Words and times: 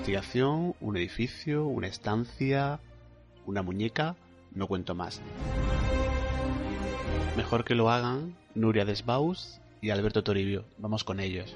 investigación, 0.00 0.74
un 0.80 0.96
edificio, 0.96 1.66
una 1.66 1.86
estancia, 1.86 2.80
una 3.44 3.60
muñeca, 3.60 4.16
no 4.54 4.66
cuento 4.66 4.94
más. 4.94 5.20
Mejor 7.36 7.64
que 7.64 7.74
lo 7.74 7.90
hagan 7.90 8.34
Nuria 8.54 8.86
Desbaus 8.86 9.60
y 9.82 9.90
Alberto 9.90 10.22
Toribio. 10.24 10.64
Vamos 10.78 11.04
con 11.04 11.20
ellos. 11.20 11.54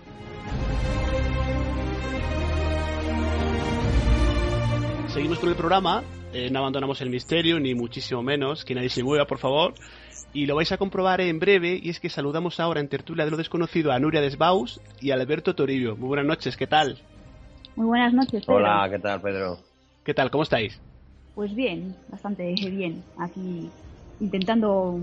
Seguimos 5.09 5.39
con 5.39 5.49
el 5.49 5.55
programa, 5.55 6.05
eh, 6.35 6.51
no 6.51 6.59
abandonamos 6.59 7.01
el 7.01 7.09
misterio, 7.09 7.59
ni 7.59 7.75
muchísimo 7.75 8.23
menos, 8.23 8.67
que 8.67 8.75
nadie 8.75 8.91
se 8.91 9.03
mueva, 9.03 9.27
por 9.27 9.39
favor. 9.39 9.73
Y 10.35 10.45
lo 10.45 10.55
vais 10.55 10.71
a 10.71 10.77
comprobar 10.77 11.23
en 11.23 11.39
breve, 11.39 11.81
y 11.83 11.89
es 11.89 11.99
que 11.99 12.11
saludamos 12.11 12.61
ahora 12.61 12.81
en 12.81 12.89
tertulia 12.89 13.25
de 13.25 13.31
lo 13.31 13.39
desconocido 13.39 13.91
a 13.91 13.99
Nuria 13.99 14.21
Desbaus 14.21 14.83
y 15.01 15.13
a 15.13 15.15
Alberto 15.15 15.55
Toribio. 15.55 15.97
Muy 15.97 16.09
buenas 16.09 16.27
noches, 16.27 16.59
¿qué 16.59 16.67
tal? 16.67 17.01
Muy 17.77 17.87
buenas 17.87 18.13
noches, 18.13 18.45
Pedro. 18.45 18.57
Hola, 18.57 18.89
¿qué 18.91 18.99
tal, 18.99 19.21
Pedro? 19.21 19.59
¿Qué 20.05 20.15
tal? 20.15 20.31
¿Cómo 20.31 20.43
estáis? 20.45 20.81
Pues 21.35 21.55
bien, 21.55 21.97
bastante 22.09 22.55
bien. 22.55 23.03
Aquí 23.19 23.69
intentando 24.21 25.01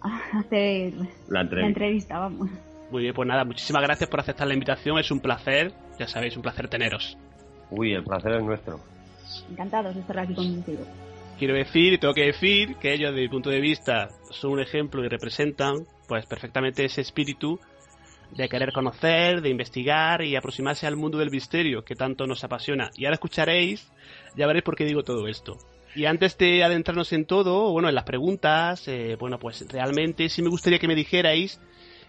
hacer 0.00 0.92
La 1.28 1.40
entrevista. 1.40 1.54
la 1.60 1.66
entrevista, 1.66 2.18
vamos. 2.18 2.50
Muy 2.90 3.02
bien, 3.02 3.14
pues 3.14 3.26
nada, 3.26 3.44
muchísimas 3.44 3.82
gracias 3.82 4.10
por 4.10 4.20
aceptar 4.20 4.46
la 4.46 4.52
invitación, 4.52 4.98
es 4.98 5.10
un 5.10 5.20
placer, 5.20 5.72
ya 5.98 6.06
sabéis, 6.06 6.36
un 6.36 6.42
placer 6.42 6.68
teneros. 6.68 7.16
Uy, 7.70 7.94
el 7.94 8.04
placer 8.04 8.32
es 8.34 8.42
nuestro. 8.42 8.80
Encantados 9.50 9.94
de 9.94 10.02
estar 10.02 10.18
aquí 10.18 10.34
contigo. 10.34 10.84
Quiero 11.38 11.54
decir, 11.54 11.94
y 11.94 11.98
tengo 11.98 12.12
que 12.12 12.26
decir, 12.26 12.76
que 12.76 12.92
ellos, 12.92 13.12
desde 13.12 13.22
mi 13.22 13.28
punto 13.30 13.48
de 13.48 13.60
vista, 13.60 14.08
son 14.30 14.52
un 14.52 14.60
ejemplo 14.60 15.02
y 15.02 15.08
representan, 15.08 15.86
pues, 16.06 16.26
perfectamente 16.26 16.84
ese 16.84 17.00
espíritu 17.00 17.58
de 18.36 18.48
querer 18.48 18.72
conocer, 18.72 19.42
de 19.42 19.50
investigar 19.50 20.22
y 20.22 20.36
aproximarse 20.36 20.86
al 20.86 20.96
mundo 20.96 21.18
del 21.18 21.30
misterio 21.30 21.84
que 21.84 21.94
tanto 21.94 22.26
nos 22.26 22.44
apasiona. 22.44 22.90
Y 22.96 23.04
ahora 23.04 23.14
escucharéis, 23.14 23.92
ya 24.36 24.46
veréis 24.46 24.64
por 24.64 24.76
qué 24.76 24.84
digo 24.84 25.02
todo 25.02 25.28
esto. 25.28 25.58
Y 25.94 26.06
antes 26.06 26.38
de 26.38 26.64
adentrarnos 26.64 27.12
en 27.12 27.26
todo, 27.26 27.70
bueno, 27.70 27.88
en 27.90 27.94
las 27.94 28.04
preguntas, 28.04 28.88
eh, 28.88 29.16
bueno, 29.20 29.38
pues 29.38 29.66
realmente 29.70 30.28
sí 30.30 30.40
me 30.42 30.48
gustaría 30.48 30.78
que 30.78 30.88
me 30.88 30.94
dijerais, 30.94 31.60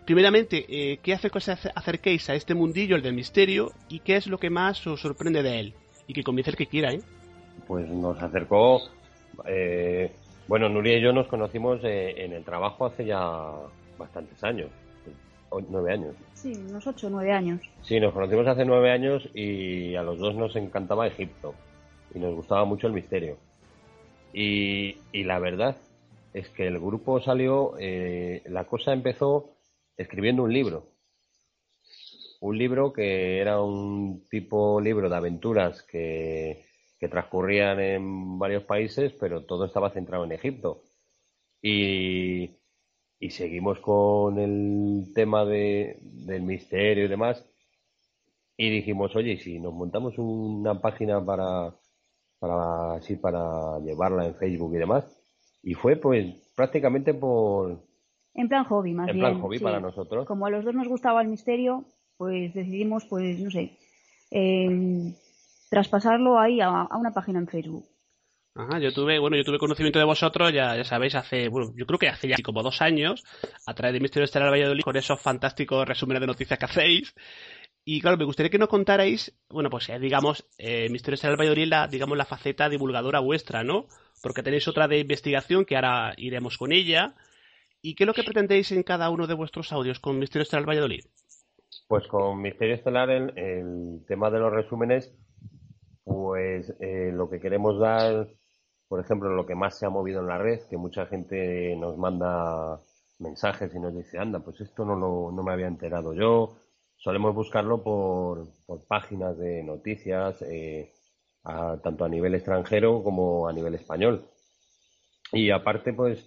primeramente, 0.06 0.66
eh, 0.70 1.00
¿qué 1.04 1.14
hace 1.14 1.30
que 1.30 1.38
os 1.40 1.50
ace- 1.50 1.72
acerquéis 1.76 2.30
a 2.30 2.36
este 2.36 2.56
mundillo, 2.56 2.96
el 2.96 3.02
del 3.02 3.14
misterio, 3.14 3.74
y 3.90 4.00
qué 4.00 4.16
es 4.16 4.28
lo 4.28 4.38
que 4.38 4.50
más 4.50 4.88
os 4.88 5.02
sorprende 5.02 5.44
de 5.44 5.60
él? 5.60 5.74
Y 6.08 6.14
que 6.14 6.24
comience 6.24 6.52
el 6.52 6.56
que 6.58 6.68
quiera, 6.68 6.94
¿eh? 6.94 7.02
Pues 7.68 7.88
nos 7.90 8.22
acercó. 8.24 8.82
eh, 9.48 10.12
bueno, 10.48 10.70
Nuria 10.70 10.98
y 10.98 11.02
yo 11.02 11.12
nos 11.12 11.28
conocimos 11.28 11.80
eh, 11.84 12.14
en 12.24 12.34
el 12.34 12.44
trabajo 12.46 12.86
hace 12.86 13.06
ya 13.06 13.20
bastantes 13.98 14.42
años. 14.44 14.70
Nueve 15.70 15.94
años. 15.94 16.16
Sí, 16.34 16.54
unos 16.70 16.86
ocho 16.88 17.08
o 17.08 17.10
nueve 17.10 17.32
años. 17.32 17.62
Sí, 17.82 18.00
nos 18.00 18.14
conocimos 18.14 18.48
hace 18.48 18.66
nueve 18.66 18.92
años 18.92 19.28
y 19.34 19.96
a 19.96 20.04
los 20.04 20.20
dos 20.20 20.36
nos 20.36 20.56
encantaba 20.56 21.08
Egipto 21.08 21.56
y 22.14 22.20
nos 22.20 22.36
gustaba 22.36 22.66
mucho 22.66 22.88
el 22.88 22.94
misterio. 22.94 23.38
Y, 24.34 24.98
y 25.12 25.24
la 25.24 25.40
verdad 25.40 25.78
es 26.34 26.50
que 26.50 26.68
el 26.68 26.80
grupo 26.80 27.22
salió, 27.22 27.76
eh, 27.80 28.42
la 28.46 28.66
cosa 28.66 28.94
empezó 28.94 29.52
escribiendo 29.96 30.44
un 30.44 30.54
libro. 30.54 30.88
Un 32.42 32.58
libro 32.58 32.92
que 32.92 33.40
era 33.40 33.62
un 33.62 34.26
tipo 34.30 34.82
libro 34.82 35.10
de 35.10 35.16
aventuras 35.16 35.84
que, 35.84 36.66
que 37.00 37.08
transcurrían 37.08 37.80
en 37.80 38.40
varios 38.40 38.64
países, 38.64 39.14
pero 39.14 39.46
todo 39.46 39.66
estaba 39.66 39.92
centrado 39.92 40.26
en 40.26 40.34
Egipto. 40.34 40.82
Y, 41.62 42.50
y 43.24 43.30
seguimos 43.30 43.80
con 43.80 44.38
el 44.38 45.14
tema 45.16 45.46
de, 45.46 45.98
del 46.02 46.42
misterio 46.42 47.06
y 47.06 47.08
demás. 47.08 47.42
Y 48.58 48.70
dijimos, 48.70 49.16
oye, 49.16 49.32
¿y 49.32 49.38
si 49.38 49.60
nos 49.62 49.74
montamos 49.74 50.18
una 50.18 50.82
página 50.82 51.24
para, 51.24 51.74
para, 52.38 52.96
así, 52.96 53.16
para 53.16 53.80
llevarla 53.80 54.26
en 54.26 54.36
Facebook 54.36 54.76
y 54.76 54.78
demás. 54.78 55.06
Y 55.64 55.74
fue 55.74 55.96
pues 55.96 56.36
prácticamente 56.54 57.14
por, 57.14 57.80
En 58.34 58.50
plan 58.50 58.66
hobby, 58.66 58.92
más 58.92 59.08
en 59.08 59.16
bien. 59.16 59.26
plan 59.26 59.42
hobby 59.42 59.58
sí. 59.60 59.64
para 59.64 59.80
nosotros. 59.80 60.28
Como 60.28 60.46
a 60.46 60.50
los 60.50 60.66
dos 60.66 60.76
nos 60.76 60.90
gustaba 60.90 61.22
el 61.22 61.30
misterio, 61.30 61.86
pues 62.18 62.54
decidimos, 62.54 63.06
pues, 63.06 63.40
no 63.40 63.50
sé, 63.52 63.78
eh, 64.32 65.14
traspasarlo 65.70 66.38
ahí 66.40 66.60
a, 66.60 66.68
a 66.68 66.98
una 66.98 67.14
página 67.14 67.40
en 67.40 67.48
Facebook. 67.48 67.86
Ajá, 68.56 68.78
yo 68.80 68.94
tuve, 68.94 69.18
bueno, 69.18 69.36
yo 69.36 69.44
tuve 69.44 69.58
conocimiento 69.58 69.98
de 69.98 70.06
vosotros, 70.06 70.54
ya, 70.54 70.76
ya 70.78 70.84
sabéis, 70.84 71.16
hace, 71.16 71.50
bueno, 71.50 71.74
yo 71.76 71.88
creo 71.88 71.98
que 71.98 72.08
hace 72.08 72.28
ya 72.28 72.36
como 72.44 72.62
dos 72.62 72.84
años, 72.84 73.24
a 73.66 73.74
través 73.74 73.94
de 73.94 74.00
Misterio 74.00 74.26
Estelar 74.26 74.52
Valladolid, 74.52 74.84
con 74.84 74.96
esos 74.96 75.20
fantásticos 75.20 75.88
resúmenes 75.88 76.22
de 76.22 76.28
noticias 76.28 76.60
que 76.60 76.66
hacéis. 76.66 77.16
Y 77.84 78.00
claro, 78.00 78.16
me 78.16 78.26
gustaría 78.26 78.52
que 78.52 78.60
nos 78.60 78.70
contarais, 78.70 79.36
bueno, 79.50 79.72
pues 79.72 79.90
eh, 79.90 79.98
digamos, 79.98 80.48
eh, 80.60 80.88
Misterio 80.90 81.16
Estelar 81.16 81.40
Valladolid, 81.40 81.68
la, 81.68 81.88
digamos, 81.88 82.16
la 82.16 82.26
faceta 82.26 82.70
divulgadora 82.70 83.20
vuestra, 83.20 83.64
¿no? 83.64 83.88
Porque 84.22 84.44
tenéis 84.44 84.68
otra 84.68 84.88
de 84.88 85.00
investigación 85.00 85.66
que 85.66 85.76
ahora 85.76 86.14
iremos 86.18 86.58
con 86.60 86.72
ella. 86.72 87.16
¿Y 87.82 87.96
qué 87.96 88.04
es 88.04 88.08
lo 88.08 88.14
que 88.14 88.24
pretendéis 88.24 88.72
en 88.72 88.84
cada 88.84 89.10
uno 89.10 89.26
de 89.26 89.34
vuestros 89.34 89.74
audios 89.74 90.00
con 90.00 90.20
Misterio 90.20 90.44
Estelar 90.44 90.70
Valladolid? 90.70 91.04
Pues 91.88 92.08
con 92.08 92.40
Misterio 92.40 92.76
Estelar, 92.76 93.10
el, 93.10 93.38
el 93.38 94.06
tema 94.08 94.30
de 94.30 94.40
los 94.40 94.54
resúmenes, 94.54 95.12
pues 96.04 96.74
eh, 96.80 97.12
lo 97.14 97.30
que 97.30 97.40
queremos 97.40 97.80
dar, 97.80 98.28
por 98.94 99.00
ejemplo, 99.04 99.30
lo 99.34 99.44
que 99.48 99.56
más 99.56 99.80
se 99.80 99.88
ha 99.88 99.90
movido 99.90 100.22
en 100.22 100.28
la 100.28 100.38
red, 100.38 100.60
que 100.70 100.78
mucha 100.78 101.08
gente 101.08 101.76
nos 101.78 101.98
manda 101.98 102.80
mensajes 103.18 103.74
y 103.74 103.80
nos 103.80 103.96
dice, 103.96 104.20
anda, 104.20 104.38
pues 104.38 104.62
esto 104.62 104.86
no, 104.86 104.96
lo, 104.96 105.32
no 105.32 105.42
me 105.42 105.52
había 105.52 105.66
enterado 105.66 106.14
yo. 106.14 106.58
Solemos 106.98 107.34
buscarlo 107.34 107.82
por, 107.82 108.50
por 108.68 108.86
páginas 108.86 109.36
de 109.40 109.64
noticias, 109.64 110.40
eh, 110.44 110.92
a- 111.44 111.78
tanto 111.84 112.06
a 112.06 112.10
nivel 112.10 112.36
extranjero 112.36 113.02
como 113.02 113.48
a 113.48 113.52
nivel 113.54 113.74
español. 113.74 114.26
Y 115.32 115.50
aparte, 115.50 115.92
pues, 115.94 116.20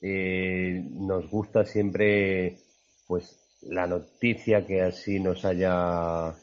eh, 0.00 0.84
nos 0.90 1.30
gusta 1.30 1.64
siempre, 1.64 2.56
pues, 3.06 3.38
la 3.62 3.86
noticia 3.86 4.66
que 4.66 4.82
así 4.82 5.20
nos 5.20 5.44
haya 5.44 6.34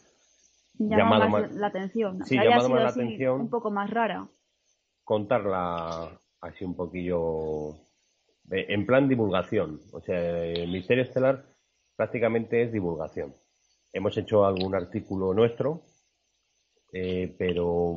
Llama 0.79 0.97
Llamado 0.97 1.29
más 1.29 1.41
más- 1.41 1.55
la 1.55 1.67
atención. 1.67 2.23
Sí, 2.23 2.35
que 2.35 2.39
haya 2.39 2.51
llamado 2.51 2.67
sido 2.67 2.75
más 2.75 2.83
la 2.83 2.89
así 2.91 2.99
atención. 3.01 3.41
un 3.41 3.49
poco 3.49 3.69
más 3.69 3.89
rara. 3.89 4.29
Contarla 5.07 6.19
así 6.41 6.65
un 6.65 6.75
poquillo 6.75 7.75
eh, 8.51 8.65
en 8.67 8.85
plan 8.85 9.07
divulgación. 9.07 9.79
O 9.93 10.01
sea, 10.01 10.19
el 10.43 10.69
Misterio 10.69 11.03
Estelar 11.03 11.45
prácticamente 11.95 12.61
es 12.61 12.73
divulgación. 12.73 13.33
Hemos 13.93 14.17
hecho 14.17 14.45
algún 14.45 14.75
artículo 14.75 15.33
nuestro, 15.33 15.83
eh, 16.91 17.33
pero 17.39 17.95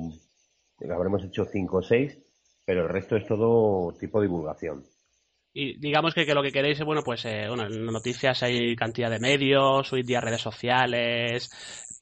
habremos 0.89 1.25
hecho 1.25 1.45
cinco 1.47 1.79
o 1.79 1.83
seis, 1.83 2.17
pero 2.65 2.83
el 2.83 2.89
resto 2.89 3.17
es 3.17 3.27
todo 3.27 3.93
tipo 3.99 4.23
divulgación. 4.23 4.85
Y 5.53 5.81
digamos 5.81 6.15
que, 6.15 6.25
que 6.25 6.35
lo 6.35 6.45
que 6.45 6.53
queréis 6.53 6.79
es, 6.79 6.87
bueno, 6.87 7.03
pues, 7.03 7.25
eh, 7.25 7.47
bueno, 7.49 7.67
en 7.67 7.87
noticias 7.87 8.45
hay 8.45 8.77
cantidad 8.77 9.11
de 9.11 9.19
medios, 9.19 9.93
hoy 9.93 10.05
día 10.05 10.21
redes 10.21 10.43
sociales, 10.43 11.51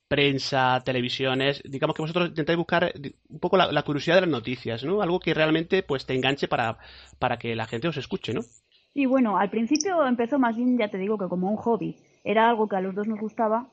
prensa, 0.08 0.80
televisiones. 0.84 1.62
Digamos 1.64 1.94
que 1.94 2.02
vosotros 2.02 2.30
intentáis 2.30 2.56
buscar 2.56 2.84
eh, 2.84 3.14
un 3.28 3.38
poco 3.38 3.56
la, 3.56 3.82
curiosidad 3.82 4.16
de 4.16 4.22
las 4.22 4.30
noticias, 4.30 4.82
¿no? 4.82 5.02
Algo 5.02 5.20
que 5.20 5.34
realmente, 5.34 5.82
pues, 5.82 6.06
te 6.06 6.14
enganche 6.14 6.48
para, 6.48 6.78
para 7.18 7.38
que 7.38 7.54
la 7.54 7.66
gente 7.66 7.88
os 7.88 7.96
escuche, 7.96 8.32
¿no? 8.32 8.40
Y 8.94 9.06
bueno, 9.06 9.38
al 9.38 9.50
principio 9.50 10.04
empezó 10.06 10.38
más 10.38 10.56
bien, 10.56 10.78
ya 10.78 10.88
te 10.88 10.98
digo, 10.98 11.18
que 11.18 11.28
como 11.28 11.50
un 11.50 11.56
hobby. 11.56 11.96
Era 12.24 12.48
algo 12.48 12.68
que 12.68 12.76
a 12.76 12.80
los 12.80 12.94
dos 12.94 13.06
nos 13.06 13.20
gustaba 13.20 13.68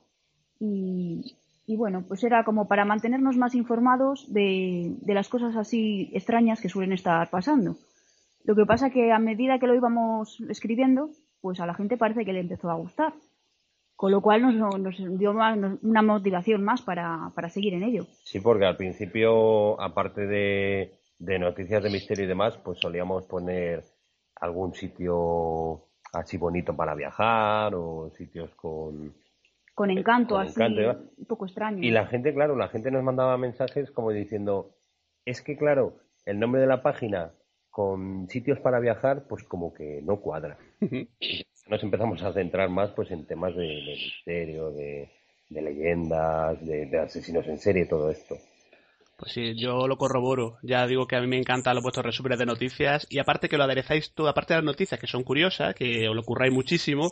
y, 0.59 1.35
y 1.66 1.75
bueno, 1.78 2.03
pues 2.07 2.24
era 2.24 2.44
como 2.44 2.68
para 2.68 2.85
mantenernos 2.85 3.38
más 3.38 3.56
informados 3.56 4.31
de, 4.31 4.95
de 5.01 5.13
las 5.13 5.29
cosas 5.29 5.56
así 5.56 6.12
extrañas 6.13 6.62
que 6.62 6.69
suelen 6.69 6.94
estar 6.94 7.29
pasando. 7.29 7.75
Lo 8.44 8.56
que 8.56 8.66
pasa 8.66 8.91
que 8.91 9.12
a 9.12 9.19
medida 9.19 9.57
que 9.57 9.66
lo 9.68 9.74
íbamos 9.74 10.40
escribiendo, 10.50 11.09
pues 11.41 11.59
a 11.59 11.66
la 11.66 11.74
gente 11.74 11.97
parece 11.97 12.24
que 12.24 12.34
le 12.34 12.41
empezó 12.41 12.69
a 12.69 12.75
gustar. 12.75 13.13
Con 13.95 14.11
lo 14.11 14.22
cual 14.22 14.41
nos, 14.41 14.79
nos 14.79 15.17
dio 15.19 15.33
más- 15.33 15.57
nos- 15.57 15.81
una 15.83 16.01
motivación 16.01 16.63
más 16.63 16.81
para, 16.81 17.31
para 17.33 17.50
seguir 17.50 17.74
en 17.74 17.83
ello. 17.83 18.06
Sí, 18.24 18.39
porque 18.39 18.65
al 18.65 18.75
principio, 18.77 19.80
aparte 19.81 20.27
de, 20.27 20.92
de 21.19 21.39
noticias 21.39 21.81
de 21.81 21.89
misterio 21.89 22.25
y 22.25 22.27
demás, 22.27 22.57
pues 22.63 22.80
solíamos 22.80 23.25
poner 23.25 23.83
algún 24.42 24.74
sitio 24.74 25.83
así 26.12 26.38
bonito 26.38 26.75
para 26.75 26.94
viajar 26.95 27.74
o 27.75 28.09
sitios 28.15 28.53
con... 28.56 29.13
Con 29.74 29.89
encanto, 29.92 30.36
con 30.36 30.44
así, 30.44 30.53
encanto, 30.56 30.77
¿verdad? 30.81 31.01
un 31.18 31.25
poco 31.25 31.45
extraño. 31.45 31.83
Y 31.83 31.91
la 31.91 32.06
gente, 32.07 32.33
claro, 32.33 32.56
la 32.56 32.69
gente 32.69 32.91
nos 32.91 33.03
mandaba 33.03 33.38
mensajes 33.38 33.91
como 33.91 34.12
diciendo, 34.12 34.71
es 35.25 35.41
que 35.41 35.57
claro, 35.57 35.98
el 36.25 36.39
nombre 36.39 36.62
de 36.62 36.68
la 36.68 36.81
página 36.81 37.31
con 37.69 38.30
sitios 38.30 38.59
para 38.59 38.80
viajar, 38.80 39.24
pues 39.27 39.44
como 39.44 39.74
que 39.74 40.01
no 40.03 40.18
cuadra. 40.21 40.57
Nos 41.67 41.81
empezamos 41.83 42.21
a 42.21 42.33
centrar 42.33 42.69
más 42.69 42.91
pues 42.91 43.12
en 43.12 43.25
temas 43.25 43.56
de, 43.56 43.63
de 43.63 43.97
misterio, 44.03 44.71
de, 44.71 45.09
de 45.50 45.62
leyendas, 45.62 46.63
de, 46.65 46.85
de 46.85 47.00
asesinos 47.00 47.47
en 47.47 47.57
serie, 47.57 47.85
todo 47.85 48.12
esto. 48.12 48.38
Pues 49.17 49.31
sí, 49.31 49.56
yo 49.56 49.88
lo 49.88 49.97
corroboro. 49.97 50.57
Ya 50.62 50.85
digo 50.85 51.07
que 51.07 51.15
a 51.15 51.21
mí 51.21 51.27
me 51.27 51.38
encantan 51.38 51.75
los 51.75 51.83
vuestros 51.83 52.06
resúmenes 52.06 52.38
de 52.38 52.45
noticias. 52.45 53.07
Y 53.09 53.19
aparte 53.19 53.50
que 53.50 53.57
lo 53.57 53.63
aderezáis 53.63 54.13
todo, 54.13 54.27
aparte 54.27 54.53
de 54.53 54.59
las 54.59 54.65
noticias 54.65 55.00
que 55.00 55.07
son 55.07 55.23
curiosas, 55.23 55.73
que 55.73 56.07
os 56.09 56.15
lo 56.15 56.23
curráis 56.23 56.53
muchísimo, 56.53 57.12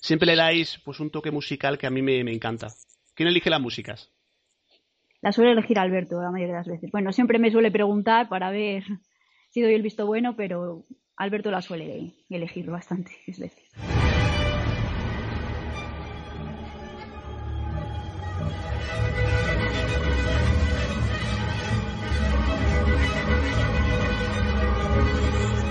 siempre 0.00 0.26
le 0.26 0.36
dais 0.36 0.78
pues 0.84 1.00
un 1.00 1.10
toque 1.10 1.30
musical 1.30 1.78
que 1.78 1.86
a 1.86 1.90
mí 1.90 2.02
me, 2.02 2.22
me 2.22 2.32
encanta. 2.32 2.68
¿Quién 3.14 3.28
elige 3.28 3.50
las 3.50 3.60
músicas? 3.60 4.12
la 5.20 5.32
suele 5.32 5.52
elegir 5.52 5.78
Alberto 5.78 6.20
la 6.20 6.30
mayoría 6.30 6.54
de 6.54 6.60
las 6.60 6.68
veces. 6.68 6.90
Bueno, 6.90 7.12
siempre 7.12 7.38
me 7.38 7.50
suele 7.50 7.70
preguntar 7.70 8.28
para 8.28 8.50
ver 8.50 8.84
si 9.50 9.62
doy 9.62 9.74
el 9.74 9.82
visto 9.82 10.06
bueno, 10.06 10.36
pero 10.36 10.84
Alberto 11.18 11.50
la 11.50 11.60
suele 11.60 12.14
elegir 12.30 12.70
bastante, 12.70 13.10
es 13.26 13.38
decir. 13.38 13.64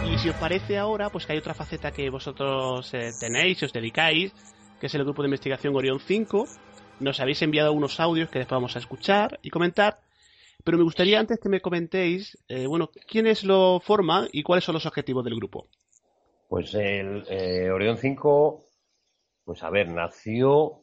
Y 0.06 0.18
si 0.18 0.30
os 0.30 0.36
parece 0.36 0.78
ahora, 0.78 1.10
pues 1.10 1.26
que 1.26 1.32
hay 1.32 1.40
otra 1.40 1.54
faceta 1.54 1.92
que 1.92 2.10
vosotros 2.10 2.94
eh, 2.94 3.12
tenéis, 3.18 3.64
os 3.64 3.72
dedicáis, 3.72 4.34
que 4.82 4.88
es 4.88 4.96
el 4.96 5.06
grupo 5.06 5.22
de 5.22 5.28
investigación 5.28 5.74
Orión 5.78 6.02
5. 6.02 6.46
Nos 7.00 7.22
habéis 7.22 7.42
enviado 7.42 7.72
unos 7.72 8.02
audios 8.02 8.30
que 8.30 8.40
después 8.40 8.58
vamos 8.58 8.76
a 8.76 8.80
escuchar 8.80 9.40
y 9.42 9.50
comentar. 9.50 10.07
Pero 10.68 10.80
me 10.80 10.84
gustaría 10.84 11.18
antes 11.18 11.40
que 11.40 11.48
me 11.48 11.62
comentéis, 11.62 12.38
eh, 12.50 12.68
bueno, 12.68 12.92
quiénes 13.08 13.46
lo 13.46 13.80
forman 13.80 14.28
y 14.34 14.44
cuáles 14.44 14.66
son 14.66 14.74
los 14.74 14.86
objetivos 14.86 15.24
del 15.24 15.38
grupo. 15.38 15.70
Pues 16.50 16.76
el 16.76 17.24
eh, 17.30 17.72
Orión 17.72 17.96
5, 17.96 18.66
pues 19.46 19.64
a 19.64 19.70
ver, 19.70 19.88
nació. 19.88 20.82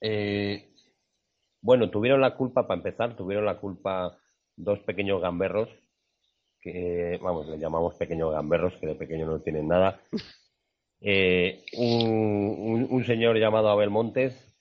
Eh, 0.00 0.72
bueno, 1.60 1.88
tuvieron 1.88 2.20
la 2.20 2.34
culpa, 2.34 2.66
para 2.66 2.78
empezar, 2.78 3.14
tuvieron 3.14 3.44
la 3.44 3.60
culpa 3.60 4.18
dos 4.56 4.80
pequeños 4.80 5.22
gamberros, 5.22 5.68
que, 6.60 7.20
vamos, 7.22 7.46
le 7.46 7.60
llamamos 7.60 7.94
pequeños 7.94 8.32
gamberros, 8.32 8.74
que 8.80 8.88
de 8.88 8.96
pequeño 8.96 9.26
no 9.26 9.40
tienen 9.40 9.68
nada. 9.68 10.00
un, 11.74 12.88
un, 12.90 13.04
señor 13.04 13.38
llamado 13.38 13.68
Abel 13.68 13.90
Montes 13.90 14.51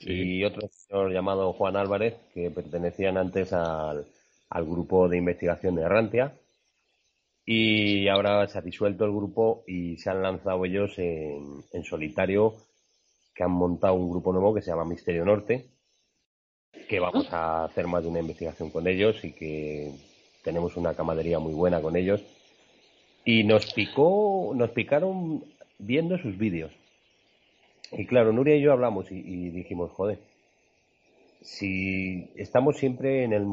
y 0.00 0.44
otro 0.44 0.68
señor 0.68 1.12
llamado 1.12 1.52
Juan 1.52 1.76
Álvarez, 1.76 2.16
que 2.32 2.50
pertenecían 2.50 3.16
antes 3.16 3.52
al, 3.52 4.06
grupo 4.50 5.08
de 5.08 5.18
investigación 5.18 5.74
de 5.74 5.84
Arrantia. 5.84 6.34
Y 7.44 8.08
ahora 8.08 8.46
se 8.46 8.58
ha 8.58 8.62
disuelto 8.62 9.04
el 9.04 9.12
grupo 9.12 9.64
y 9.66 9.96
se 9.96 10.10
han 10.10 10.22
lanzado 10.22 10.64
ellos 10.64 10.98
en, 10.98 11.64
en 11.72 11.84
solitario, 11.84 12.54
que 13.34 13.42
han 13.42 13.50
montado 13.50 13.94
un 13.94 14.10
grupo 14.10 14.32
nuevo 14.32 14.54
que 14.54 14.62
se 14.62 14.70
llama 14.70 14.84
Misterio 14.84 15.24
Norte, 15.24 15.66
que 16.88 17.00
vamos 17.00 17.32
a 17.32 17.64
hacer 17.64 17.86
más 17.86 18.02
de 18.02 18.08
una 18.08 18.20
investigación 18.20 18.70
con 18.70 18.86
ellos 18.86 19.24
y 19.24 19.32
que 19.32 19.92
tenemos 20.42 20.76
una 20.76 20.94
camadería 20.94 21.38
muy 21.38 21.52
buena 21.52 21.80
con 21.80 21.96
ellos. 21.96 22.22
Y 23.24 23.44
nos 23.44 23.72
picó, 23.72 24.52
nos 24.54 24.70
picaron 24.70 25.44
viendo 25.78 26.18
sus 26.18 26.36
vídeos. 26.38 26.72
Y 27.92 28.06
claro, 28.06 28.32
Nuria 28.32 28.56
y 28.56 28.62
yo 28.62 28.72
hablamos 28.72 29.10
y, 29.10 29.50
dijimos, 29.50 29.90
joder, 29.92 30.18
si 31.42 32.30
estamos 32.36 32.76
siempre 32.76 33.24
en 33.24 33.32
el 33.32 33.46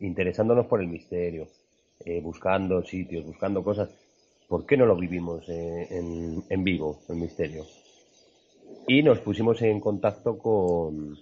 interesándonos 0.00 0.66
por 0.66 0.80
el 0.80 0.88
misterio, 0.88 1.48
eh, 2.04 2.20
buscando 2.20 2.82
sitios, 2.82 3.26
buscando 3.26 3.64
cosas, 3.64 3.90
¿por 4.46 4.66
qué 4.66 4.76
no 4.76 4.86
lo 4.86 4.96
vivimos 4.96 5.48
eh, 5.48 5.88
en, 5.90 6.44
en, 6.48 6.64
vivo, 6.64 7.00
el 7.08 7.16
misterio? 7.16 7.64
Y 8.86 9.02
nos 9.02 9.18
pusimos 9.20 9.60
en 9.62 9.80
contacto 9.80 10.38
con, 10.38 11.16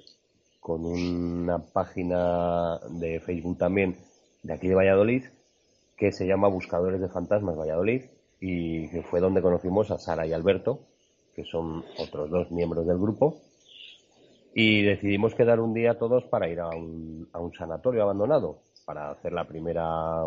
con 0.61 0.85
una 0.85 1.59
página 1.59 2.79
de 2.91 3.21
Facebook 3.21 3.57
también 3.57 3.97
de 4.43 4.53
aquí 4.53 4.69
de 4.69 4.75
Valladolid 4.75 5.25
que 5.97 6.13
se 6.13 6.27
llama 6.27 6.49
Buscadores 6.49 7.01
de 7.01 7.09
Fantasmas 7.09 7.57
Valladolid 7.57 8.03
y 8.41 8.89
que 8.89 9.03
fue 9.03 9.21
donde 9.21 9.43
conocimos 9.43 9.91
a 9.91 9.99
Sara 9.99 10.27
y 10.27 10.33
Alberto, 10.33 10.81
que 11.37 11.45
son 11.45 11.85
otros 11.99 12.31
dos 12.31 12.51
miembros 12.51 12.87
del 12.87 12.97
grupo, 12.97 13.43
y 14.55 14.83
decidimos 14.83 15.35
quedar 15.35 15.61
un 15.61 15.75
día 15.75 15.99
todos 15.99 16.25
para 16.25 16.49
ir 16.49 16.61
a 16.61 16.69
un, 16.71 17.29
a 17.35 17.39
un 17.39 17.53
sanatorio 17.53 18.03
abandonado, 18.03 18.63
para 18.87 19.11
hacer 19.11 19.35
la 19.35 19.45
primera 19.45 20.25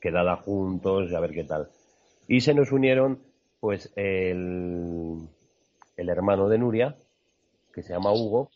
quedada 0.00 0.36
juntos 0.36 1.08
y 1.08 1.14
a 1.14 1.20
ver 1.20 1.30
qué 1.30 1.44
tal. 1.44 1.68
Y 2.26 2.40
se 2.40 2.52
nos 2.52 2.72
unieron, 2.72 3.20
pues, 3.60 3.92
el, 3.94 5.20
el 5.96 6.08
hermano 6.08 6.48
de 6.48 6.58
Nuria, 6.58 6.96
que 7.72 7.84
se 7.84 7.92
llama 7.92 8.12
Hugo, 8.12 8.50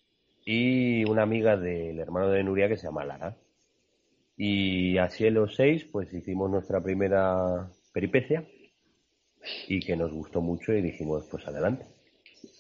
y 0.45 1.05
una 1.05 1.23
amiga 1.23 1.57
del 1.57 2.01
hermano 2.01 2.29
de 2.31 2.43
Nuria 2.43 2.69
que 2.69 2.77
se 2.77 2.89
llama 2.89 3.05
Lara. 3.05 3.37
Y 4.37 4.99
así 4.99 5.27
en 5.27 5.35
los 5.35 5.55
seis, 5.55 5.85
pues 5.85 6.13
hicimos 6.13 6.51
nuestra 6.51 6.81
primera 6.83 7.69
peripecia 7.93 8.45
y 9.69 9.81
que 9.81 9.97
nos 9.97 10.13
gustó 10.13 10.41
mucho 10.41 10.73
y 10.73 10.83
dijimos, 10.83 11.25
pues 11.31 11.47
adelante. 11.47 11.87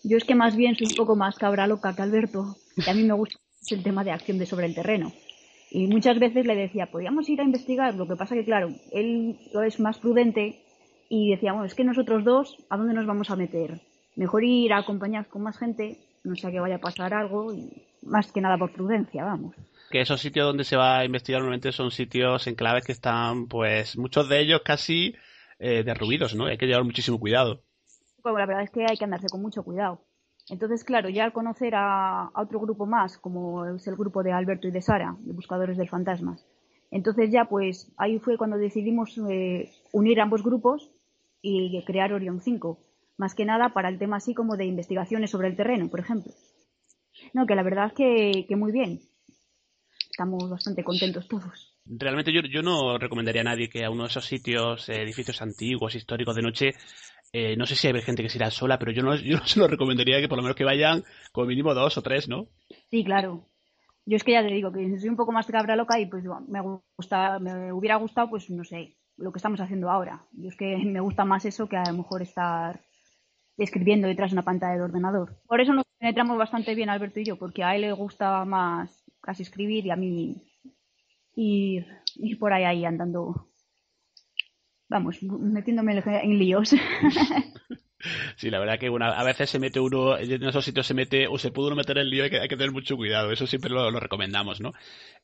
Yo 0.02 0.16
es 0.16 0.25
que 0.25 0.34
más 0.34 0.56
bien 0.56 0.76
soy 0.76 0.88
un 0.88 0.96
poco 0.96 1.16
más 1.16 1.36
cabra 1.36 1.66
loca 1.66 1.94
que 1.94 2.02
Alberto, 2.02 2.56
y 2.76 2.88
a 2.88 2.94
mí 2.94 3.04
me 3.04 3.14
gusta 3.14 3.38
el 3.70 3.82
tema 3.82 4.04
de 4.04 4.12
acción 4.12 4.38
de 4.38 4.46
sobre 4.46 4.66
el 4.66 4.75
terreno. 4.75 5.12
Y 5.70 5.86
muchas 5.86 6.19
veces 6.19 6.46
le 6.46 6.54
decía, 6.54 6.86
podríamos 6.86 7.28
ir 7.28 7.40
a 7.40 7.44
investigar, 7.44 7.94
lo 7.94 8.06
que 8.06 8.16
pasa 8.16 8.34
que, 8.34 8.44
claro, 8.44 8.69
él 8.92 9.38
es 9.66 9.81
más 9.81 9.98
prudente 9.98 10.62
y 11.08 11.31
decíamos, 11.31 11.66
es 11.66 11.75
que 11.75 11.84
nosotros 11.84 12.25
dos, 12.25 12.56
¿a 12.70 12.76
dónde 12.76 12.94
nos 12.94 13.06
vamos 13.06 13.31
a 13.31 13.36
meter? 13.36 13.81
Mejor 14.16 14.44
ir 14.44 14.72
a 14.72 14.78
acompañar 14.78 15.26
con 15.26 15.42
más 15.42 15.58
gente, 15.58 15.98
no 16.22 16.36
sea 16.36 16.50
que 16.50 16.60
vaya 16.60 16.76
a 16.76 16.81
pasar 16.81 17.12
algo, 17.12 17.52
y 17.52 17.82
más 18.02 18.31
que 18.31 18.40
nada 18.40 18.56
por 18.56 18.72
prudencia, 18.72 19.25
vamos. 19.25 19.56
Que 19.90 20.00
esos 20.00 20.20
sitios 20.20 20.46
donde 20.46 20.64
se 20.64 20.76
va 20.76 20.98
a 20.98 21.04
investigar 21.04 21.40
normalmente 21.40 21.72
son 21.72 21.90
sitios 21.90 22.46
en 22.46 22.54
claves 22.54 22.84
que 22.84 22.92
están, 22.92 23.48
pues, 23.48 23.96
muchos 23.98 24.28
de 24.28 24.40
ellos 24.40 24.62
casi 24.64 25.14
eh, 25.58 25.82
derruidos, 25.84 26.34
¿no? 26.34 26.46
Hay 26.46 26.58
que 26.58 26.66
llevar 26.66 26.84
muchísimo 26.84 27.18
cuidado. 27.18 27.62
Bueno, 28.22 28.38
la 28.38 28.46
verdad 28.46 28.64
es 28.64 28.70
que 28.70 28.86
hay 28.88 28.96
que 28.96 29.04
andarse 29.04 29.28
con 29.28 29.42
mucho 29.42 29.62
cuidado. 29.62 30.00
Entonces, 30.48 30.84
claro, 30.84 31.08
ya 31.08 31.24
al 31.24 31.32
conocer 31.32 31.74
a, 31.74 32.30
otro 32.34 32.60
grupo 32.60 32.86
más, 32.86 33.18
como 33.18 33.64
es 33.66 33.86
el 33.86 33.96
grupo 33.96 34.22
de 34.22 34.32
Alberto 34.32 34.68
y 34.68 34.70
de 34.70 34.82
Sara, 34.82 35.16
de 35.20 35.32
Buscadores 35.32 35.78
del 35.78 35.88
Fantasmas, 35.88 36.46
entonces 36.90 37.30
ya 37.30 37.46
pues 37.46 37.92
ahí 37.96 38.18
fue 38.18 38.36
cuando 38.36 38.56
decidimos 38.56 39.18
eh, 39.30 39.70
unir 39.92 40.20
ambos 40.20 40.42
grupos 40.42 40.90
y 41.40 41.82
crear 41.84 42.12
Orion 42.12 42.40
5, 42.40 42.78
más 43.16 43.34
que 43.34 43.44
nada 43.44 43.70
para 43.70 43.88
el 43.88 43.98
tema 43.98 44.16
así 44.16 44.34
como 44.34 44.56
de 44.56 44.66
investigaciones 44.66 45.30
sobre 45.30 45.48
el 45.48 45.56
terreno, 45.56 45.88
por 45.88 46.00
ejemplo. 46.00 46.32
No, 47.32 47.46
que 47.46 47.54
la 47.54 47.62
verdad 47.62 47.86
es 47.86 47.92
que, 47.94 48.46
que 48.46 48.56
muy 48.56 48.72
bien. 48.72 49.00
Estamos 50.10 50.48
bastante 50.48 50.84
contentos 50.84 51.26
todos. 51.26 51.73
Realmente 51.86 52.32
yo, 52.32 52.40
yo 52.42 52.62
no 52.62 52.98
recomendaría 52.98 53.42
a 53.42 53.44
nadie 53.44 53.69
que 53.69 53.84
a 53.84 53.90
uno 53.90 54.04
de 54.04 54.08
esos 54.08 54.25
sitios, 54.25 54.88
eh, 54.88 55.02
edificios 55.02 55.42
antiguos, 55.42 55.94
históricos 55.94 56.34
de 56.34 56.42
noche, 56.42 56.70
eh, 57.32 57.56
no 57.56 57.66
sé 57.66 57.75
si 57.75 57.88
hay 57.88 58.00
gente 58.00 58.22
que 58.22 58.28
se 58.28 58.38
irá 58.38 58.50
sola, 58.50 58.78
pero 58.78 58.92
yo 58.92 59.02
no, 59.02 59.14
yo 59.16 59.38
no 59.38 59.46
se 59.46 59.58
lo 59.58 59.66
recomendaría 59.66 60.20
que 60.20 60.28
por 60.28 60.38
lo 60.38 60.42
menos 60.42 60.56
que 60.56 60.64
vayan 60.64 61.04
como 61.32 61.48
mínimo 61.48 61.75
dos 61.75 61.98
o 61.98 62.02
tres, 62.02 62.28
¿no? 62.28 62.46
Sí, 62.90 63.04
claro. 63.04 63.48
Yo 64.06 64.17
es 64.17 64.24
que 64.24 64.32
ya 64.32 64.43
te 64.43 64.53
digo 64.53 64.70
que 64.70 64.98
soy 64.98 65.08
un 65.08 65.17
poco 65.17 65.32
más 65.32 65.46
cabra 65.46 65.76
loca 65.76 65.98
y 65.98 66.06
pues 66.06 66.24
me 66.46 66.60
gusta, 66.96 67.38
me 67.38 67.72
hubiera 67.72 67.96
gustado, 67.96 68.31
pues 68.31 68.50
no 68.50 68.64
sé, 68.64 68.96
lo 69.17 69.32
que 69.32 69.38
estamos 69.38 69.60
haciendo 69.60 69.91
ahora. 69.91 70.24
Yo 70.32 70.48
es 70.48 70.56
que 70.56 70.76
me 70.86 71.00
gusta 71.00 71.24
más 71.24 71.44
eso 71.44 71.69
que 71.69 71.76
a 71.76 71.91
lo 71.91 71.98
mejor 71.98 72.22
estar 72.22 72.81
escribiendo 73.56 74.08
detrás 74.08 74.31
de 74.31 74.36
una 74.36 74.43
pantalla 74.43 74.74
del 74.74 74.82
ordenador. 74.82 75.36
Por 75.46 75.60
eso 75.60 75.72
nos 75.72 75.84
penetramos 75.98 76.38
bastante 76.38 76.74
bien 76.74 76.88
Alberto 76.88 77.20
y 77.20 77.24
yo, 77.24 77.36
porque 77.36 77.64
a 77.64 77.74
él 77.74 77.82
le 77.82 77.93
gusta 77.93 78.44
más 78.44 79.05
casi 79.20 79.43
escribir 79.43 79.86
y 79.86 79.91
a 79.91 79.96
mí 79.96 80.36
ir 81.36 82.38
por 82.38 82.53
ahí, 82.53 82.64
ahí 82.64 82.84
andando, 82.84 83.48
vamos, 84.88 85.22
metiéndome 85.22 86.03
en 86.06 86.38
líos. 86.38 86.74
Sí, 88.36 88.50
la 88.50 88.58
verdad 88.58 88.79
que 88.79 88.88
a 88.88 89.24
veces 89.24 89.50
se 89.50 89.58
mete 89.58 89.81
uno, 89.81 90.19
en 90.19 90.43
esos 90.44 90.64
sitios 90.64 90.86
se 90.86 90.94
mete, 90.94 91.26
o 91.26 91.38
se 91.38 91.50
puede 91.50 91.69
uno 91.69 91.76
meter 91.76 91.98
en 91.98 92.10
lío, 92.10 92.24
hay 92.24 92.31
que, 92.31 92.38
hay 92.38 92.48
que 92.48 92.56
tener 92.56 92.72
mucho 92.72 92.96
cuidado, 92.96 93.32
eso 93.32 93.46
siempre 93.46 93.70
lo, 93.70 93.91
recomendamos, 93.98 94.60
¿no? 94.60 94.72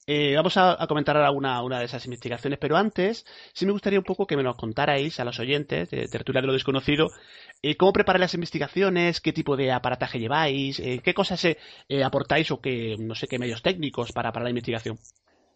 Eh, 0.07 0.35
vamos 0.35 0.57
a, 0.57 0.79
comentar 0.89 1.17
ahora 1.17 1.31
una, 1.31 1.63
una 1.63 1.79
de 1.79 1.85
esas 1.85 2.05
investigaciones, 2.07 2.59
pero 2.59 2.77
antes 2.77 3.27
sí 3.53 3.67
me 3.67 3.73
gustaría 3.73 3.99
un 3.99 4.05
poco 4.05 4.27
que 4.27 4.37
me 4.37 4.43
nos 4.43 4.57
contarais 4.57 5.21
a 5.21 5.25
los 5.25 5.39
oyentes 5.39 5.91
de 5.91 6.09
Tertulia 6.09 6.41
de 6.41 6.47
lo 6.47 6.53
Desconocido 6.53 7.11
eh, 7.63 7.77
cómo 7.77 7.93
preparáis 7.93 8.21
las 8.21 8.35
investigaciones, 8.35 9.21
qué 9.21 9.33
tipo 9.33 9.57
de 9.57 9.73
aparataje 9.73 10.19
lleváis, 10.19 10.81
eh, 10.81 11.01
qué 11.05 11.13
cosas 11.13 11.47
aportáis 12.05 12.51
o 12.51 12.61
qué, 12.61 12.97
no 12.99 13.15
sé, 13.15 13.29
qué 13.29 13.39
medios 13.39 13.63
técnicos 13.63 14.13
para, 14.13 14.33
para 14.33 14.45
la 14.45 14.51
investigación. 14.51 14.99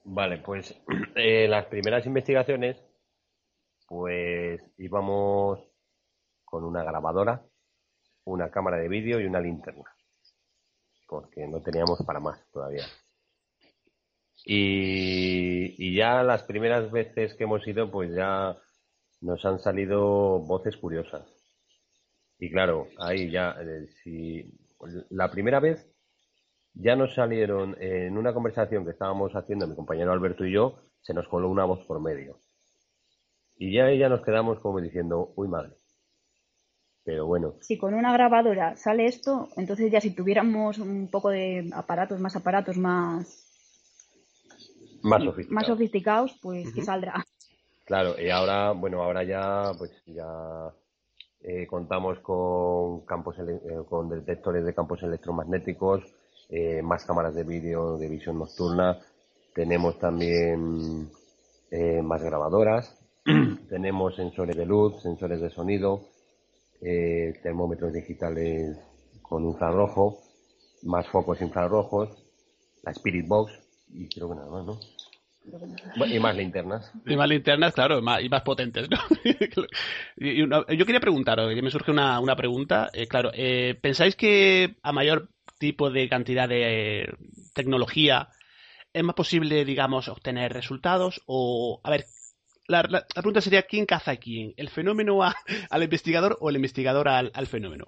Vale, 0.05 0.39
pues 0.39 0.75
eh, 1.17 1.49
las 1.49 1.67
primeras 1.67 2.07
investigaciones, 2.07 2.77
pues 3.89 4.61
íbamos 4.79 5.61
con 6.45 6.65
una 6.65 6.85
grabadora, 6.85 7.43
una 8.25 8.51
cámara 8.51 8.77
de 8.79 8.89
vídeo 8.89 9.21
y 9.21 9.27
una 9.27 9.41
linterna, 9.41 9.85
porque 11.09 11.47
no 11.47 11.61
teníamos 11.63 12.03
para 12.07 12.21
más 12.21 12.39
todavía. 12.53 12.85
Y, 14.45 15.75
y 15.79 15.97
ya 15.97 16.23
las 16.23 16.43
primeras 16.43 16.91
veces 16.91 17.35
que 17.35 17.45
hemos 17.45 17.67
ido, 17.67 17.91
pues 17.91 18.15
ya 18.15 18.57
nos 19.23 19.43
han 19.45 19.59
salido 19.59 20.41
voces 20.41 20.77
curiosas. 20.77 21.27
Y 22.39 22.51
claro, 22.51 22.89
ahí 22.99 23.31
ya, 23.31 23.57
eh, 23.59 23.89
si 24.03 24.53
la 25.11 25.31
primera 25.31 25.61
vez 25.61 25.94
ya 26.75 26.97
nos 26.97 27.15
salieron 27.15 27.77
en 27.81 28.19
una 28.19 28.35
conversación 28.35 28.85
que 28.85 28.91
estábamos 28.91 29.33
haciendo 29.35 29.67
mi 29.67 29.75
compañero 29.75 30.13
Alberto 30.13 30.45
y 30.45 30.53
yo, 30.53 30.81
se 31.01 31.15
nos 31.15 31.29
coló 31.29 31.49
una 31.49 31.65
voz 31.65 31.85
por 31.87 32.01
medio. 32.01 32.39
Y 33.57 33.73
ya 33.73 33.93
ya 33.93 34.09
nos 34.09 34.23
quedamos 34.23 34.59
como 34.61 34.81
diciendo, 34.81 35.33
uy 35.37 35.49
madre. 35.49 35.77
Pero 37.05 37.27
bueno. 37.27 37.55
Si 37.61 37.77
con 37.79 37.95
una 37.95 38.13
grabadora 38.13 38.77
sale 38.77 39.07
esto, 39.07 39.49
entonces 39.57 39.93
ya 39.93 40.01
si 40.01 40.15
tuviéramos 40.15 40.79
un 40.79 41.09
poco 41.11 41.31
de 41.31 41.71
aparatos, 41.75 42.19
más 42.19 42.35
aparatos, 42.35 42.77
más 42.79 43.45
más 45.03 45.23
sofisticados. 45.23 45.53
más 45.55 45.67
sofisticados, 45.67 46.39
pues 46.43 46.73
que 46.73 46.83
saldrá. 46.83 47.25
Claro, 47.85 48.19
y 48.19 48.31
ahora, 48.31 48.73
bueno, 48.73 49.03
ahora 49.03 49.23
ya, 49.23 49.73
pues 49.77 49.91
ya 50.07 50.73
eh, 51.43 51.67
contamos 51.67 52.19
con 52.21 53.05
campos, 53.05 53.37
eh, 53.39 53.83
con 53.89 54.09
detectores 54.09 54.65
de 54.65 54.75
campos 54.75 55.03
electromagnéticos, 55.03 56.03
eh, 56.49 56.83
más 56.83 57.05
cámaras 57.05 57.35
de 57.35 57.45
vídeo 57.45 57.97
de 57.99 58.09
visión 58.09 58.39
nocturna, 58.39 58.99
tenemos 59.55 59.99
también 59.99 61.09
eh, 61.71 62.03
más 62.03 62.23
grabadoras, 62.23 62.99
tenemos 63.69 64.15
sensores 64.17 64.57
de 64.57 64.67
luz, 64.67 65.01
sensores 65.03 65.41
de 65.41 65.51
sonido, 65.51 66.03
eh, 66.81 67.33
termómetros 67.43 67.93
digitales 67.93 68.77
con 69.23 69.45
infrarrojo, 69.45 70.21
más 70.83 71.07
focos 71.09 71.41
infrarrojos, 71.41 72.11
la 72.83 72.93
Spirit 72.93 73.27
Box 73.27 73.53
y 73.93 74.09
creo 74.09 74.29
que 74.29 74.35
nada 74.37 74.51
más, 74.51 74.67
¿no? 74.67 74.79
Y 76.11 76.19
más 76.19 76.35
linternas. 76.37 76.91
Y 77.07 77.17
más 77.17 77.29
linternas, 77.29 77.75
claro, 77.75 78.01
más- 78.03 78.23
y 78.23 78.29
más 78.31 78.43
potentes, 78.43 78.89
¿no? 78.91 78.97
Y- 80.17 80.31
y 80.41 80.43
una- 80.43 80.65
yo 80.69 80.85
quería 80.87 81.01
preguntaros, 81.01 81.53
que 81.55 81.63
me 81.63 81.71
surge 81.71 81.91
una, 81.91 82.19
una 82.21 82.35
pregunta. 82.37 82.91
eh, 82.93 83.07
claro, 83.07 83.31
eh, 83.35 83.79
¿pensáis 83.81 84.17
que 84.17 84.77
a 84.83 84.93
mayor 84.93 85.29
tipo 85.65 85.91
de 85.91 86.09
cantidad 86.09 86.49
de 86.49 87.03
eh, 87.03 87.09
tecnología 87.55 88.29
es 88.93 89.03
más 89.03 89.15
posible, 89.15 89.65
digamos, 89.65 90.09
obtener 90.09 90.53
resultados? 90.53 91.23
O, 91.27 91.81
a 91.83 91.91
ver, 91.91 92.05
la, 92.69 92.83
la- 92.89 93.07
pregunta 93.07 93.41
sería, 93.41 93.63
¿quién 93.63 93.87
caza 93.87 94.13
a 94.13 94.17
quién? 94.17 94.53
¿El 94.57 94.69
fenómeno 94.69 95.23
a- 95.23 95.35
al 95.71 95.83
investigador 95.83 96.37
o 96.41 96.51
el 96.51 96.57
investigador 96.57 97.09
al, 97.09 97.31
al 97.35 97.47
fenómeno? 97.47 97.87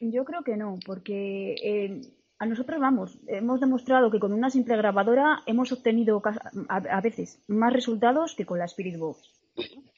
Yo 0.00 0.24
creo 0.24 0.42
que 0.42 0.56
no, 0.56 0.78
porque 0.84 1.54
eh, 1.62 2.00
a 2.38 2.46
nosotros 2.46 2.80
vamos, 2.80 3.18
hemos 3.28 3.60
demostrado 3.60 4.10
que 4.10 4.18
con 4.18 4.32
una 4.32 4.50
simple 4.50 4.76
grabadora 4.76 5.42
hemos 5.46 5.70
obtenido 5.70 6.20
a, 6.68 7.00
veces 7.00 7.40
más 7.46 7.72
resultados 7.72 8.34
que 8.34 8.44
con 8.46 8.58
la 8.58 8.64
Spirit 8.64 8.98
Box. 8.98 9.30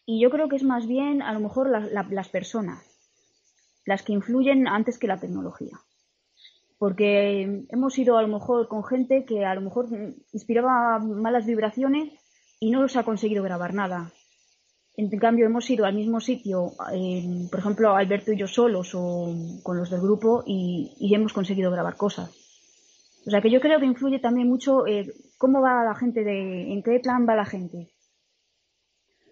Y 0.05 0.21
yo 0.23 0.29
creo 0.31 0.49
que 0.51 0.57
es 0.57 0.63
más 0.63 0.87
bien 0.87 1.23
a 1.23 1.33
lo 1.33 1.41
mejor 1.41 1.71
la- 1.71 2.05
las 2.11 2.29
personas 2.29 2.83
las 3.87 4.03
que 4.03 4.13
influyen 4.15 4.67
antes 4.67 4.99
que 4.99 5.07
la 5.07 5.19
tecnología. 5.21 5.79
Porque 6.85 7.65
hemos 7.71 7.97
ido 7.99 8.19
a 8.19 8.23
lo 8.23 8.29
mejor 8.29 8.69
con 8.69 8.85
gente 8.85 9.25
que 9.25 9.43
a 9.47 9.55
lo 9.55 9.63
mejor 9.63 9.87
inspiraba 10.35 10.99
malas 10.99 11.47
vibraciones 11.47 12.13
y 12.61 12.71
no 12.71 12.83
nos 12.83 12.95
ha 12.97 13.05
conseguido 13.05 13.43
grabar 13.43 13.73
nada. 13.73 14.13
En 14.95 15.09
cambio, 15.19 15.47
hemos 15.47 15.71
ido 15.71 15.87
al 15.87 15.95
mismo 15.95 16.21
sitio, 16.21 16.73
por 17.51 17.59
ejemplo, 17.59 17.97
Alberto 17.97 18.35
y 18.35 18.37
yo 18.37 18.47
solos 18.47 18.91
o 18.95 19.35
con 19.63 19.79
los 19.79 19.89
del 19.89 20.03
grupo 20.03 20.45
y, 20.47 20.93
y 21.01 21.15
hemos 21.15 21.33
conseguido 21.33 21.71
grabar 21.71 21.97
cosas. 21.97 22.29
O 23.27 23.31
sea 23.31 23.41
que 23.41 23.51
yo 23.51 23.63
creo 23.63 23.81
que 23.81 23.87
influye 23.87 24.19
también 24.19 24.47
mucho 24.47 24.87
eh, 24.87 25.11
cómo 25.39 25.63
va 25.63 25.85
la 25.85 25.95
gente, 25.95 26.23
de, 26.23 26.71
en 26.71 26.83
qué 26.83 27.01
plan 27.01 27.27
va 27.27 27.35
la 27.35 27.47
gente. 27.47 27.94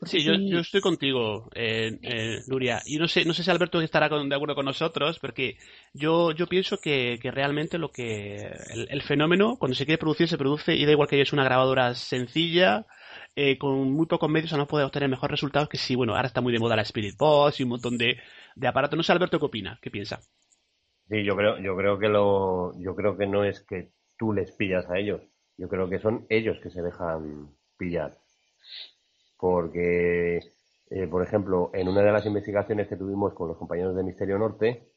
Sí, 0.04 0.24
yo, 0.24 0.34
yo 0.44 0.58
estoy 0.58 0.80
contigo, 0.80 1.48
eh, 1.54 1.96
eh, 2.02 2.42
Nuria. 2.46 2.82
Y 2.84 2.98
no 2.98 3.06
sé, 3.06 3.24
no 3.24 3.32
sé 3.34 3.44
si 3.44 3.50
Alberto 3.52 3.80
estará 3.80 4.08
con- 4.08 4.28
de 4.28 4.34
acuerdo 4.34 4.56
con 4.56 4.64
nosotros, 4.64 5.20
porque 5.20 5.56
yo, 5.92 6.32
yo 6.32 6.48
pienso 6.48 6.80
que, 6.80 7.18
que 7.22 7.30
realmente 7.30 7.78
lo 7.78 7.92
que 7.92 8.46
el, 8.68 8.88
el 8.90 9.02
fenómeno, 9.02 9.56
cuando 9.58 9.76
se 9.76 9.86
quiere 9.86 9.98
producir, 9.98 10.26
se 10.28 10.36
produce 10.38 10.74
y 10.74 10.84
da 10.86 10.90
igual 10.92 11.06
que 11.08 11.20
es 11.20 11.32
una 11.32 11.44
grabadora 11.44 11.94
sencilla, 11.94 12.84
eh, 13.36 13.58
con 13.58 13.92
muy 13.92 14.06
pocos 14.06 14.28
medios, 14.28 14.52
a 14.52 14.56
no 14.56 14.66
poder 14.66 14.86
obtener 14.86 15.08
mejores 15.08 15.30
resultados 15.32 15.68
que 15.68 15.78
si, 15.78 15.94
bueno, 15.94 16.16
ahora 16.16 16.26
está 16.26 16.40
muy 16.40 16.52
de 16.52 16.58
moda 16.58 16.74
la 16.76 16.82
Spirit 16.82 17.16
Box 17.16 17.60
y 17.60 17.62
un 17.62 17.68
montón 17.70 17.96
de, 17.96 18.18
de 18.56 18.66
aparatos. 18.68 18.96
No 18.96 19.04
sé, 19.04 19.12
Alberto, 19.12 19.38
¿qué 19.38 19.44
opina? 19.46 19.78
¿Qué 19.80 19.90
piensa? 19.92 20.20
Sí, 21.08 21.24
yo 21.24 21.36
creo, 21.36 21.58
yo 21.60 21.76
creo 21.76 21.98
que 21.98 22.08
lo, 22.08 22.76
yo 22.80 22.94
creo 22.96 23.16
que 23.16 23.26
no 23.26 23.44
es 23.44 23.60
que 23.64 23.92
tú 24.18 24.32
les 24.32 24.50
pillas 24.52 24.88
a 24.90 24.98
ellos. 24.98 25.20
Yo 25.56 25.68
creo 25.68 25.88
que 25.88 25.98
son 26.00 26.26
ellos 26.28 26.58
que 26.62 26.70
se 26.70 26.82
dejan 26.82 27.54
pillar. 27.76 28.18
Porque, 29.42 30.38
eh, 30.88 31.08
por 31.08 31.20
ejemplo, 31.20 31.72
en 31.74 31.88
una 31.88 32.02
de 32.02 32.12
las 32.12 32.24
investigaciones 32.26 32.86
que 32.86 32.94
tuvimos 32.94 33.34
con 33.34 33.48
los 33.48 33.56
compañeros 33.56 33.96
de 33.96 34.04
Misterio 34.04 34.38
Norte, 34.38 34.92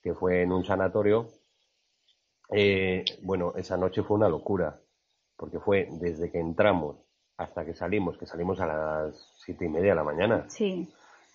que 0.00 0.14
fue 0.14 0.42
en 0.42 0.52
un 0.52 0.64
sanatorio, 0.64 1.26
eh, 2.52 3.04
bueno, 3.22 3.54
esa 3.56 3.76
noche 3.76 4.04
fue 4.04 4.16
una 4.16 4.28
locura, 4.28 4.78
porque 5.36 5.58
fue 5.58 5.88
desde 6.00 6.30
que 6.30 6.38
entramos 6.38 6.98
hasta 7.38 7.64
que 7.64 7.74
salimos, 7.74 8.16
que 8.18 8.26
salimos 8.26 8.60
a 8.60 8.66
las 8.66 9.16
siete 9.44 9.64
y 9.64 9.68
media 9.68 9.90
de 9.90 9.96
la 9.96 10.04
mañana. 10.04 10.48
Sí, 10.48 10.88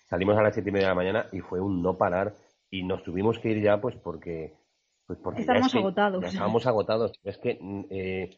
Salimos 0.08 0.38
a 0.38 0.42
las 0.42 0.54
siete 0.54 0.70
y 0.70 0.72
media 0.72 0.86
de 0.86 0.92
la 0.92 1.02
mañana 1.02 1.26
y 1.32 1.40
fue 1.40 1.60
un 1.60 1.82
no 1.82 1.98
parar 1.98 2.34
y 2.70 2.82
nos 2.82 3.02
tuvimos 3.02 3.38
que 3.40 3.50
ir 3.50 3.62
ya 3.62 3.78
pues 3.78 3.94
porque 3.96 4.54
pues 5.06 5.18
porque 5.18 5.40
ya 5.44 5.52
Estábamos 5.52 5.66
es 5.66 5.72
que 5.74 5.78
agotados. 5.80 6.22
ya 6.22 6.28
estábamos 6.28 6.66
agotados 6.66 7.12
es 7.24 7.36
que 7.36 7.58
mm, 7.60 7.84
eh, 7.90 8.30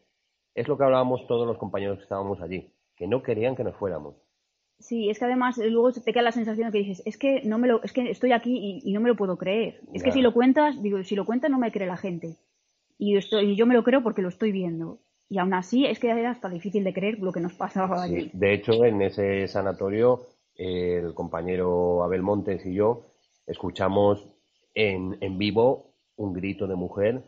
es 0.54 0.66
lo 0.66 0.76
que 0.76 0.82
hablábamos 0.84 1.24
todos 1.28 1.46
los 1.46 1.58
compañeros 1.58 1.98
que 1.98 2.02
estábamos 2.04 2.40
allí 2.40 2.72
que 2.96 3.06
no 3.06 3.22
querían 3.22 3.54
que 3.54 3.64
nos 3.64 3.76
fuéramos 3.76 4.16
sí, 4.78 5.08
es 5.10 5.18
que 5.18 5.24
además 5.24 5.58
eh, 5.58 5.70
luego 5.70 5.92
te 5.92 6.12
queda 6.12 6.22
la 6.22 6.32
sensación 6.32 6.70
de 6.70 6.72
que 6.72 6.84
dices, 6.84 7.02
es 7.06 7.16
que 7.16 7.42
no 7.42 7.58
me 7.58 7.68
lo, 7.68 7.82
es 7.82 7.92
que 7.92 8.10
estoy 8.10 8.32
aquí 8.32 8.56
y, 8.56 8.90
y 8.90 8.92
no 8.92 9.00
me 9.00 9.08
lo 9.08 9.16
puedo 9.16 9.36
creer. 9.36 9.80
Es 9.92 10.02
que 10.02 10.12
si 10.12 10.20
lo 10.20 10.32
cuentas, 10.32 10.82
digo, 10.82 11.02
si 11.02 11.16
lo 11.16 11.24
cuentas 11.24 11.50
no 11.50 11.58
me 11.58 11.72
cree 11.72 11.86
la 11.86 11.96
gente. 11.96 12.36
Y 12.98 13.12
yo, 13.12 13.18
estoy, 13.18 13.52
y 13.52 13.56
yo 13.56 13.66
me 13.66 13.74
lo 13.74 13.84
creo 13.84 14.02
porque 14.02 14.22
lo 14.22 14.28
estoy 14.28 14.52
viendo. 14.52 14.98
Y 15.28 15.38
aún 15.38 15.54
así 15.54 15.86
es 15.86 15.98
que 15.98 16.08
era 16.08 16.30
hasta 16.30 16.48
difícil 16.48 16.84
de 16.84 16.94
creer 16.94 17.18
lo 17.18 17.32
que 17.32 17.40
nos 17.40 17.54
pasaba 17.54 18.02
allí. 18.02 18.22
Sí, 18.22 18.30
de 18.32 18.54
hecho 18.54 18.84
en 18.84 19.02
ese 19.02 19.48
sanatorio 19.48 20.22
el 20.54 21.12
compañero 21.14 22.02
Abel 22.02 22.22
Montes 22.22 22.64
y 22.64 22.74
yo 22.74 23.02
escuchamos 23.46 24.26
en, 24.74 25.18
en 25.20 25.36
vivo 25.36 25.90
un 26.16 26.32
grito 26.32 26.66
de 26.66 26.76
mujer 26.76 27.22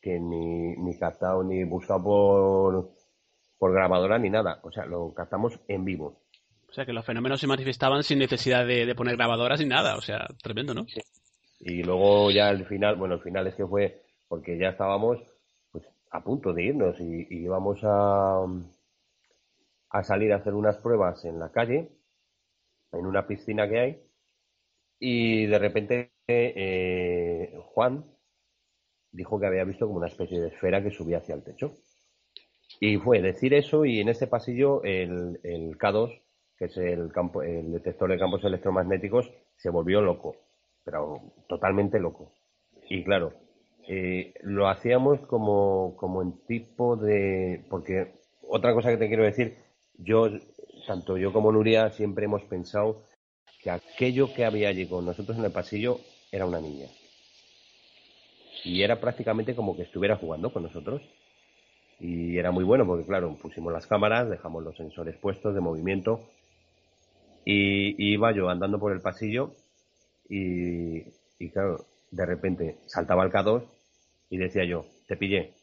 que 0.00 0.18
ni, 0.18 0.76
ni 0.76 0.98
captado 0.98 1.44
ni 1.44 1.62
buscado 1.64 2.02
por 2.02 2.95
por 3.58 3.72
grabadora 3.72 4.18
ni 4.18 4.30
nada 4.30 4.60
o 4.62 4.70
sea 4.72 4.86
lo 4.86 5.12
captamos 5.14 5.58
en 5.68 5.84
vivo 5.84 6.22
O 6.68 6.72
sea, 6.72 6.84
que 6.84 6.92
los 6.92 7.04
fenómenos 7.06 7.40
se 7.40 7.46
manifestaban 7.46 8.02
sin 8.02 8.18
necesidad 8.18 8.66
de, 8.66 8.86
de 8.86 8.94
poner 8.94 9.16
grabadoras 9.16 9.60
ni 9.60 9.66
nada. 9.66 9.96
O 9.96 10.00
sea, 10.00 10.26
tremendo, 10.42 10.74
¿no? 10.74 10.86
Y 11.60 11.82
luego 11.82 12.30
ya 12.30 12.48
al 12.48 12.66
final, 12.66 12.96
bueno, 12.96 13.14
el 13.14 13.22
final 13.22 13.46
es 13.46 13.54
que 13.54 13.66
fue 13.66 14.02
porque 14.28 14.58
ya 14.58 14.70
estábamos 14.70 15.18
pues 15.70 15.84
a 16.10 16.22
punto 16.22 16.52
de 16.52 16.64
irnos 16.64 17.00
y, 17.00 17.26
y 17.30 17.44
íbamos 17.44 17.80
a, 17.84 18.44
a 19.90 20.02
salir 20.04 20.32
a 20.32 20.36
hacer 20.36 20.54
unas 20.54 20.76
pruebas 20.78 21.24
en 21.24 21.38
la 21.38 21.50
calle, 21.50 21.90
en 22.92 23.06
una 23.06 23.26
piscina 23.26 23.68
que 23.68 23.78
hay, 23.80 24.02
y 24.98 25.46
de 25.46 25.58
repente 25.58 26.12
eh, 26.28 27.54
Juan 27.74 28.04
dijo 29.12 29.40
que 29.40 29.46
había 29.46 29.64
visto 29.64 29.86
como 29.86 29.98
una 29.98 30.06
especie 30.08 30.40
de 30.40 30.48
esfera 30.48 30.82
que 30.82 30.90
subía 30.92 31.18
hacia 31.18 31.34
el 31.34 31.42
techo. 31.42 31.72
Y 32.80 32.96
fue 32.98 33.22
decir 33.22 33.54
eso 33.54 33.84
y 33.84 34.00
en 34.00 34.08
ese 34.08 34.26
pasillo 34.26 34.82
el, 34.82 35.40
el 35.42 35.78
K2, 35.78 36.20
que 36.58 36.66
es 36.66 36.76
el, 36.76 37.12
campo, 37.12 37.42
el 37.42 37.72
detector 37.72 38.10
de 38.10 38.18
campos 38.18 38.44
electromagnéticos, 38.44 39.30
se 39.56 39.70
volvió 39.70 40.00
loco, 40.00 40.36
pero 40.84 41.20
totalmente 41.48 41.98
loco. 41.98 42.32
Y 42.88 43.02
claro, 43.04 43.32
eh, 43.88 44.34
lo 44.42 44.68
hacíamos 44.68 45.20
como, 45.26 45.96
como 45.96 46.22
en 46.22 46.44
tipo 46.46 46.96
de... 46.96 47.64
Porque 47.70 48.14
otra 48.42 48.74
cosa 48.74 48.90
que 48.90 48.96
te 48.96 49.08
quiero 49.08 49.24
decir, 49.24 49.56
yo, 49.98 50.28
tanto 50.86 51.16
yo 51.16 51.32
como 51.32 51.52
Nuria, 51.52 51.90
siempre 51.90 52.26
hemos 52.26 52.42
pensado 52.44 53.04
que 53.62 53.70
aquello 53.70 54.32
que 54.34 54.44
había 54.44 54.68
allí 54.68 54.86
con 54.86 55.04
nosotros 55.04 55.38
en 55.38 55.44
el 55.44 55.52
pasillo 55.52 56.00
era 56.30 56.46
una 56.46 56.60
niña. 56.60 56.88
Y 58.64 58.82
era 58.82 59.00
prácticamente 59.00 59.54
como 59.54 59.76
que 59.76 59.82
estuviera 59.82 60.16
jugando 60.16 60.52
con 60.52 60.62
nosotros. 60.62 61.02
Y 61.98 62.36
era 62.38 62.50
muy 62.50 62.64
bueno 62.64 62.86
porque, 62.86 63.06
claro, 63.06 63.36
pusimos 63.40 63.72
las 63.72 63.86
cámaras, 63.86 64.28
dejamos 64.28 64.62
los 64.62 64.76
sensores 64.76 65.16
puestos 65.16 65.54
de 65.54 65.60
movimiento. 65.60 66.20
Y, 67.44 67.90
y 68.02 68.14
iba 68.14 68.32
yo 68.32 68.48
andando 68.48 68.78
por 68.78 68.92
el 68.92 69.00
pasillo 69.00 69.52
y, 70.28 71.04
y, 71.38 71.50
claro, 71.50 71.86
de 72.10 72.26
repente 72.26 72.78
saltaba 72.86 73.24
el 73.24 73.30
K2 73.30 73.64
y 74.30 74.36
decía 74.36 74.64
yo, 74.64 74.86
te 75.06 75.16
pillé. 75.16 75.54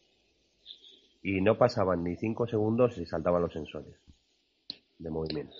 Y 1.21 1.41
no 1.41 1.57
pasaban 1.57 2.03
ni 2.03 2.15
cinco 2.15 2.47
segundos 2.47 2.97
y 2.97 3.05
saltaban 3.05 3.41
los 3.41 3.53
sensores 3.53 3.95
de 4.97 5.09
movimiento. 5.09 5.55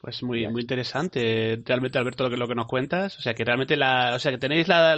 Pues 0.00 0.22
muy, 0.22 0.46
muy 0.48 0.60
interesante, 0.62 1.60
realmente, 1.64 1.98
Alberto, 1.98 2.24
lo 2.24 2.30
que, 2.30 2.36
lo 2.36 2.46
que 2.46 2.54
nos 2.54 2.66
cuentas. 2.66 3.18
O 3.18 3.22
sea, 3.22 3.34
que 3.34 3.44
realmente 3.44 3.76
la, 3.76 4.14
o 4.14 4.18
sea, 4.18 4.30
que 4.30 4.38
tenéis 4.38 4.68
la, 4.68 4.96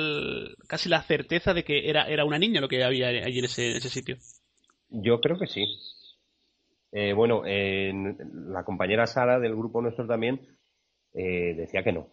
casi 0.67 0.89
la 0.89 1.03
certeza 1.03 1.55
de 1.55 1.65
que 1.65 1.89
era, 1.89 2.09
era 2.09 2.25
una 2.25 2.39
niña 2.39 2.61
lo 2.61 2.69
que 2.69 2.83
había 2.83 3.09
allí 3.09 3.39
en 3.39 3.45
ese, 3.45 3.71
en 3.71 3.77
ese 3.77 3.89
sitio. 3.89 4.17
Yo 4.91 5.21
creo 5.21 5.39
que 5.39 5.47
sí. 5.47 5.65
Eh, 6.93 7.13
bueno, 7.13 7.43
en- 7.47 8.17
la 8.53 8.65
compañera 8.65 9.07
Sara 9.07 9.39
del 9.39 9.55
grupo 9.55 9.83
nuestro 9.83 10.07
también 10.07 10.41
eh, 11.15 11.55
decía 11.57 11.83
que 11.83 11.93
no, 11.93 12.09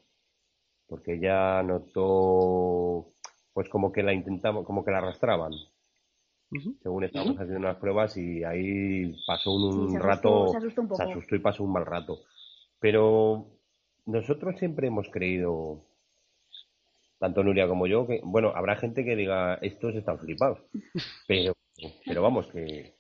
porque 0.88 1.14
ella 1.16 1.62
notó, 1.64 3.14
pues 3.54 3.70
como 3.70 3.92
que 3.92 4.04
la 4.04 4.14
intentamos, 4.14 4.66
como 4.66 4.84
que 4.84 4.92
la 4.92 4.98
arrastraban, 5.00 5.52
según 6.82 7.04
estábamos 7.04 7.38
haciendo 7.38 7.68
las 7.68 7.78
pruebas 7.78 8.16
y 8.18 8.44
ahí 8.44 9.16
pasó 9.26 9.52
un, 9.54 9.90
Sí, 9.92 9.96
asustó- 9.96 10.00
rato, 10.06 10.48
se 10.52 10.58
asustó 10.58 10.82
un 10.82 10.88
poco. 10.88 11.04
se 11.04 11.10
asustó 11.10 11.36
y 11.36 11.40
pasó 11.40 11.64
un 11.64 11.72
mal 11.74 11.86
rato. 11.86 12.20
Pero 12.80 13.48
nosotros 14.06 14.58
siempre 14.60 14.88
hemos 14.88 15.10
creído, 15.10 15.82
tanto 17.20 17.44
Nuria 17.44 17.68
como 17.68 17.88
yo, 17.88 18.06
que, 18.08 18.20
bueno, 18.24 18.52
habrá 18.56 18.76
gente 18.76 19.04
que 19.06 19.16
diga, 19.16 19.56
estos 19.56 19.96
están 19.96 20.20
flipados, 20.20 20.60
pero, 21.28 21.54
pero 22.06 22.22
vamos, 22.22 22.48
que, 22.48 22.94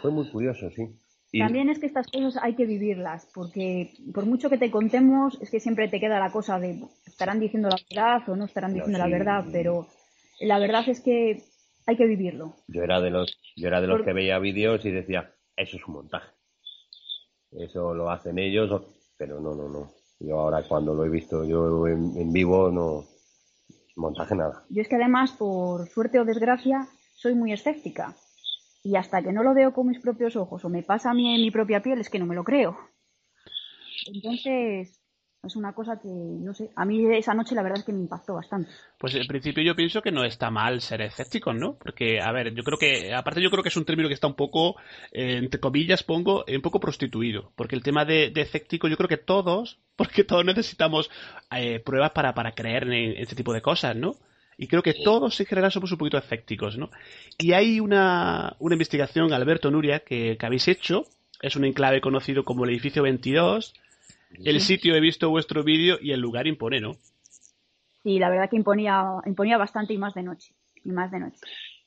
fue 0.00 0.10
muy 0.10 0.28
curioso, 0.30 0.70
sí. 0.70 0.98
También 1.38 1.68
es 1.68 1.78
que 1.78 1.86
estas 1.86 2.06
cosas 2.06 2.42
hay 2.42 2.54
que 2.54 2.66
vivirlas, 2.66 3.28
porque 3.34 3.92
por 4.14 4.26
mucho 4.26 4.48
que 4.48 4.58
te 4.58 4.70
contemos, 4.70 5.38
es 5.40 5.50
que 5.50 5.60
siempre 5.60 5.88
te 5.88 6.00
queda 6.00 6.18
la 6.18 6.30
cosa 6.30 6.58
de 6.58 6.80
estarán 7.04 7.40
diciendo 7.40 7.68
la 7.68 7.76
verdad 7.90 8.28
o 8.28 8.36
no 8.36 8.44
estarán 8.44 8.72
diciendo 8.72 8.98
la 8.98 9.08
verdad, 9.08 9.44
pero 9.52 9.86
la 10.40 10.58
verdad 10.58 10.88
es 10.88 11.00
que 11.00 11.42
hay 11.86 11.96
que 11.96 12.06
vivirlo. 12.06 12.54
Yo 12.68 12.82
era 12.82 13.00
de 13.00 13.10
los, 13.10 13.38
yo 13.56 13.68
era 13.68 13.80
de 13.80 13.86
los 13.86 14.02
que 14.02 14.12
veía 14.12 14.38
vídeos 14.38 14.84
y 14.84 14.90
decía, 14.90 15.34
eso 15.56 15.76
es 15.76 15.86
un 15.86 15.94
montaje. 15.94 16.30
Eso 17.52 17.94
lo 17.94 18.10
hacen 18.10 18.38
ellos, 18.38 18.82
pero 19.16 19.40
no, 19.40 19.54
no, 19.54 19.68
no. 19.68 19.90
Yo 20.18 20.38
ahora 20.38 20.62
cuando 20.62 20.94
lo 20.94 21.04
he 21.04 21.10
visto 21.10 21.44
yo 21.44 21.86
en, 21.86 22.32
vivo, 22.32 22.70
no 22.70 23.04
montaje 23.96 24.34
nada. 24.34 24.64
Yo 24.68 24.82
es 24.82 24.88
que 24.88 24.96
además, 24.96 25.32
por 25.32 25.88
suerte 25.88 26.18
o 26.18 26.24
desgracia, 26.24 26.86
soy 27.16 27.34
muy 27.34 27.52
escéptica. 27.52 28.14
Y 28.84 28.94
hasta 28.94 29.20
que 29.20 29.32
no 29.32 29.42
lo 29.42 29.52
veo 29.52 29.72
con 29.72 29.88
mis 29.88 29.98
propios 29.98 30.36
ojos 30.36 30.64
o 30.64 30.68
me 30.68 30.84
pasa 30.84 31.10
a 31.10 31.14
mí 31.14 31.34
en 31.34 31.42
mi 31.42 31.50
propia 31.50 31.82
piel, 31.82 31.98
es 31.98 32.08
que 32.08 32.20
no 32.20 32.26
me 32.26 32.36
lo 32.36 32.44
creo. 32.44 32.78
Entonces, 34.06 35.00
es 35.42 35.56
una 35.56 35.72
cosa 35.72 35.98
que, 36.00 36.08
no 36.08 36.54
sé, 36.54 36.70
a 36.76 36.84
mí 36.84 37.04
esa 37.14 37.34
noche 37.34 37.54
la 37.54 37.62
verdad 37.62 37.78
es 37.78 37.84
que 37.84 37.92
me 37.92 38.00
impactó 38.00 38.34
bastante. 38.34 38.70
Pues 38.98 39.14
en 39.14 39.26
principio 39.26 39.62
yo 39.62 39.74
pienso 39.76 40.02
que 40.02 40.12
no 40.12 40.24
está 40.24 40.50
mal 40.50 40.80
ser 40.80 41.02
escéptico, 41.02 41.52
¿no? 41.52 41.76
Porque, 41.78 42.20
a 42.20 42.32
ver, 42.32 42.54
yo 42.54 42.62
creo 42.62 42.78
que, 42.78 43.14
aparte 43.14 43.42
yo 43.42 43.50
creo 43.50 43.62
que 43.62 43.68
es 43.68 43.76
un 43.76 43.84
término 43.84 44.08
que 44.08 44.14
está 44.14 44.26
un 44.26 44.34
poco, 44.34 44.76
eh, 45.12 45.36
entre 45.38 45.60
comillas 45.60 46.02
pongo, 46.02 46.44
un 46.46 46.62
poco 46.62 46.80
prostituido. 46.80 47.52
Porque 47.56 47.76
el 47.76 47.82
tema 47.82 48.04
de, 48.04 48.32
escéptico 48.34 48.88
yo 48.88 48.96
creo 48.96 49.08
que 49.08 49.16
todos, 49.16 49.78
porque 49.96 50.24
todos 50.24 50.44
necesitamos 50.44 51.10
eh, 51.50 51.80
pruebas 51.80 52.10
para, 52.10 52.34
para 52.34 52.52
creer 52.52 52.84
en, 52.84 53.16
este 53.16 53.36
tipo 53.36 53.52
de 53.52 53.62
cosas, 53.62 53.96
¿no? 53.96 54.16
Y 54.58 54.68
creo 54.68 54.82
que 54.82 54.94
todos 54.94 55.38
en 55.38 55.46
general 55.46 55.70
somos 55.70 55.92
un 55.92 55.98
poquito 55.98 56.16
escépticos, 56.16 56.78
¿no? 56.78 56.90
Y 57.38 57.52
hay 57.52 57.78
una, 57.78 58.56
una 58.58 58.74
investigación, 58.74 59.32
Alberto 59.32 59.70
Nuria, 59.70 60.00
que, 60.00 60.36
que 60.38 60.46
habéis 60.46 60.66
hecho, 60.68 61.04
es 61.42 61.56
un 61.56 61.64
enclave 61.64 62.00
conocido 62.00 62.44
como 62.44 62.64
el 62.64 62.70
edificio 62.70 63.02
22, 63.02 63.74
el 64.44 64.60
sitio 64.60 64.94
he 64.94 65.00
visto 65.00 65.30
vuestro 65.30 65.62
vídeo 65.62 65.98
y 66.00 66.12
el 66.12 66.20
lugar 66.20 66.46
impone, 66.46 66.80
¿no? 66.80 66.96
Sí, 68.02 68.18
la 68.18 68.30
verdad 68.30 68.48
que 68.48 68.56
imponía, 68.56 69.04
imponía 69.26 69.58
bastante 69.58 69.94
y 69.94 69.98
más 69.98 70.14
de 70.14 70.22
noche. 70.22 70.54
Y 70.84 70.90
más 70.90 71.10
de 71.10 71.20
noche. 71.20 71.38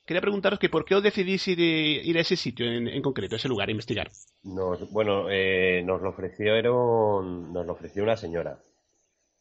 Quería 0.06 0.22
preguntaros 0.22 0.60
que 0.60 0.70
por 0.70 0.84
qué 0.84 0.96
os 0.96 1.04
decidís 1.04 1.48
ir, 1.48 1.60
ir 1.60 2.18
a 2.18 2.22
ese 2.22 2.36
sitio 2.36 2.66
en, 2.66 3.02
concreto, 3.02 3.36
a 3.36 3.38
ese 3.38 3.48
lugar, 3.48 3.70
a 3.70 3.72
investigar. 3.72 4.10
Nos, 4.44 4.92
bueno, 4.92 5.30
eh, 5.30 5.84
nos 5.86 6.02
lo 6.02 6.10
ofrecieron, 6.10 7.54
nos 7.54 7.66
lo 7.66 7.74
ofreció 7.74 8.04
una 8.04 8.18
señora. 8.18 8.60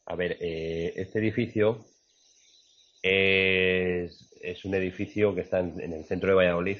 A 0.05 0.15
ver, 0.15 0.37
eh, 0.39 0.93
este 0.95 1.19
edificio 1.19 1.85
es, 3.01 4.31
es, 4.41 4.65
un 4.65 4.75
edificio 4.75 5.33
que 5.35 5.41
está 5.41 5.59
en, 5.59 5.79
en, 5.79 5.93
el 5.93 6.05
centro 6.05 6.29
de 6.29 6.35
Valladolid, 6.35 6.79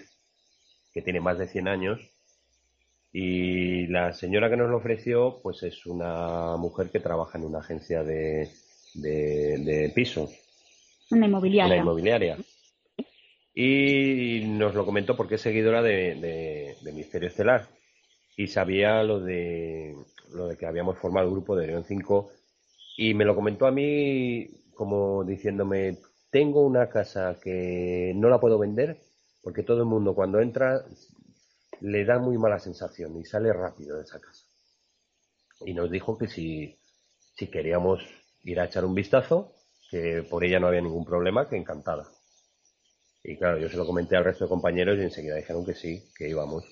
que 0.93 1.01
tiene 1.01 1.19
más 1.19 1.37
de 1.37 1.47
100 1.47 1.67
años 1.67 1.99
y 3.11 3.87
la 3.87 4.13
señora 4.13 4.49
que 4.49 4.57
nos 4.57 4.69
lo 4.69 4.77
ofreció, 4.77 5.39
pues 5.41 5.63
es 5.63 5.85
una 5.85 6.57
mujer 6.57 6.91
que 6.91 6.99
trabaja 6.99 7.37
en 7.37 7.45
una 7.45 7.59
agencia 7.59 8.03
de, 8.03 8.49
de, 8.93 9.91
pisos. 9.95 10.31
Una 11.09 11.25
inmobiliaria. 11.25 11.73
Una 11.73 11.81
inmobiliaria. 11.81 12.37
Y 13.55 14.43
nos 14.45 14.75
lo 14.75 14.85
comentó 14.85 15.15
porque 15.17 15.35
es 15.35 15.41
seguidora 15.41 15.81
de, 15.81 16.75
de, 16.81 16.91
Misterio 16.91 17.29
Estelar. 17.29 17.67
Y 18.37 18.47
sabía 18.47 19.03
lo 19.03 19.19
de, 19.19 19.95
lo 20.31 20.47
de 20.47 20.55
que 20.55 20.67
habíamos 20.67 20.97
formado 20.99 21.27
el 21.27 21.33
grupo 21.33 21.55
de 21.55 21.67
León 21.67 21.85
5. 21.87 22.31
Y 22.97 23.15
me 23.15 23.25
lo 23.25 23.35
comentó 23.35 23.65
a 23.65 23.71
mí 23.71 24.47
como 24.75 25.23
diciéndome, 25.23 25.97
tengo 26.31 26.61
una 26.61 26.89
casa 26.89 27.37
que 27.41 28.13
no 28.15 28.29
la 28.29 28.39
puedo 28.39 28.59
vender 28.59 28.99
porque 29.41 29.63
todo 29.63 29.79
el 29.79 29.85
mundo 29.85 30.13
cuando 30.13 30.39
entra 30.39 30.83
le 31.81 32.05
da 32.05 32.19
muy 32.19 32.37
mala 32.37 32.59
sensación 32.59 33.17
y 33.17 33.25
sale 33.25 33.53
rápido 33.53 33.97
de 33.97 34.03
esa 34.03 34.19
casa. 34.19 34.45
Y 35.65 35.73
nos 35.73 35.89
dijo 35.89 36.17
que 36.17 36.27
si, 36.27 36.77
si 37.35 37.47
queríamos 37.47 38.01
ir 38.43 38.59
a 38.59 38.65
echar 38.65 38.85
un 38.85 38.93
vistazo, 38.93 39.53
que 39.89 40.23
por 40.29 40.43
ella 40.43 40.59
no 40.59 40.67
había 40.67 40.81
ningún 40.81 41.05
problema, 41.05 41.47
que 41.47 41.57
encantada. 41.57 42.07
Y 43.23 43.37
claro, 43.37 43.59
yo 43.59 43.69
se 43.69 43.77
lo 43.77 43.85
comenté 43.85 44.15
al 44.15 44.23
resto 44.23 44.45
de 44.45 44.49
compañeros 44.49 44.97
y 44.97 45.03
enseguida 45.03 45.35
dijeron 45.35 45.65
que 45.65 45.73
sí, 45.73 46.03
que 46.15 46.29
íbamos. 46.29 46.63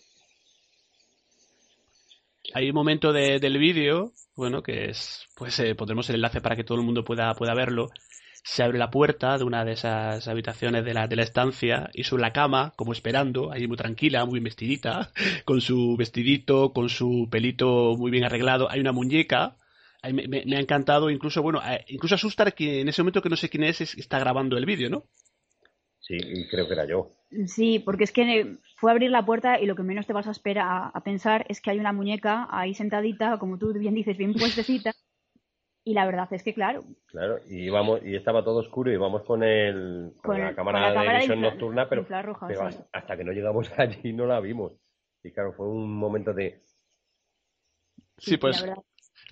Hay 2.54 2.70
un 2.70 2.76
momento 2.76 3.12
del 3.12 3.58
vídeo, 3.58 4.14
bueno, 4.36 4.64
que 4.64 4.90
es, 4.90 5.26
pues 5.36 5.60
eh, 5.60 5.76
pondremos 5.76 6.10
el 6.10 6.16
enlace 6.16 6.40
para 6.40 6.56
que 6.56 6.64
todo 6.64 6.78
el 6.78 6.86
mundo 6.86 7.04
pueda, 7.04 7.34
pueda 7.34 7.54
verlo, 7.54 7.90
se 8.44 8.64
abre 8.64 8.78
la 8.78 8.92
puerta 8.92 9.38
de 9.38 9.44
una 9.44 9.66
de 9.66 9.74
esas 9.74 10.28
habitaciones 10.28 10.86
de 10.86 10.94
la, 10.94 11.08
de 11.08 11.16
la 11.16 11.24
estancia 11.24 11.90
y 11.94 12.04
sobre 12.04 12.22
la 12.22 12.34
cama, 12.34 12.74
como 12.76 12.94
esperando, 12.94 13.52
ahí 13.52 13.68
muy 13.68 13.78
tranquila, 13.78 14.26
muy 14.26 14.40
vestidita, 14.40 15.12
con 15.46 15.62
su 15.62 15.96
vestidito, 15.98 16.74
con 16.74 16.90
su 16.90 17.28
pelito 17.30 17.96
muy 17.98 18.12
bien 18.12 18.24
arreglado, 18.24 18.70
hay 18.70 18.80
una 18.80 18.92
muñeca. 18.92 19.58
Me, 20.14 20.56
ha 20.56 20.60
encantado, 20.60 21.10
incluso, 21.10 21.42
bueno, 21.42 21.60
eh, 21.68 21.84
incluso 21.88 22.16
asusta 22.16 22.52
que 22.52 22.82
en 22.82 22.88
ese 22.88 23.02
momento 23.02 23.22
que 23.22 23.30
no 23.30 23.36
sé 23.36 23.50
quién 23.50 23.64
es, 23.64 23.82
está 23.82 24.20
grabando 24.20 24.58
el 24.58 24.66
vídeo, 24.66 24.90
¿no? 24.90 25.04
Sí, 26.00 26.18
creo 26.50 26.68
que 26.68 26.74
era 26.74 26.86
yo. 26.86 27.12
Sí, 27.48 27.80
porque 27.80 28.06
es 28.06 28.14
que 28.14 28.58
fue 28.78 28.90
a 28.90 28.94
abrir 28.94 29.12
la 29.12 29.26
puerta 29.26 29.60
y 29.60 29.66
lo 29.66 29.76
que 29.76 29.84
menos 29.84 30.08
te 30.08 30.14
vas 30.14 30.28
a 30.28 30.32
esperar 30.32 30.92
a, 30.94 31.04
pensar 31.04 31.46
es 31.50 31.60
que 31.60 31.72
hay 31.72 31.80
una 31.80 31.92
muñeca 31.92 32.48
ahí 32.50 32.74
sentadita, 32.74 33.38
como 33.38 33.58
tú 33.58 33.74
bien 33.74 33.94
dices, 33.94 34.18
bien 34.18 34.34
puestecita, 34.34 34.94
y 35.88 35.94
la 35.94 36.06
verdad 36.06 36.28
es 36.32 36.44
que, 36.44 36.54
claro. 36.54 36.84
Claro, 37.06 37.40
y 37.48 37.64
íbamos, 37.64 38.04
y 38.04 38.14
estaba 38.14 38.44
todo 38.44 38.60
oscuro 38.60 38.92
y 38.92 38.96
íbamos 38.96 39.24
con, 39.24 39.42
el, 39.42 40.12
con, 40.22 40.38
la, 40.38 40.54
cámara 40.54 40.92
de 40.92 41.20
visión 41.20 41.40
nocturna, 41.40 41.88
pero, 41.88 42.06
hasta 42.92 43.16
que 43.16 43.24
no 43.24 43.32
llegamos 43.32 43.72
allí 43.80 44.12
no 44.12 44.26
la 44.26 44.42
vimos. 44.42 44.74
Y 45.24 45.32
claro, 45.32 45.54
fue 45.54 45.66
un 45.66 45.90
momento 45.98 46.34
de. 46.34 46.62
Sí, 48.18 48.36
pues. 48.36 48.66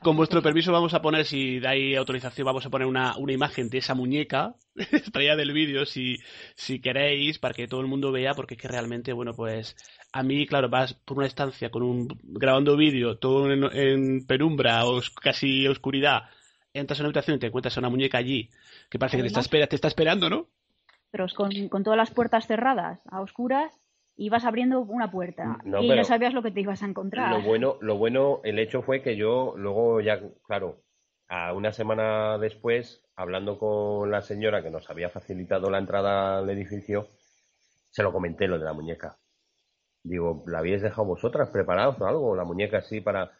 Con 0.01 0.17
vuestro 0.17 0.41
permiso 0.41 0.71
vamos 0.71 0.93
a 0.93 1.01
poner, 1.01 1.25
si 1.25 1.59
dais 1.59 1.97
autorización, 1.97 2.45
vamos 2.45 2.65
a 2.65 2.69
poner 2.69 2.87
una, 2.87 3.17
una 3.17 3.33
imagen 3.33 3.69
de 3.69 3.79
esa 3.79 3.93
muñeca, 3.93 4.55
extraída 4.75 5.35
del 5.35 5.51
vídeo, 5.51 5.85
si, 5.85 6.17
si 6.55 6.79
queréis, 6.79 7.37
para 7.37 7.53
que 7.53 7.67
todo 7.67 7.81
el 7.81 7.87
mundo 7.87 8.11
vea, 8.11 8.33
porque 8.33 8.55
es 8.55 8.61
que 8.61 8.67
realmente, 8.67 9.13
bueno, 9.13 9.33
pues 9.33 9.75
a 10.11 10.23
mí, 10.23 10.47
claro, 10.47 10.69
vas 10.69 10.93
por 10.93 11.17
una 11.17 11.27
estancia 11.27 11.69
con 11.69 11.83
un 11.83 12.07
grabando 12.23 12.75
vídeo, 12.75 13.17
todo 13.17 13.51
en, 13.51 13.63
en 13.73 14.25
penumbra, 14.25 14.85
o 14.85 15.01
casi 15.21 15.67
oscuridad, 15.67 16.23
entras 16.79 16.99
en 16.99 17.05
una 17.05 17.09
habitación 17.09 17.37
y 17.37 17.39
te 17.39 17.47
encuentras 17.47 17.77
a 17.77 17.79
una 17.79 17.89
muñeca 17.89 18.17
allí 18.17 18.49
que 18.89 18.99
parece 18.99 19.17
que 19.17 19.23
te 19.23 19.27
está, 19.27 19.39
espera, 19.39 19.67
te 19.67 19.75
está 19.75 19.87
esperando, 19.87 20.29
¿no? 20.29 20.47
Pero 21.11 21.25
con, 21.35 21.69
con 21.69 21.83
todas 21.83 21.97
las 21.97 22.11
puertas 22.11 22.47
cerradas, 22.47 22.99
a 23.09 23.21
oscuras, 23.21 23.71
y 24.17 24.29
vas 24.29 24.45
abriendo 24.45 24.79
una 24.81 25.11
puerta 25.11 25.57
y 25.65 25.89
no 25.89 26.03
sabías 26.03 26.33
lo 26.33 26.41
que 26.41 26.51
te 26.51 26.61
ibas 26.61 26.83
a 26.83 26.87
encontrar. 26.87 27.31
Lo 27.31 27.41
bueno, 27.41 27.77
lo 27.81 27.97
bueno, 27.97 28.39
el 28.43 28.59
hecho 28.59 28.81
fue 28.81 29.01
que 29.01 29.17
yo 29.17 29.53
luego 29.57 29.99
ya, 30.01 30.21
claro, 30.45 30.81
a 31.27 31.53
una 31.53 31.73
semana 31.73 32.37
después, 32.37 33.03
hablando 33.15 33.57
con 33.57 34.11
la 34.11 34.21
señora 34.21 34.63
que 34.63 34.69
nos 34.69 34.89
había 34.89 35.09
facilitado 35.09 35.69
la 35.69 35.79
entrada 35.79 36.37
al 36.37 36.49
edificio, 36.49 37.07
se 37.89 38.03
lo 38.03 38.13
comenté 38.13 38.47
lo 38.47 38.57
de 38.57 38.65
la 38.65 38.73
muñeca. 38.73 39.17
Digo, 40.03 40.43
¿la 40.47 40.59
habéis 40.59 40.81
dejado 40.81 41.07
vosotras 41.07 41.49
preparados 41.49 41.99
o 41.99 42.05
algo? 42.05 42.35
La 42.35 42.43
muñeca 42.43 42.77
así 42.77 43.01
para... 43.01 43.31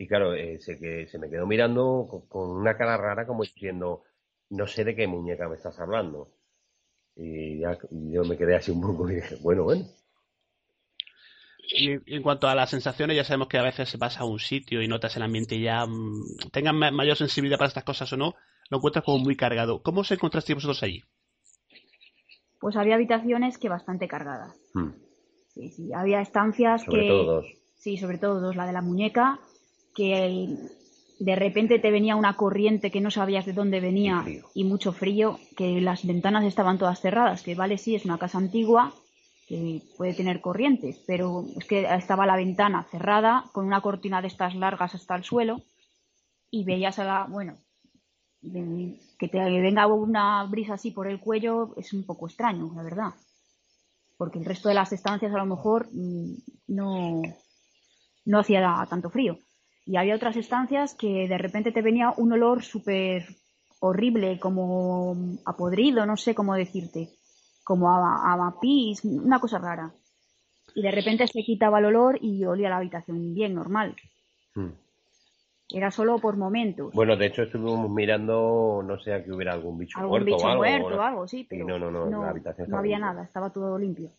Y 0.00 0.06
claro, 0.06 0.32
eh, 0.32 0.58
se, 0.60 0.78
que, 0.78 1.06
se 1.08 1.18
me 1.18 1.28
quedó 1.28 1.46
mirando 1.46 2.24
con, 2.30 2.48
una 2.52 2.74
cara 2.74 2.96
rara 2.96 3.26
como 3.26 3.42
diciendo, 3.42 4.04
no 4.48 4.66
sé 4.66 4.82
de 4.82 4.96
qué 4.96 5.06
muñeca 5.06 5.46
me 5.46 5.56
estás 5.56 5.78
hablando. 5.78 6.30
Y 7.14 7.60
ya 7.60 7.76
yo 7.90 8.24
me 8.24 8.38
quedé 8.38 8.56
así 8.56 8.70
un 8.70 8.80
poco 8.80 9.10
y 9.10 9.16
dije, 9.16 9.36
bueno, 9.42 9.64
bueno. 9.64 9.84
Y 11.58 12.14
en 12.14 12.22
cuanto 12.22 12.48
a 12.48 12.54
las 12.54 12.70
sensaciones, 12.70 13.14
ya 13.14 13.24
sabemos 13.24 13.48
que 13.48 13.58
a 13.58 13.62
veces 13.62 13.98
vas 13.98 14.18
a 14.18 14.24
un 14.24 14.38
sitio 14.38 14.80
y 14.80 14.88
notas 14.88 15.14
el 15.18 15.22
ambiente 15.22 15.60
ya, 15.60 15.84
mm, 15.84 16.48
tengan 16.50 16.76
mayor 16.78 17.18
sensibilidad 17.18 17.58
para 17.58 17.68
estas 17.68 17.84
cosas 17.84 18.10
o 18.14 18.16
no, 18.16 18.34
lo 18.70 18.78
encuentras 18.78 19.04
como 19.04 19.18
muy 19.18 19.36
cargado. 19.36 19.82
¿Cómo 19.82 20.00
os 20.00 20.10
encontrasteis 20.10 20.56
vosotros 20.56 20.82
allí? 20.82 21.04
Pues 22.58 22.74
había 22.74 22.94
habitaciones 22.94 23.58
que 23.58 23.68
bastante 23.68 24.08
cargadas. 24.08 24.58
Hmm. 24.72 24.92
Sí, 25.48 25.68
sí, 25.72 25.92
había 25.92 26.22
estancias 26.22 26.84
sobre 26.84 27.02
que... 27.02 27.08
Todo 27.08 27.24
dos. 27.24 27.46
Sí, 27.76 27.98
sobre 27.98 28.16
todo 28.16 28.40
dos. 28.40 28.56
La 28.56 28.66
de 28.66 28.72
la 28.72 28.82
muñeca 28.82 29.40
que 29.94 30.56
de 31.20 31.36
repente 31.36 31.78
te 31.78 31.90
venía 31.90 32.16
una 32.16 32.36
corriente 32.36 32.90
que 32.90 33.02
no 33.02 33.10
sabías 33.10 33.44
de 33.44 33.52
dónde 33.52 33.80
venía 33.80 34.24
y, 34.54 34.64
mucho 34.64 34.92
frío, 34.92 35.38
que 35.56 35.80
las 35.80 36.06
ventanas 36.06 36.44
estaban 36.44 36.78
todas 36.78 37.00
cerradas, 37.00 37.42
que 37.42 37.54
vale, 37.54 37.76
sí, 37.76 37.94
es 37.94 38.06
una 38.06 38.18
casa 38.18 38.38
antigua 38.38 38.94
que 39.46 39.82
puede 39.98 40.14
tener 40.14 40.40
corrientes, 40.40 41.02
pero 41.06 41.44
es 41.56 41.66
que 41.66 41.82
estaba 41.82 42.24
la 42.24 42.36
ventana 42.36 42.86
cerrada 42.90 43.44
con 43.52 43.66
una 43.66 43.82
cortina 43.82 44.22
de 44.22 44.28
estas 44.28 44.54
largas 44.54 44.94
hasta 44.94 45.14
el 45.14 45.24
suelo 45.24 45.60
y 46.50 46.64
veías 46.64 46.98
a 46.98 47.04
la, 47.04 47.26
bueno, 47.28 47.58
que 48.40 49.28
te 49.28 49.38
venga 49.38 49.86
una 49.88 50.44
brisa 50.44 50.74
así 50.74 50.90
por 50.90 51.06
el 51.06 51.20
cuello 51.20 51.74
es 51.76 51.92
un 51.92 52.04
poco 52.04 52.28
extraño, 52.28 52.72
la 52.74 52.82
verdad, 52.82 53.12
porque 54.16 54.38
el 54.38 54.46
resto 54.46 54.68
de 54.70 54.74
las 54.74 54.92
estancias 54.92 55.34
a 55.34 55.38
lo 55.38 55.46
mejor 55.46 55.88
mm, 55.92 56.34
no, 56.68 57.20
no 58.24 58.38
hacía 58.38 58.86
tanto 58.88 59.10
frío. 59.10 59.38
Y 59.90 59.96
había 59.96 60.14
otras 60.14 60.36
estancias 60.36 60.94
que 60.94 61.26
de 61.26 61.36
repente 61.36 61.72
te 61.72 61.82
venía 61.82 62.14
un 62.16 62.32
olor 62.32 62.62
súper 62.62 63.24
horrible, 63.80 64.38
como 64.38 65.16
a 65.44 65.56
podrido, 65.56 66.06
no 66.06 66.16
sé 66.16 66.32
cómo 66.32 66.54
decirte, 66.54 67.08
como 67.64 67.90
a, 67.90 68.34
a, 68.34 68.60
pis, 68.60 69.04
una 69.04 69.40
cosa 69.40 69.58
rara. 69.58 69.92
y 70.76 70.82
de 70.82 70.92
repente 70.92 71.26
se 71.26 71.42
quitaba 71.42 71.80
el 71.80 71.86
olor 71.86 72.20
y 72.22 72.44
olía 72.44 72.68
la 72.68 72.76
habitación 72.76 73.34
bien 73.34 73.52
normal. 73.56 73.96
Hmm. 74.54 74.74
Era 75.68 75.90
solo 75.90 76.20
por 76.20 76.36
momentos. 76.36 76.94
Bueno, 76.94 77.16
de 77.16 77.26
hecho 77.26 77.42
estuvimos 77.42 77.90
mirando, 77.90 78.84
no 78.86 78.96
sé, 79.00 79.12
a 79.12 79.24
que 79.24 79.32
hubiera 79.32 79.54
algún 79.54 79.76
bicho 79.76 79.98
Algún 79.98 80.20
muerto 80.20 80.36
bicho 80.36 80.46
o 80.46 80.50
algo. 80.50 80.62
muerto 80.62 80.90
¿no? 80.90 80.96
o 80.98 81.02
algo, 81.02 81.26
sí, 81.26 81.44
pero 81.50 81.66
no, 81.66 81.78
no, 81.80 81.90
no, 81.90 82.22
la 82.22 82.30
habitación 82.30 82.70
no 82.70 82.78
había 82.78 83.00
nada, 83.00 83.24
estaba 83.24 83.50
todo 83.50 83.76
limpio. 83.76 84.12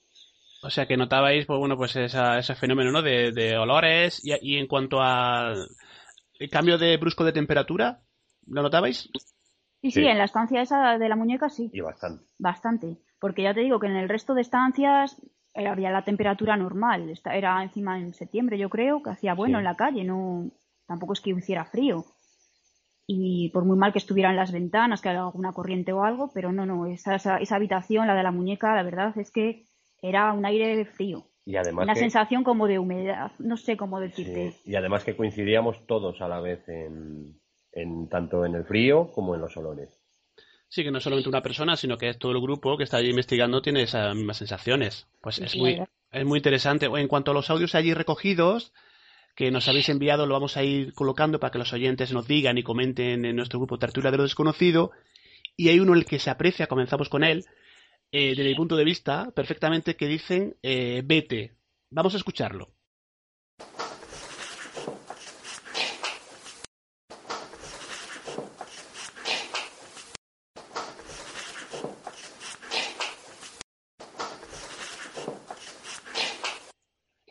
O 0.63 0.69
sea 0.69 0.85
que 0.85 0.97
notabais, 0.97 1.45
pues 1.45 1.59
bueno, 1.59 1.75
pues 1.77 1.95
esa- 1.95 2.37
ese 2.37 2.55
fenómeno, 2.55 2.91
¿no? 2.91 3.01
De, 3.01 3.31
de 3.31 3.57
olores 3.57 4.21
y, 4.23 4.31
y 4.41 4.57
en 4.57 4.67
cuanto 4.67 5.01
al 5.01 5.67
cambio 6.51 6.77
de 6.77 6.97
brusco 6.97 7.23
de 7.23 7.33
temperatura, 7.33 8.01
¿lo 8.47 8.61
notabais? 8.61 9.09
Sí, 9.81 9.89
sí, 9.89 9.91
Sí. 9.91 10.05
en 10.07 10.17
la 10.19 10.25
estancia 10.25 10.61
esa 10.61 10.97
de 10.99 11.09
la 11.09 11.15
muñeca 11.15 11.49
sí, 11.49 11.69
Y 11.73 11.81
bastante. 11.81 12.23
bastante. 12.37 12.97
Porque 13.19 13.43
ya 13.43 13.53
te 13.53 13.61
digo 13.61 13.79
que 13.79 13.87
en 13.87 13.95
el 13.95 14.09
resto 14.09 14.33
de 14.35 14.41
estancias 14.41 15.19
eh, 15.55 15.67
había 15.67 15.89
la 15.91 16.03
temperatura 16.03 16.55
normal. 16.57 17.11
Era 17.25 17.63
encima 17.63 17.99
en 17.99 18.13
septiembre, 18.13 18.57
yo 18.59 18.69
creo, 18.69 19.01
que 19.01 19.09
hacía 19.09 19.33
bueno 19.33 19.57
Sí. 19.57 19.59
en 19.59 19.63
la 19.65 19.75
calle, 19.75 20.03
no 20.03 20.51
tampoco 20.87 21.13
es 21.13 21.21
que 21.21 21.31
hiciera 21.31 21.65
frío. 21.65 22.05
Y 23.07 23.49
por 23.49 23.65
muy 23.65 23.77
mal 23.77 23.91
que 23.91 23.97
estuvieran 23.99 24.35
las 24.35 24.51
ventanas, 24.51 25.01
que 25.01 25.09
haya 25.09 25.21
alguna 25.23 25.51
corriente 25.53 25.91
o 25.91 26.03
algo, 26.03 26.31
pero 26.33 26.51
no, 26.51 26.65
no, 26.65 26.85
esa, 26.85 27.15
esa, 27.15 27.37
esa 27.37 27.55
habitación, 27.55 28.07
la 28.07 28.15
de 28.15 28.23
la 28.23 28.31
muñeca, 28.31 28.75
la 28.75 28.83
verdad 28.83 29.17
es 29.17 29.31
que 29.31 29.65
era 30.01 30.33
un 30.33 30.45
aire 30.45 30.85
frío. 30.85 31.27
Y 31.45 31.55
además 31.55 31.85
Una 31.85 31.93
que, 31.93 31.99
sensación 31.99 32.43
como 32.43 32.67
de 32.67 32.79
humedad, 32.79 33.31
no 33.39 33.57
sé 33.57 33.75
cómo 33.75 33.99
decirte. 33.99 34.51
sí, 34.51 34.71
y 34.71 34.75
además 34.75 35.03
que 35.03 35.15
coincidíamos 35.15 35.85
todos 35.87 36.21
a 36.21 36.27
la 36.27 36.39
vez 36.39 36.67
en, 36.69 37.39
en 37.71 38.09
tanto 38.09 38.45
en 38.45 38.55
el 38.55 38.63
frío 38.63 39.11
como 39.11 39.35
en 39.35 39.41
los 39.41 39.57
olores. 39.57 40.01
Sí, 40.67 40.83
que 40.83 40.91
no 40.91 41.01
solamente 41.01 41.27
una 41.27 41.41
persona, 41.41 41.75
sino 41.75 41.97
que 41.97 42.13
todo 42.13 42.31
el 42.31 42.41
grupo 42.41 42.77
que 42.77 42.85
está 42.85 42.97
allí 42.97 43.09
investigando 43.09 43.61
tiene 43.61 43.81
esas 43.81 44.15
mismas 44.15 44.37
sensaciones. 44.37 45.07
Pues 45.19 45.39
es 45.39 45.57
muy, 45.57 45.81
es 46.11 46.25
muy 46.25 46.37
interesante. 46.39 46.85
En 46.85 47.07
cuanto 47.09 47.31
a 47.31 47.33
los 47.33 47.49
audios 47.49 47.75
allí 47.75 47.93
recogidos, 47.93 48.71
que 49.35 49.51
nos 49.51 49.67
habéis 49.67 49.89
enviado, 49.89 50.25
lo 50.25 50.33
vamos 50.33 50.55
a 50.55 50.63
ir 50.63 50.93
colocando 50.93 51.41
para 51.41 51.51
que 51.51 51.57
los 51.57 51.73
oyentes 51.73 52.13
nos 52.13 52.25
digan 52.25 52.57
y 52.57 52.63
comenten 52.63 53.25
en 53.25 53.35
nuestro 53.35 53.59
grupo 53.59 53.79
Tertulia 53.79 54.11
de 54.11 54.17
lo 54.17 54.23
Desconocido. 54.23 54.91
Y 55.57 55.67
hay 55.67 55.81
uno 55.81 55.91
en 55.91 55.99
el 55.99 56.05
que 56.05 56.19
se 56.19 56.29
aprecia, 56.29 56.67
comenzamos 56.67 57.09
con 57.09 57.25
él, 57.25 57.45
eh, 58.11 58.29
desde 58.35 58.43
mi 58.49 58.55
punto 58.55 58.75
de 58.75 58.83
vista, 58.83 59.31
perfectamente, 59.31 59.95
que 59.95 60.07
dicen, 60.07 60.57
eh, 60.61 61.01
vete. 61.05 61.55
Vamos 61.89 62.13
a 62.13 62.17
escucharlo. 62.17 62.73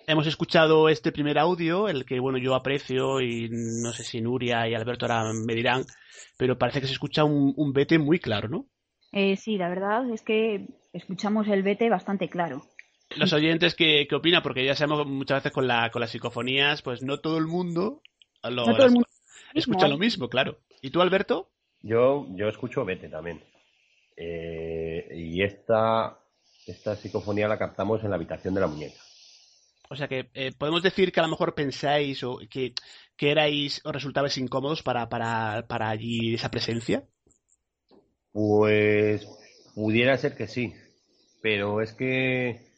Hemos 0.06 0.26
escuchado 0.26 0.88
este 0.88 1.12
primer 1.12 1.38
audio, 1.38 1.88
el 1.88 2.04
que 2.04 2.18
bueno 2.18 2.38
yo 2.38 2.56
aprecio 2.56 3.20
y 3.20 3.48
no 3.50 3.92
sé 3.92 4.02
si 4.02 4.20
Nuria 4.20 4.68
y 4.68 4.74
Alberto 4.74 5.06
ahora 5.06 5.32
me 5.32 5.54
dirán, 5.54 5.84
pero 6.36 6.58
parece 6.58 6.80
que 6.80 6.88
se 6.88 6.94
escucha 6.94 7.22
un, 7.22 7.54
un 7.56 7.72
vete 7.72 7.96
muy 7.98 8.18
claro, 8.18 8.48
¿no? 8.48 8.66
Eh, 9.12 9.36
sí, 9.36 9.56
la 9.56 9.68
verdad 9.68 10.08
es 10.10 10.22
que 10.22 10.66
escuchamos 10.92 11.48
el 11.48 11.62
vete 11.62 11.88
bastante 11.88 12.28
claro. 12.28 12.62
Los 13.16 13.32
oyentes 13.32 13.74
¿qué, 13.74 14.06
qué 14.08 14.14
opinan, 14.14 14.42
porque 14.42 14.64
ya 14.64 14.76
sabemos 14.76 15.06
muchas 15.06 15.38
veces 15.38 15.52
con, 15.52 15.66
la, 15.66 15.90
con 15.90 16.00
las 16.00 16.10
psicofonías, 16.10 16.82
pues 16.82 17.02
no 17.02 17.18
todo 17.18 17.38
el 17.38 17.46
mundo, 17.46 18.02
lo, 18.44 18.66
No 18.66 18.76
todo 18.76 18.86
el 18.86 18.92
mundo 18.92 19.08
escucha 19.54 19.86
mismo, 19.86 19.88
lo 19.88 19.98
mismo, 19.98 20.28
claro. 20.28 20.58
¿Y 20.80 20.90
tú, 20.90 21.00
Alberto? 21.00 21.50
Yo, 21.82 22.26
yo 22.36 22.48
escucho 22.48 22.84
Vete 22.84 23.08
también. 23.08 23.42
Eh, 24.16 25.08
y 25.12 25.42
esta, 25.42 26.18
esta 26.66 26.94
psicofonía 26.94 27.48
la 27.48 27.58
captamos 27.58 28.04
en 28.04 28.10
la 28.10 28.16
habitación 28.16 28.54
de 28.54 28.60
la 28.60 28.66
muñeca. 28.66 29.00
O 29.88 29.96
sea 29.96 30.06
que 30.06 30.30
eh, 30.34 30.52
podemos 30.56 30.82
decir 30.82 31.10
que 31.10 31.18
a 31.18 31.24
lo 31.24 31.30
mejor 31.30 31.54
pensáis 31.54 32.22
o 32.22 32.38
que, 32.48 32.74
que 33.16 33.30
erais 33.32 33.80
o 33.84 33.90
resultabais 33.90 34.38
incómodos 34.38 34.82
para, 34.84 35.08
para, 35.08 35.66
para 35.66 35.88
allí 35.88 36.34
esa 36.34 36.50
presencia. 36.50 37.04
Pues 38.32 39.26
pudiera 39.74 40.16
ser 40.16 40.36
que 40.36 40.46
sí, 40.46 40.72
pero 41.42 41.80
es 41.80 41.92
que 41.92 42.68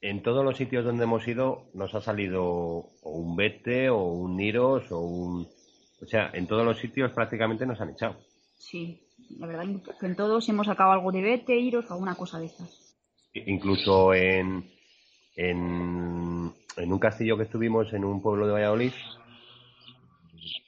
en 0.00 0.22
todos 0.22 0.44
los 0.44 0.56
sitios 0.56 0.84
donde 0.84 1.04
hemos 1.04 1.26
ido 1.28 1.66
nos 1.74 1.94
ha 1.94 2.00
salido 2.00 2.44
o 2.44 3.10
un 3.10 3.36
Vete 3.36 3.90
o 3.90 4.02
un 4.04 4.36
Niros 4.36 4.90
o 4.90 4.98
un... 5.00 5.46
O 6.02 6.06
sea, 6.06 6.30
en 6.34 6.48
todos 6.48 6.64
los 6.64 6.78
sitios 6.80 7.12
prácticamente 7.12 7.64
nos 7.64 7.80
han 7.80 7.90
echado. 7.90 8.16
Sí, 8.58 9.00
la 9.38 9.46
verdad 9.46 9.64
que 10.00 10.06
en 10.06 10.16
todos 10.16 10.48
hemos 10.48 10.66
sacado 10.66 10.90
algo 10.90 11.12
de 11.12 11.20
vete, 11.22 11.56
iros 11.56 11.88
o 11.88 11.94
alguna 11.94 12.16
cosa 12.16 12.40
de 12.40 12.46
estas. 12.46 12.96
Incluso 13.34 14.12
en, 14.12 14.68
en, 15.36 16.52
en 16.76 16.92
un 16.92 16.98
castillo 16.98 17.36
que 17.36 17.44
estuvimos 17.44 17.92
en 17.92 18.04
un 18.04 18.20
pueblo 18.20 18.46
de 18.46 18.52
Valladolid, 18.52 18.92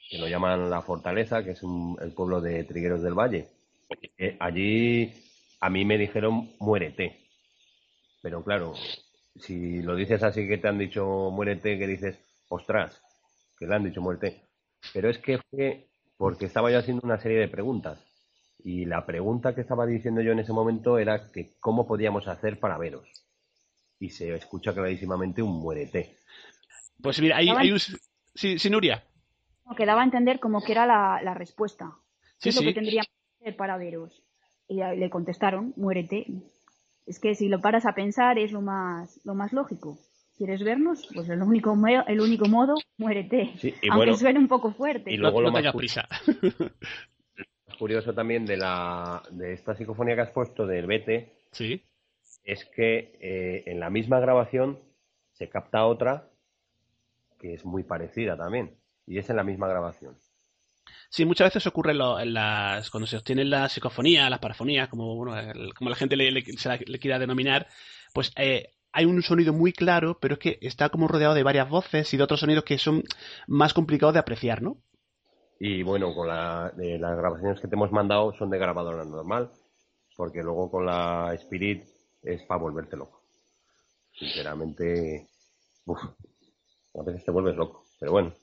que 0.09 0.17
lo 0.17 0.27
llaman 0.29 0.69
La 0.69 0.81
Fortaleza, 0.81 1.43
que 1.43 1.51
es 1.51 1.63
un- 1.63 1.97
el 2.01 2.13
pueblo 2.13 2.39
de 2.39 2.63
Trigueros 2.63 3.01
del 3.01 3.13
Valle. 3.13 3.49
Eh, 4.17 4.37
allí 4.39 5.13
a 5.59 5.69
mí 5.69 5.85
me 5.85 5.97
dijeron 5.97 6.51
muérete. 6.59 7.19
Pero 8.21 8.43
claro, 8.43 8.73
si 9.35 9.81
lo 9.81 9.95
dices 9.95 10.23
así 10.23 10.47
que 10.47 10.57
te 10.57 10.67
han 10.67 10.79
dicho 10.79 11.29
muérete, 11.31 11.77
que 11.77 11.87
dices, 11.87 12.17
ostras, 12.49 13.01
que 13.57 13.67
le 13.67 13.75
han 13.75 13.83
dicho 13.83 14.01
muerte. 14.01 14.41
Pero 14.93 15.09
es 15.09 15.17
que 15.17 15.39
fue 15.49 15.87
porque 16.17 16.45
estaba 16.45 16.71
yo 16.71 16.79
haciendo 16.79 17.01
una 17.03 17.19
serie 17.19 17.39
de 17.39 17.47
preguntas. 17.47 17.99
Y 18.63 18.85
la 18.85 19.05
pregunta 19.05 19.53
que 19.53 19.61
estaba 19.61 19.85
diciendo 19.85 20.21
yo 20.21 20.31
en 20.31 20.39
ese 20.39 20.53
momento 20.53 20.97
era 20.97 21.31
que 21.31 21.51
cómo 21.59 21.85
podíamos 21.87 22.27
hacer 22.27 22.59
para 22.59 22.77
veros. 22.77 23.07
Y 23.99 24.09
se 24.09 24.33
escucha 24.33 24.73
clarísimamente 24.73 25.41
un 25.41 25.59
muérete. 25.59 26.17
Pues 27.01 27.21
mira, 27.21 27.37
hay, 27.37 27.49
hay 27.49 27.71
un... 27.71 27.79
Sí, 27.79 28.59
sí, 28.59 28.69
Nuria. 28.69 29.03
Que 29.77 29.85
daba 29.85 30.01
a 30.01 30.05
entender 30.05 30.39
como 30.39 30.63
que 30.63 30.71
era 30.71 30.85
la, 30.85 31.21
la 31.21 31.33
respuesta. 31.33 31.95
Sí, 32.37 32.43
¿Qué 32.43 32.49
es 32.49 32.55
lo 32.55 32.61
sí. 32.61 32.67
que 32.67 32.73
tendríamos 32.73 33.07
que 33.45 33.49
hacer 33.49 33.57
para 33.57 33.77
veros? 33.77 34.23
Y 34.67 34.75
le 34.75 35.09
contestaron, 35.09 35.73
muérete. 35.75 36.25
Es 37.05 37.19
que 37.19 37.35
si 37.35 37.47
lo 37.49 37.61
paras 37.61 37.85
a 37.85 37.93
pensar 37.93 38.39
es 38.39 38.51
lo 38.51 38.61
más, 38.61 39.21
lo 39.23 39.35
más 39.35 39.53
lógico. 39.53 39.97
¿Quieres 40.37 40.63
vernos? 40.63 41.07
Pues 41.13 41.29
el 41.29 41.41
único, 41.41 41.77
el 42.07 42.19
único 42.19 42.47
modo, 42.47 42.75
muérete. 42.97 43.53
Sí, 43.57 43.73
y 43.81 43.89
Aunque 43.89 44.07
bueno, 44.07 44.17
suene 44.17 44.39
un 44.39 44.47
poco 44.47 44.71
fuerte. 44.71 45.11
y 45.11 45.17
luego 45.17 45.39
no, 45.41 45.49
lo 45.49 45.51
no 45.51 45.63
más 45.63 45.75
prisa. 45.75 46.07
curioso 47.79 48.13
también 48.13 48.45
de, 48.45 48.57
la, 48.57 49.21
de 49.31 49.53
esta 49.53 49.75
psicofonía 49.75 50.15
que 50.15 50.21
has 50.21 50.31
puesto 50.31 50.65
del 50.65 50.87
Vete 50.87 51.33
sí. 51.51 51.83
es 52.45 52.63
que 52.65 53.17
eh, 53.19 53.63
en 53.65 53.81
la 53.81 53.89
misma 53.89 54.19
grabación 54.21 54.79
se 55.33 55.49
capta 55.49 55.85
otra 55.85 56.29
que 57.37 57.53
es 57.53 57.65
muy 57.65 57.83
parecida 57.83 58.37
también. 58.37 58.75
Y 59.05 59.19
es 59.19 59.29
en 59.29 59.35
la 59.35 59.43
misma 59.43 59.67
grabación. 59.67 60.15
Sí, 61.15 61.23
muchas 61.23 61.47
veces 61.47 61.65
ocurre 61.65 61.93
lo- 61.93 62.19
en 62.19 62.33
las, 62.33 62.89
cuando 62.89 63.07
se 63.07 63.15
obtienen 63.15 63.49
la 63.49 63.69
psicofonía, 63.69 64.29
las 64.29 64.39
parafonías, 64.39 64.89
como, 64.89 65.15
bueno, 65.15 65.33
como 65.77 65.89
la 65.89 65.95
gente 65.95 66.17
le, 66.17 66.43
se 66.57 66.67
la- 66.67 66.77
quiera 66.99 67.19
denominar, 67.19 67.67
pues 68.13 68.33
eh, 68.35 68.71
hay 68.91 69.05
un 69.05 69.21
sonido 69.23 69.53
muy 69.53 69.71
claro, 69.71 70.17
pero 70.19 70.33
es 70.33 70.39
que 70.41 70.57
está 70.61 70.89
como 70.89 71.07
rodeado 71.07 71.33
de 71.33 71.43
varias 71.43 71.69
voces 71.69 72.13
y 72.13 72.17
de 72.17 72.23
otros 72.23 72.41
sonidos 72.41 72.65
que 72.65 72.77
son 72.77 73.01
más 73.47 73.73
complicados 73.73 74.13
de 74.13 74.19
apreciar, 74.19 74.61
¿no? 74.61 74.75
Y 75.57 75.83
bueno, 75.83 76.13
con 76.13 76.27
la, 76.27 76.73
de 76.75 76.99
las 76.99 77.15
grabaciones 77.17 77.61
que 77.61 77.69
te 77.69 77.75
hemos 77.75 77.93
mandado 77.93 78.33
son 78.37 78.49
de 78.49 78.57
grabadora 78.59 79.05
normal, 79.05 79.51
porque 80.17 80.43
luego 80.43 80.69
con 80.69 80.85
la 80.85 81.33
Spirit 81.35 81.81
es 82.23 82.43
para 82.43 82.59
volverte 82.59 82.97
loco. 82.97 83.21
Sinceramente, 84.19 85.29
uf, 85.85 85.99
a 86.99 87.03
veces 87.03 87.23
te 87.25 87.31
vuelves 87.31 87.55
loco. 87.55 87.85
Pero 87.99 88.11
bueno, 88.11 88.33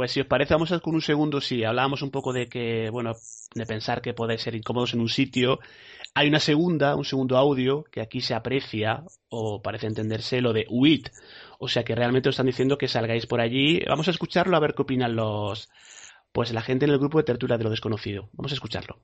Pues 0.00 0.12
si 0.12 0.20
os 0.20 0.26
parece, 0.26 0.54
vamos 0.54 0.72
a 0.72 0.80
con 0.80 0.94
un 0.94 1.02
segundo, 1.02 1.42
si 1.42 1.62
hablábamos 1.62 2.00
un 2.00 2.10
poco 2.10 2.32
de 2.32 2.48
que, 2.48 2.88
bueno, 2.88 3.12
de 3.54 3.66
pensar 3.66 4.00
que 4.00 4.14
podéis 4.14 4.40
ser 4.40 4.54
incómodos 4.54 4.94
en 4.94 5.00
un 5.00 5.10
sitio, 5.10 5.58
hay 6.14 6.26
una 6.26 6.40
segunda, 6.40 6.96
un 6.96 7.04
segundo 7.04 7.36
audio, 7.36 7.84
que 7.84 8.00
aquí 8.00 8.22
se 8.22 8.32
aprecia, 8.32 9.04
o 9.28 9.60
parece 9.60 9.88
entenderse, 9.88 10.40
lo 10.40 10.54
de 10.54 10.64
huid. 10.70 11.08
O 11.58 11.68
sea 11.68 11.84
que 11.84 11.94
realmente 11.94 12.30
os 12.30 12.32
están 12.32 12.46
diciendo 12.46 12.78
que 12.78 12.88
salgáis 12.88 13.26
por 13.26 13.42
allí. 13.42 13.80
Vamos 13.86 14.08
a 14.08 14.12
escucharlo 14.12 14.56
a 14.56 14.60
ver 14.60 14.72
qué 14.72 14.80
opinan 14.80 15.16
los, 15.16 15.68
pues 16.32 16.50
la 16.54 16.62
gente 16.62 16.86
en 16.86 16.92
el 16.92 16.98
grupo 16.98 17.18
de 17.18 17.24
tertulia 17.24 17.58
de 17.58 17.64
lo 17.64 17.68
desconocido. 17.68 18.30
Vamos 18.32 18.52
a 18.52 18.54
escucharlo. 18.54 19.00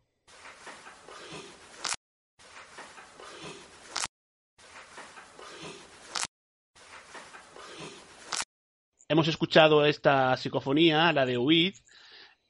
Hemos 9.09 9.29
escuchado 9.29 9.85
esta 9.85 10.37
psicofonía, 10.37 11.13
la 11.13 11.27
de 11.27 11.39
Huid, 11.39 11.75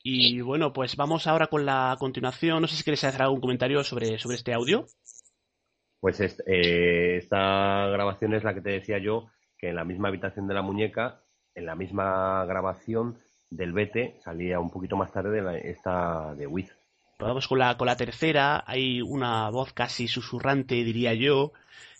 y 0.02 0.40
bueno, 0.40 0.72
pues 0.72 0.96
vamos 0.96 1.26
ahora 1.26 1.48
con 1.48 1.66
la 1.66 1.96
continuación. 1.98 2.62
No 2.62 2.68
sé 2.68 2.76
si 2.76 2.84
queréis 2.84 3.04
hacer 3.04 3.22
algún 3.22 3.40
comentario 3.40 3.82
sobre, 3.84 4.18
sobre 4.18 4.36
este 4.36 4.54
audio. 4.54 4.86
pues 6.00 6.20
est- 6.20 6.40
eh, 6.46 7.16
esta 7.16 7.88
grabación 7.88 8.32
es 8.34 8.44
la 8.44 8.54
que 8.54 8.60
te 8.60 8.70
decía 8.70 8.98
yo, 8.98 9.28
que 9.58 9.70
en 9.70 9.76
la 9.76 9.84
misma 9.84 10.08
habitación 10.08 10.46
de 10.46 10.54
la 10.54 10.62
muñeca, 10.62 11.22
en 11.54 11.66
la 11.66 11.74
misma 11.74 12.44
grabación 12.44 13.18
del 13.50 13.72
Vete, 13.72 14.20
salía 14.22 14.60
un 14.60 14.70
poquito 14.70 14.96
más 14.96 15.10
tarde 15.10 15.42
la- 15.42 15.58
esta 15.58 16.34
de 16.34 16.46
Wiz. 16.46 16.68
Pues 17.18 17.28
vamos 17.28 17.48
con 17.48 17.58
la, 17.58 17.76
con 17.76 17.86
la 17.86 17.96
tercera. 17.96 18.62
Hay 18.66 19.00
una 19.02 19.48
voz 19.50 19.72
casi 19.72 20.06
susurrante, 20.06 20.74
diría 20.84 21.14
yo, 21.14 21.52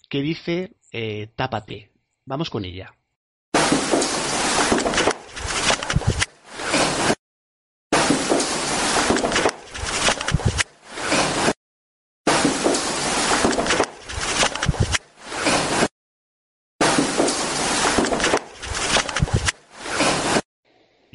que 0.09 0.21
dice 0.21 0.73
eh, 0.93 1.29
tápate. 1.35 1.91
Vamos 2.27 2.49
con 2.51 2.65
ella. 2.65 2.95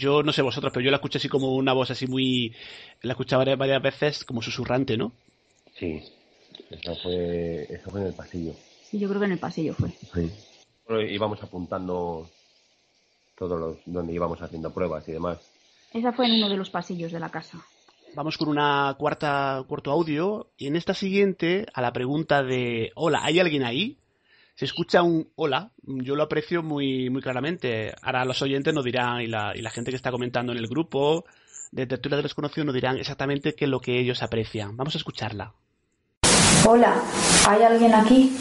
Yo 0.02 0.24
no 0.24 0.34
sé 0.34 0.42
vosotros, 0.42 0.74
pero 0.74 0.84
yo 0.84 0.90
la 0.90 0.98
escuché 0.98 1.20
así 1.20 1.30
como 1.30 1.56
una 1.56 1.74
voz 1.74 1.92
así 1.92 2.08
muy... 2.08 2.56
La 3.04 3.12
escuchaba 3.12 3.42
varias, 3.42 3.60
varias 3.60 3.84
veces 3.84 4.26
como 4.26 4.42
susurrante, 4.42 4.98
¿no? 4.98 5.12
Sí, 5.78 6.02
eso 6.72 6.96
fue, 6.96 7.68
eso 7.70 7.92
fue 7.92 8.02
en 8.02 8.08
el 8.08 8.14
pasillo. 8.14 8.54
Sí, 8.82 8.98
yo 8.98 9.08
creo 9.08 9.20
que 9.20 9.28
en 9.28 9.34
el 9.34 9.40
pasillo 9.40 9.76
fue. 9.76 9.90
Sí. 9.90 10.32
Bueno, 10.88 11.04
íbamos 11.04 11.44
apuntando 11.44 12.28
todos 13.38 13.60
los 13.60 13.78
donde 13.86 14.12
íbamos 14.12 14.42
haciendo 14.42 14.74
pruebas 14.74 15.08
y 15.08 15.12
demás. 15.12 15.38
Esa 15.94 16.12
fue 16.14 16.26
en 16.26 16.34
uno 16.34 16.50
de 16.50 16.58
los 16.58 16.72
pasillos 16.72 17.12
de 17.12 17.20
la 17.20 17.30
casa. 17.30 17.64
Vamos 18.16 18.40
con 18.40 18.50
una 18.50 18.96
cuarta 18.98 19.64
cuarto 19.68 19.92
audio 19.92 20.48
y 20.58 20.66
en 20.66 20.76
esta 20.76 20.96
siguiente 20.96 21.68
a 21.76 21.82
la 21.84 21.94
pregunta 21.94 22.42
de 22.42 22.92
hola, 22.96 23.22
¿hay 23.24 23.40
alguien 23.40 23.64
ahí? 23.64 23.98
Se 24.62 24.66
escucha 24.66 25.02
un 25.02 25.28
hola, 25.38 25.72
yo 25.82 26.16
lo 26.16 26.22
aprecio 26.22 26.62
muy 26.62 27.10
muy 27.10 27.20
claramente. 27.24 27.96
Ahora 28.04 28.26
los 28.26 28.44
oyentes 28.44 28.72
nos 28.72 28.86
dirán 28.86 29.20
y 29.20 29.26
la, 29.26 29.54
y 29.56 29.62
la 29.64 29.72
gente 29.72 29.90
que 29.90 29.96
está 29.96 30.12
comentando 30.12 30.52
en 30.52 30.60
el 30.60 30.68
grupo 30.68 31.26
de 31.72 31.88
Tertulia 31.88 32.18
de 32.18 32.22
Desconocidos 32.22 32.68
nos 32.68 32.76
dirán 32.76 33.00
exactamente 33.00 33.56
qué 33.56 33.66
es 33.66 33.72
lo 33.72 33.80
que 33.80 34.00
ellos 34.00 34.22
aprecian. 34.22 34.78
Vamos 34.78 34.94
a 34.94 35.00
escucharla. 35.00 35.56
Hola, 36.68 36.94
¿hay 37.48 37.64
alguien 37.64 37.96
aquí? 37.96 38.38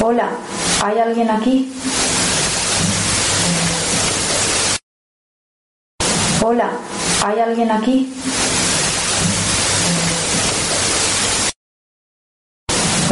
Hola, 0.00 0.30
¿hay 0.84 0.98
alguien 1.00 1.28
aquí? 1.28 1.72
Hola, 6.40 6.70
¿hay 7.24 7.40
alguien 7.40 7.70
aquí? 7.72 8.14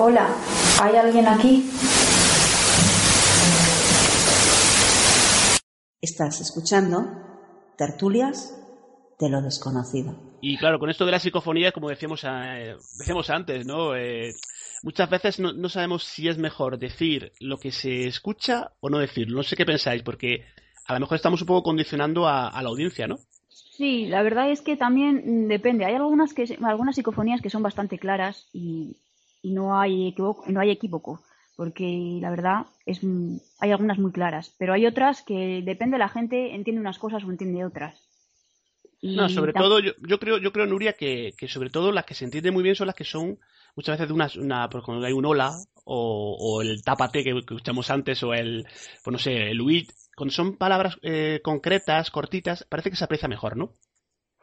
Hola, 0.02 0.34
¿hay 0.80 0.96
alguien 0.96 1.28
aquí? 1.28 1.62
Estás 6.00 6.40
escuchando 6.40 7.04
Tertulias 7.76 8.58
de 9.18 9.28
lo 9.28 9.42
desconocido. 9.42 10.16
Y 10.40 10.56
claro, 10.56 10.78
con 10.78 10.88
esto 10.88 11.04
de 11.04 11.12
la 11.12 11.18
psicofonía, 11.18 11.72
como 11.72 11.90
decíamos, 11.90 12.24
eh, 12.24 12.76
decíamos 12.98 13.28
antes, 13.28 13.66
¿no? 13.66 13.94
Eh, 13.94 14.32
muchas 14.82 15.10
veces 15.10 15.38
no, 15.38 15.52
no, 15.52 15.68
sabemos 15.68 16.04
si 16.04 16.28
es 16.28 16.38
mejor 16.38 16.78
decir 16.78 17.32
lo 17.38 17.58
que 17.58 17.70
se 17.70 18.06
escucha 18.06 18.72
o 18.80 18.88
no 18.88 19.00
decirlo. 19.00 19.36
No 19.36 19.42
sé 19.42 19.54
qué 19.54 19.66
pensáis, 19.66 20.02
porque 20.02 20.46
a 20.86 20.94
lo 20.94 21.00
mejor 21.00 21.16
estamos 21.16 21.42
un 21.42 21.46
poco 21.46 21.62
condicionando 21.62 22.26
a, 22.26 22.48
a 22.48 22.62
la 22.62 22.70
audiencia, 22.70 23.06
¿no? 23.06 23.18
Sí, 23.50 24.06
la 24.06 24.22
verdad 24.22 24.50
es 24.50 24.62
que 24.62 24.78
también 24.78 25.46
depende. 25.46 25.84
Hay 25.84 25.94
algunas 25.94 26.32
que 26.32 26.56
algunas 26.62 26.96
psicofonías 26.96 27.42
que 27.42 27.50
son 27.50 27.62
bastante 27.62 27.98
claras 27.98 28.48
y, 28.54 28.96
y 29.42 29.52
no 29.52 29.78
hay 29.78 30.08
equivoco, 30.08 30.44
no 30.48 30.60
hay 30.60 30.70
equívoco, 30.70 31.22
porque 31.56 32.18
la 32.20 32.30
verdad 32.30 32.66
es 32.86 33.00
hay 33.60 33.70
algunas 33.70 33.98
muy 33.98 34.12
claras, 34.12 34.54
pero 34.58 34.72
hay 34.72 34.86
otras 34.86 35.22
que 35.22 35.62
depende 35.64 35.98
la 35.98 36.08
gente 36.08 36.54
entiende 36.54 36.80
unas 36.80 36.98
cosas 36.98 37.24
o 37.24 37.30
entiende 37.30 37.64
otras. 37.64 38.06
Y 39.02 39.16
no, 39.16 39.28
sobre 39.30 39.54
todo 39.54 39.80
yo, 39.80 39.92
yo, 40.06 40.18
creo, 40.18 40.38
yo 40.38 40.52
creo 40.52 40.66
Nuria 40.66 40.92
que, 40.92 41.32
que, 41.36 41.48
sobre 41.48 41.70
todo 41.70 41.90
las 41.90 42.04
que 42.04 42.14
se 42.14 42.26
entienden 42.26 42.52
muy 42.52 42.62
bien 42.62 42.74
son 42.74 42.86
las 42.86 42.96
que 42.96 43.04
son 43.04 43.38
muchas 43.74 43.94
veces 43.94 44.08
de 44.08 44.14
una, 44.14 44.28
una 44.36 44.68
pues 44.68 44.84
cuando 44.84 45.06
hay 45.06 45.14
un 45.14 45.24
hola 45.24 45.52
o, 45.84 46.36
o 46.38 46.60
el 46.60 46.82
tápate 46.82 47.24
que, 47.24 47.32
que, 47.32 47.38
escuchamos 47.54 47.90
antes 47.90 48.22
o 48.22 48.34
el, 48.34 48.66
pues 49.02 49.12
no 49.12 49.18
sé, 49.18 49.50
el 49.50 49.60
huit, 49.62 49.90
cuando 50.14 50.34
son 50.34 50.56
palabras 50.56 50.98
eh, 51.00 51.40
concretas, 51.42 52.10
cortitas, 52.10 52.66
parece 52.68 52.90
que 52.90 52.96
se 52.96 53.04
aprecia 53.04 53.28
mejor, 53.28 53.56
¿no? 53.56 53.72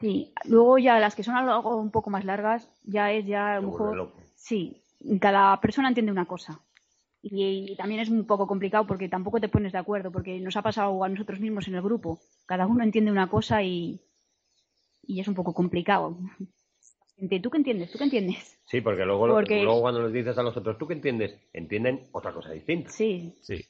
Sí, 0.00 0.32
luego 0.44 0.78
ya 0.78 0.98
las 0.98 1.14
que 1.14 1.24
son 1.24 1.36
algo 1.36 1.76
un 1.76 1.90
poco 1.90 2.10
más 2.10 2.24
largas 2.24 2.68
ya 2.84 3.12
es 3.12 3.26
ya 3.26 3.54
a 3.54 3.60
lo 3.60 3.70
mejor 3.70 4.12
sí, 4.34 4.82
cada 5.20 5.60
persona 5.60 5.88
entiende 5.88 6.12
una 6.12 6.26
cosa. 6.26 6.60
Y, 7.20 7.72
y, 7.72 7.76
también 7.76 8.00
es 8.00 8.08
un 8.08 8.26
poco 8.26 8.46
complicado 8.46 8.86
porque 8.86 9.08
tampoco 9.08 9.40
te 9.40 9.48
pones 9.48 9.72
de 9.72 9.78
acuerdo, 9.78 10.12
porque 10.12 10.38
nos 10.38 10.56
ha 10.56 10.62
pasado 10.62 11.02
a 11.02 11.08
nosotros 11.08 11.40
mismos 11.40 11.66
en 11.66 11.74
el 11.74 11.82
grupo. 11.82 12.20
Cada 12.46 12.66
uno 12.66 12.84
entiende 12.84 13.10
una 13.10 13.28
cosa 13.28 13.62
y, 13.62 14.00
y 15.02 15.20
es 15.20 15.26
un 15.26 15.34
poco 15.34 15.52
complicado. 15.52 16.18
¿Tú 17.42 17.50
qué 17.50 17.56
entiendes? 17.56 17.90
¿Tú 17.90 17.98
qué 17.98 18.04
entiendes? 18.04 18.60
Sí, 18.66 18.80
porque 18.80 19.04
luego, 19.04 19.26
porque... 19.26 19.62
luego 19.62 19.80
cuando 19.80 20.02
les 20.02 20.12
dices 20.12 20.38
a 20.38 20.42
los 20.42 20.56
otros, 20.56 20.78
¿tú 20.78 20.86
qué 20.86 20.94
entiendes? 20.94 21.36
Entienden 21.52 22.08
otra 22.12 22.32
cosa 22.32 22.52
distinta. 22.52 22.90
Sí. 22.90 23.34
Sí. 23.40 23.64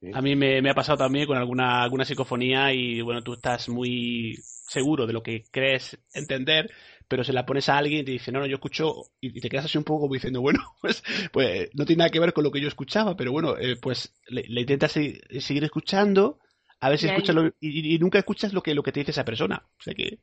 ¿Sí? 0.00 0.10
A 0.12 0.20
mí 0.20 0.36
me, 0.36 0.60
me, 0.60 0.70
ha 0.70 0.74
pasado 0.74 0.98
también 0.98 1.26
con 1.26 1.38
alguna, 1.38 1.82
alguna 1.82 2.04
psicofonía 2.04 2.74
y 2.74 3.00
bueno, 3.00 3.22
tú 3.22 3.34
estás 3.34 3.68
muy 3.68 4.36
seguro 4.66 5.06
de 5.06 5.12
lo 5.12 5.22
que 5.22 5.44
crees 5.50 5.96
entender, 6.12 6.70
pero 7.12 7.24
se 7.24 7.34
la 7.34 7.44
pones 7.44 7.68
a 7.68 7.76
alguien 7.76 8.00
y 8.00 8.04
te 8.04 8.12
dice, 8.12 8.32
no, 8.32 8.40
no, 8.40 8.46
yo 8.46 8.54
escucho, 8.54 8.94
y 9.20 9.38
te 9.38 9.50
quedas 9.50 9.66
así 9.66 9.76
un 9.76 9.84
poco 9.84 10.00
como 10.00 10.14
diciendo, 10.14 10.40
bueno, 10.40 10.60
pues, 10.80 11.04
pues 11.30 11.68
no 11.74 11.84
tiene 11.84 11.98
nada 11.98 12.08
que 12.08 12.20
ver 12.20 12.32
con 12.32 12.42
lo 12.42 12.50
que 12.50 12.58
yo 12.58 12.68
escuchaba, 12.68 13.14
pero 13.18 13.32
bueno, 13.32 13.58
eh, 13.58 13.76
pues 13.76 14.14
le, 14.28 14.44
le 14.48 14.62
intentas 14.62 14.92
seguir 14.92 15.62
escuchando, 15.62 16.38
a 16.80 16.88
ver 16.88 16.96
si 16.96 17.08
escuchas 17.08 17.34
lo, 17.36 17.48
y, 17.60 17.94
y, 17.94 17.98
nunca 17.98 18.18
escuchas 18.18 18.54
lo 18.54 18.62
que, 18.62 18.74
lo 18.74 18.82
que 18.82 18.92
te 18.92 19.00
dice 19.00 19.10
esa 19.10 19.26
persona. 19.26 19.62
O 19.78 19.82
sea 19.82 19.92
que... 19.92 20.20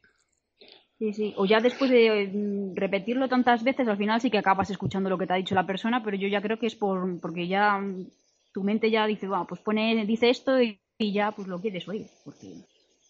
Sí, 0.97 1.13
sí. 1.13 1.33
O 1.37 1.45
ya 1.45 1.59
después 1.59 1.91
de 1.91 2.27
mm, 2.33 2.75
repetirlo 2.75 3.29
tantas 3.29 3.63
veces, 3.63 3.87
al 3.87 3.97
final 3.97 4.19
sí 4.19 4.31
que 4.31 4.39
acabas 4.39 4.71
escuchando 4.71 5.11
lo 5.11 5.19
que 5.19 5.27
te 5.27 5.33
ha 5.33 5.35
dicho 5.35 5.53
la 5.53 5.67
persona, 5.67 6.01
pero 6.03 6.17
yo 6.17 6.27
ya 6.27 6.41
creo 6.41 6.57
que 6.57 6.65
es 6.65 6.75
por 6.75 7.21
porque 7.21 7.47
ya 7.47 7.77
mm, 7.77 8.07
tu 8.51 8.63
mente 8.63 8.89
ya 8.89 9.05
dice, 9.05 9.27
bueno, 9.27 9.45
pues 9.47 9.61
pone, 9.61 10.07
dice 10.07 10.31
esto 10.31 10.59
y, 10.59 10.81
y 10.97 11.13
ya 11.13 11.33
pues 11.33 11.47
lo 11.47 11.61
quieres 11.61 11.87
oír. 11.87 12.07
Porque 12.25 12.47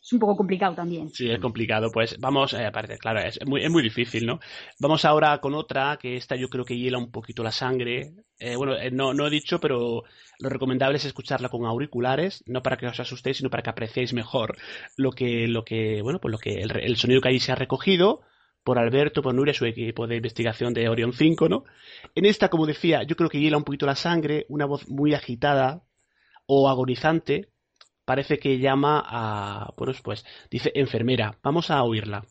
es 0.02 0.14
un 0.14 0.20
poco 0.20 0.38
complicado 0.38 0.76
también. 0.76 1.10
Sí, 1.10 1.30
es 1.30 1.40
complicado. 1.40 1.92
Pues 1.92 2.18
vamos, 2.20 2.54
eh, 2.54 2.66
aparte, 2.66 2.98
claro, 2.98 3.20
es 3.20 3.40
muy, 3.46 3.64
es 3.64 3.70
muy 3.70 3.84
difícil, 3.84 4.26
¿no? 4.26 4.40
Vamos 4.80 5.04
ahora 5.06 5.40
con 5.40 5.54
otra, 5.54 5.98
que 5.98 6.16
esta 6.16 6.36
yo 6.36 6.50
creo 6.50 6.64
que 6.64 6.78
hiela 6.78 6.98
un 6.98 7.12
poquito 7.12 7.44
la 7.44 7.52
sangre. 7.52 8.14
Eh, 8.40 8.56
bueno, 8.56 8.78
eh, 8.78 8.92
no, 8.92 9.14
no 9.14 9.28
he 9.28 9.30
dicho, 9.30 9.60
pero 9.60 10.04
lo 10.40 10.50
recomendable 10.50 10.98
es 10.98 11.06
escucharla 11.06 11.50
con 11.50 11.66
auriculares, 11.66 12.44
no 12.48 12.62
para 12.62 12.78
que 12.78 12.88
os 12.88 13.00
asustéis, 13.00 13.38
sino 13.38 13.50
para 13.50 13.62
que 13.62 13.72
apreciéis 13.72 14.14
mejor 14.14 14.58
lo 14.96 15.12
que, 15.12 15.48
lo 15.48 15.66
que, 15.66 16.02
bueno, 16.02 16.20
pues 16.20 16.32
lo 16.32 16.38
que, 16.38 16.62
el, 16.62 16.72
el 16.80 16.96
sonido 16.96 17.20
que 17.20 17.30
ahí 17.30 17.40
se 17.40 17.52
ha 17.52 17.56
recogido 17.56 18.22
por 18.64 18.80
Alberto, 18.80 19.22
por 19.22 19.34
Nuria, 19.34 19.54
su 19.54 19.66
equipo 19.66 20.08
de 20.08 20.18
investigación 20.18 20.74
de 20.74 20.88
Orion 20.88 21.12
5, 21.12 21.50
¿no? 21.50 21.64
En 22.16 22.26
esta, 22.26 22.50
como 22.50 22.66
decía, 22.66 23.04
yo 23.04 23.16
creo 23.16 23.30
que 23.30 23.40
hiela 23.40 23.58
un 23.58 23.64
poquito 23.64 23.86
la 23.86 23.96
sangre, 23.96 24.46
una 24.48 24.66
voz 24.66 24.88
muy 24.88 25.14
agitada 25.14 25.84
o 26.46 26.70
agonizante, 26.70 27.50
parece 28.10 28.40
que 28.40 28.58
llama 28.58 29.04
a, 29.08 29.72
bueno, 29.78 29.94
pues 30.02 30.26
dice 30.50 30.72
enfermera. 30.74 31.36
Vamos 31.44 31.70
a 31.70 31.84
oírla. 31.84 32.24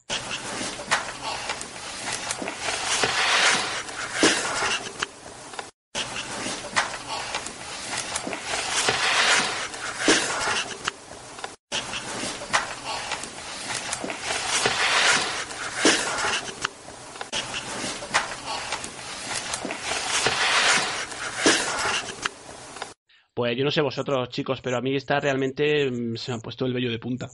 Pues 23.39 23.48
yo 23.59 23.65
no 23.65 23.73
sé 23.73 23.81
vosotros, 23.81 24.29
chicos, 24.29 24.61
pero 24.61 24.77
a 24.77 24.81
mí 24.81 24.95
está 24.95 25.19
realmente 25.19 25.91
mm, 25.91 26.15
se 26.15 26.31
me 26.31 26.39
ha 26.39 26.41
puesto 26.41 26.65
el 26.65 26.73
vello 26.73 26.93
de 26.93 27.01
punta. 27.01 27.29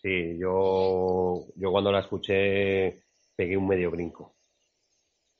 Sí, 0.00 0.38
yo, 0.38 1.44
yo 1.56 1.70
cuando 1.70 1.92
la 1.92 2.00
escuché 2.00 3.02
pegué 3.36 3.54
un 3.54 3.68
medio 3.68 3.90
brinco. 3.90 4.34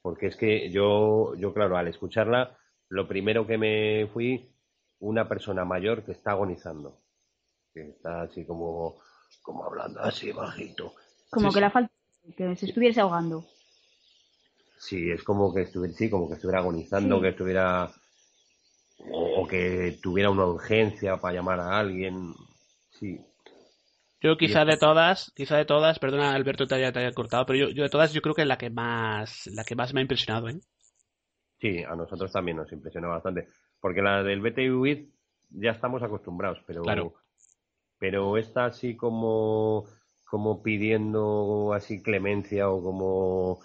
Porque 0.03 0.27
es 0.27 0.37
que 0.37 0.71
yo, 0.71 1.35
yo, 1.37 1.55
claro, 1.55 1.79
al 1.79 1.88
escucharla, 1.88 2.59
lo 2.91 3.09
primero 3.09 3.47
que 3.47 3.57
me 3.57 4.07
fui, 4.12 4.51
una 4.99 5.27
persona 5.27 5.64
mayor 5.64 6.05
que 6.05 6.12
está 6.12 6.33
agonizando. 6.33 7.01
Que 7.73 7.88
está 7.88 8.21
así 8.21 8.45
como, 8.45 9.01
como 9.41 9.64
hablando 9.64 10.01
así 10.01 10.31
bajito. 10.31 10.93
Como 11.31 11.49
sí, 11.49 11.55
que 11.55 11.61
la 11.62 11.71
falta, 11.71 11.91
que 12.37 12.55
se 12.55 12.67
estuviese 12.67 13.01
ahogando. 13.01 13.47
Sí, 14.77 15.11
es 15.11 15.25
como 15.25 15.55
que 15.55 15.62
estuviera, 15.62 15.97
sí, 15.97 16.11
como 16.11 16.29
que 16.29 16.35
estuviera 16.35 16.59
agonizando, 16.59 17.17
sí. 17.17 17.23
que 17.23 17.29
estuviera 17.31 17.91
o, 18.99 19.43
o, 19.43 19.47
que 19.47 19.99
tuviera 20.03 20.31
una 20.31 20.47
urgencia 20.47 21.17
para 21.17 21.35
llamar 21.35 21.61
a 21.61 21.79
alguien. 21.79 22.35
Sí. 22.91 23.21
Yo 24.21 24.37
quizá 24.37 24.65
de 24.65 24.77
todas, 24.77 25.33
quizá 25.37 25.57
de 25.57 25.65
todas, 25.65 25.99
perdona 25.99 26.35
Alberto 26.35 26.67
te 26.67 26.75
haya, 26.75 26.93
te 26.93 26.99
haya 26.99 27.13
cortado, 27.13 27.47
pero 27.47 27.59
yo, 27.59 27.69
yo, 27.69 27.85
de 27.85 27.89
todas 27.89 28.13
yo 28.13 28.21
creo 28.21 28.35
que 28.35 28.43
es 28.43 28.49
la 28.49 28.59
que 28.59 28.71
más, 28.71 29.47
la 29.47 29.65
que 29.65 29.77
más 29.77 29.95
me 29.95 30.01
ha 30.01 30.03
impresionado, 30.03 30.49
¿eh? 30.49 30.61
Sí, 31.61 31.83
a 31.85 31.95
nosotros 31.95 32.33
también 32.33 32.57
nos 32.57 32.73
impresionó 32.73 33.09
bastante, 33.09 33.49
porque 33.81 34.03
la 34.03 34.23
del 34.23 34.41
With 34.41 35.09
ya 35.51 35.71
estamos 35.71 36.03
acostumbrados, 36.03 36.59
pero 36.67 36.83
claro. 36.83 37.15
pero 37.99 38.37
esta 38.37 38.67
así 38.67 38.97
como 38.97 39.87
como 40.25 40.63
pidiendo 40.63 41.73
así 41.73 42.03
clemencia 42.03 42.69
o 42.69 42.83
como 42.83 43.61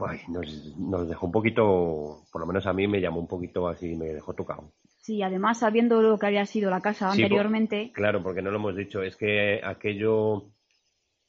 pues 0.00 0.28
nos, 0.28 0.76
nos 0.78 1.08
dejó 1.08 1.26
un 1.26 1.32
poquito, 1.32 2.24
por 2.32 2.40
lo 2.40 2.46
menos 2.46 2.66
a 2.66 2.72
mí 2.72 2.86
me 2.88 3.00
llamó 3.00 3.20
un 3.20 3.28
poquito 3.28 3.68
así, 3.68 3.94
me 3.94 4.06
dejó 4.06 4.34
tocado. 4.34 4.72
Sí, 5.02 5.22
además 5.22 5.58
sabiendo 5.60 6.02
lo 6.02 6.18
que 6.18 6.26
había 6.26 6.44
sido 6.46 6.70
la 6.70 6.80
casa 6.80 7.10
Sí, 7.12 7.22
anteriormente, 7.22 7.90
Claro, 7.92 8.22
porque 8.22 8.42
no 8.42 8.50
lo 8.50 8.56
hemos 8.56 8.76
dicho, 8.76 9.02
es 9.02 9.16
que 9.16 9.60
aquello, 9.62 10.50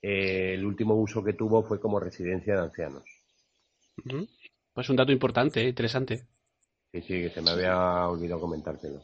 eh, 0.01 0.53
el 0.55 0.65
último 0.65 0.95
uso 0.95 1.23
que 1.23 1.33
tuvo 1.33 1.63
fue 1.63 1.79
como 1.79 1.99
residencia 1.99 2.55
de 2.55 2.61
ancianos. 2.61 3.03
Pues 4.73 4.89
un 4.89 4.95
dato 4.95 5.11
importante, 5.11 5.61
eh, 5.61 5.69
interesante. 5.69 6.25
Sí, 6.91 7.01
sí, 7.01 7.21
que 7.21 7.29
se 7.29 7.41
me 7.41 7.51
había 7.51 8.07
olvidado 8.07 8.41
comentártelo. 8.41 9.01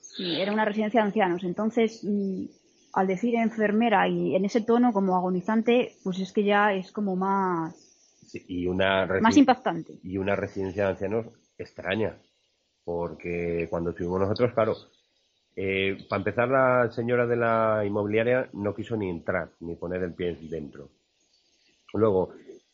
sí, 0.00 0.40
era 0.40 0.52
una 0.52 0.64
residencia 0.64 1.00
de 1.00 1.06
ancianos. 1.06 1.44
Entonces, 1.44 2.04
mm, 2.04 2.44
al 2.92 3.06
decir 3.06 3.34
enfermera 3.36 4.06
y 4.08 4.36
en 4.36 4.44
ese 4.44 4.60
tono 4.60 4.92
como 4.92 5.16
agonizante, 5.16 5.96
pues 6.04 6.18
es 6.20 6.32
que 6.32 6.44
ya 6.44 6.74
es 6.74 6.92
como 6.92 7.16
más, 7.16 7.74
Sí, 8.32 8.42
y 8.48 8.66
una 8.66 9.06
más 9.20 9.36
impactante. 9.36 9.98
y 10.02 10.16
una 10.16 10.34
residencia 10.34 10.84
de 10.84 10.90
ancianos 10.92 11.26
extraña, 11.58 12.16
porque 12.82 13.66
cuando 13.68 13.90
estuvimos 13.90 14.20
nosotros, 14.20 14.54
claro, 14.54 14.74
eh, 15.54 15.98
para 16.08 16.20
empezar 16.20 16.48
la 16.48 16.90
señora 16.92 17.26
de 17.26 17.36
la 17.36 17.84
inmobiliaria 17.84 18.48
no 18.54 18.74
quiso 18.74 18.96
ni 18.96 19.10
entrar, 19.10 19.50
ni 19.60 19.76
poner 19.76 20.02
el 20.02 20.14
pie 20.14 20.34
dentro. 20.48 20.88
Luego, 21.92 22.32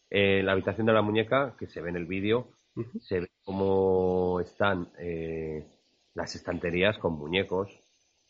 eh, 0.08 0.44
la 0.44 0.52
habitación 0.52 0.86
de 0.86 0.92
la 0.92 1.02
muñeca, 1.02 1.56
que 1.58 1.66
se 1.66 1.80
ve 1.80 1.90
en 1.90 1.96
el 1.96 2.06
vídeo, 2.06 2.50
se 3.00 3.18
ve 3.18 3.28
cómo 3.42 4.38
están 4.38 4.92
eh, 5.00 5.66
las 6.14 6.36
estanterías 6.36 6.96
con 6.98 7.14
muñecos, 7.14 7.68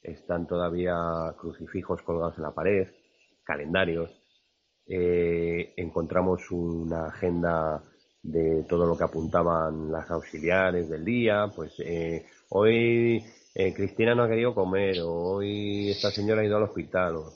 están 0.01 0.47
todavía 0.47 0.95
crucifijos 1.39 2.01
colgados 2.01 2.39
en 2.39 2.45
la 2.45 2.55
pared, 2.55 2.89
calendarios, 3.45 4.18
eh, 4.89 5.75
encontramos 5.77 6.51
una 6.51 7.07
agenda 7.07 7.83
de 8.23 8.65
todo 8.69 8.87
lo 8.87 8.97
que 8.97 9.05
apuntaban 9.05 9.93
las 9.93 10.11
auxiliares 10.11 10.89
del 10.89 11.05
día, 11.05 11.51
pues 11.55 11.75
eh, 11.81 12.27
hoy 12.51 13.23
eh, 13.55 13.75
Cristina 13.75 14.15
no 14.15 14.23
ha 14.23 14.29
querido 14.29 14.55
comer, 14.55 15.01
o 15.01 15.13
hoy 15.13 15.91
esta 15.91 16.11
señora 16.11 16.43
ha 16.43 16.45
ido 16.45 16.57
al 16.57 16.65
hospital, 16.65 17.17
o, 17.17 17.33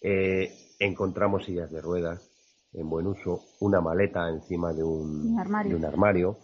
eh, 0.00 0.50
encontramos 0.78 1.44
sillas 1.44 1.70
de 1.70 1.80
ruedas 1.80 2.30
en 2.72 2.88
buen 2.88 3.06
uso, 3.06 3.42
una 3.60 3.80
maleta 3.80 4.28
encima 4.28 4.72
de 4.72 4.82
un, 4.82 5.38
armario. 5.38 5.70
de 5.70 5.76
un 5.76 5.84
armario, 5.84 6.38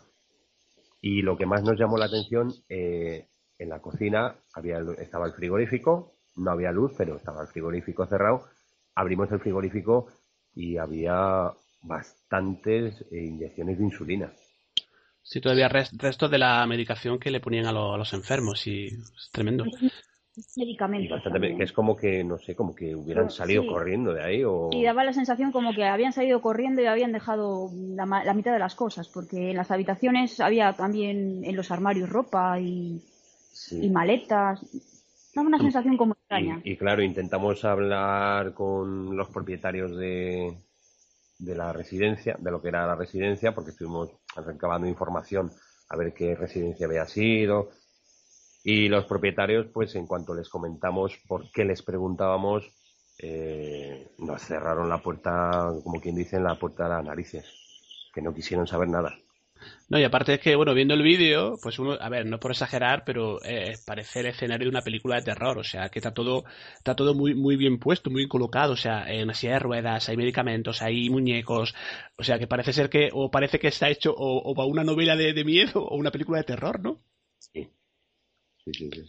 y 1.01 1.23
lo 1.23 1.37
que 1.37 1.47
más 1.47 1.63
nos 1.63 1.79
llamó 1.79 1.97
la 1.97 2.07
atención, 2.07 2.53
eh, 2.69 3.29
en 3.59 3.69
la 3.69 3.81
cocina 3.81 4.37
había, 4.53 4.79
estaba 4.99 5.27
el 5.27 5.33
frigorífico, 5.33 6.13
no 6.37 6.51
había 6.51 6.71
luz, 6.71 6.93
pero 6.97 7.17
estaba 7.17 7.43
el 7.43 7.49
frigorífico 7.49 8.07
cerrado. 8.07 8.45
Abrimos 8.95 9.31
el 9.33 9.41
frigorífico 9.41 10.09
y 10.59 10.77
había 10.77 11.53
bastantes 11.83 13.01
eh, 13.13 13.25
inyecciones 13.25 13.79
de 13.79 13.85
insulina. 13.85 14.33
Sí, 15.23 15.41
todavía 15.41 15.69
res- 15.69 15.97
restos 15.97 16.31
de 16.31 16.39
la 16.39 16.67
medicación 16.67 17.19
que 17.21 17.31
le 17.31 17.39
ponían 17.41 17.67
a, 17.67 17.73
lo- 17.73 17.95
a 17.95 17.99
los 17.99 18.13
enfermos 18.13 18.67
y 18.67 18.87
es 18.89 19.31
tremendo. 19.33 19.65
Medicamentos. 20.57 21.21
que 21.57 21.63
es 21.65 21.73
como 21.73 21.97
que, 21.97 22.23
no 22.25 22.39
sé, 22.39 22.55
como 22.55 22.75
que 22.75 22.95
hubieran 22.95 23.25
Pero, 23.27 23.35
salido 23.37 23.63
sí. 23.63 23.69
corriendo 23.69 24.13
de 24.13 24.23
ahí 24.23 24.45
o... 24.45 24.69
Y 24.73 24.85
daba 24.85 25.03
la 25.05 25.13
sensación 25.13 25.51
como 25.53 25.75
que 25.75 25.85
habían 25.85 26.13
salido 26.13 26.41
corriendo 26.41 26.81
y 26.83 26.87
habían 26.87 27.13
dejado 27.13 27.71
la, 27.75 28.07
ma- 28.07 28.25
la 28.25 28.35
mitad 28.35 28.53
de 28.53 28.59
las 28.61 28.75
cosas, 28.77 29.09
porque 29.09 29.51
en 29.51 29.57
las 29.57 29.71
habitaciones 29.71 30.39
había 30.41 30.73
también 30.75 31.45
en 31.45 31.57
los 31.57 31.71
armarios 31.71 32.09
ropa 32.09 32.59
y, 32.61 33.01
Sí. 33.53 33.85
y 33.87 33.91
maletas. 33.91 34.61
Una 35.41 35.59
sensación 35.59 35.97
como 35.97 36.15
extraña. 36.15 36.61
Y, 36.65 36.73
y 36.73 36.77
claro, 36.77 37.03
intentamos 37.03 37.65
hablar 37.65 38.55
con 38.55 39.17
los 39.17 39.29
propietarios 39.29 39.97
de, 39.97 40.57
de 41.39 41.55
la 41.55 41.73
residencia, 41.73 42.37
de 42.39 42.51
lo 42.51 42.61
que 42.61 42.69
era 42.69 42.87
la 42.87 42.97
residencia, 42.97 43.55
porque 43.55 43.71
estuvimos 43.71 44.11
recabando 44.37 44.89
información 44.89 45.51
a 45.89 45.97
ver 45.97 46.13
qué 46.13 46.35
residencia 46.35 46.87
había 46.87 47.07
sido. 47.07 47.71
Y 48.65 48.89
los 48.89 49.07
propietarios, 49.07 49.67
pues 49.73 49.95
en 49.95 50.07
cuanto 50.07 50.35
les 50.35 50.49
comentamos 50.49 51.17
por 51.27 51.51
qué 51.53 51.65
les 51.65 51.83
preguntábamos, 51.83 52.71
eh, 53.19 54.13
nos 54.19 54.43
cerraron 54.43 54.89
la 54.89 54.99
puerta, 54.99 55.73
como 55.83 56.01
quien 56.01 56.17
dice, 56.17 56.37
en 56.37 56.45
la 56.45 56.59
puerta 56.59 56.85
de 56.85 56.91
las 56.91 57.05
narices, 57.05 57.47
que 58.13 58.21
no 58.21 58.35
quisieron 58.35 58.67
saber 58.67 58.89
nada. 58.89 59.15
No, 59.89 59.99
y 59.99 60.05
aparte 60.05 60.35
es 60.35 60.41
que, 60.41 60.55
bueno, 60.57 60.75
viendo 60.75 60.95
el 60.95 61.03
vídeo, 61.03 61.59
pues 61.63 61.79
uno, 61.79 61.93
a 62.01 62.09
ver, 62.09 62.27
no 62.27 62.39
por 62.39 62.51
exagerar, 62.51 63.05
pero 63.05 63.43
eh, 63.45 63.81
parece 63.85 64.21
el 64.21 64.27
escenario 64.27 64.67
de 64.67 64.71
una 64.71 64.83
película 64.85 65.17
de 65.17 65.23
terror, 65.23 65.59
o 65.59 65.65
sea, 65.65 65.89
que 65.89 65.99
está 65.99 66.13
todo, 66.13 66.45
está 66.77 66.95
todo 66.95 67.15
muy, 67.15 67.35
muy 67.35 67.57
bien 67.57 67.79
puesto, 67.79 68.11
muy 68.11 68.29
colocado, 68.29 68.75
o 68.75 68.77
sea, 68.77 69.11
en 69.13 69.25
una 69.25 69.35
silla 69.35 69.55
de 69.55 69.59
ruedas, 69.61 70.09
hay 70.09 70.17
medicamentos, 70.17 70.83
hay 70.83 71.09
muñecos, 71.11 71.75
o 72.17 72.23
sea, 72.25 72.39
que 72.39 72.47
parece 72.47 72.73
ser 72.73 72.91
que, 72.91 73.11
o 73.13 73.31
parece 73.31 73.59
que 73.59 73.69
está 73.69 73.89
hecho 73.89 74.13
o, 74.17 74.39
o 74.51 74.55
para 74.55 74.69
una 74.69 74.85
novela 74.85 75.17
de, 75.17 75.33
de 75.33 75.45
miedo 75.45 75.83
o 75.85 75.97
una 75.97 76.11
película 76.11 76.39
de 76.39 76.45
terror, 76.45 76.81
¿no? 76.81 77.01
Sí. 77.39 77.71
Sí, 78.65 78.73
sí, 78.75 78.91
sí. 78.93 79.03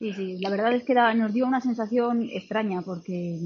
Sí, 0.00 0.12
sí, 0.14 0.38
la 0.40 0.50
verdad 0.50 0.74
es 0.74 0.84
que 0.84 0.94
da- 0.94 1.14
nos 1.14 1.32
dio 1.32 1.46
una 1.46 1.60
sensación 1.60 2.28
extraña 2.32 2.82
porque 2.82 3.38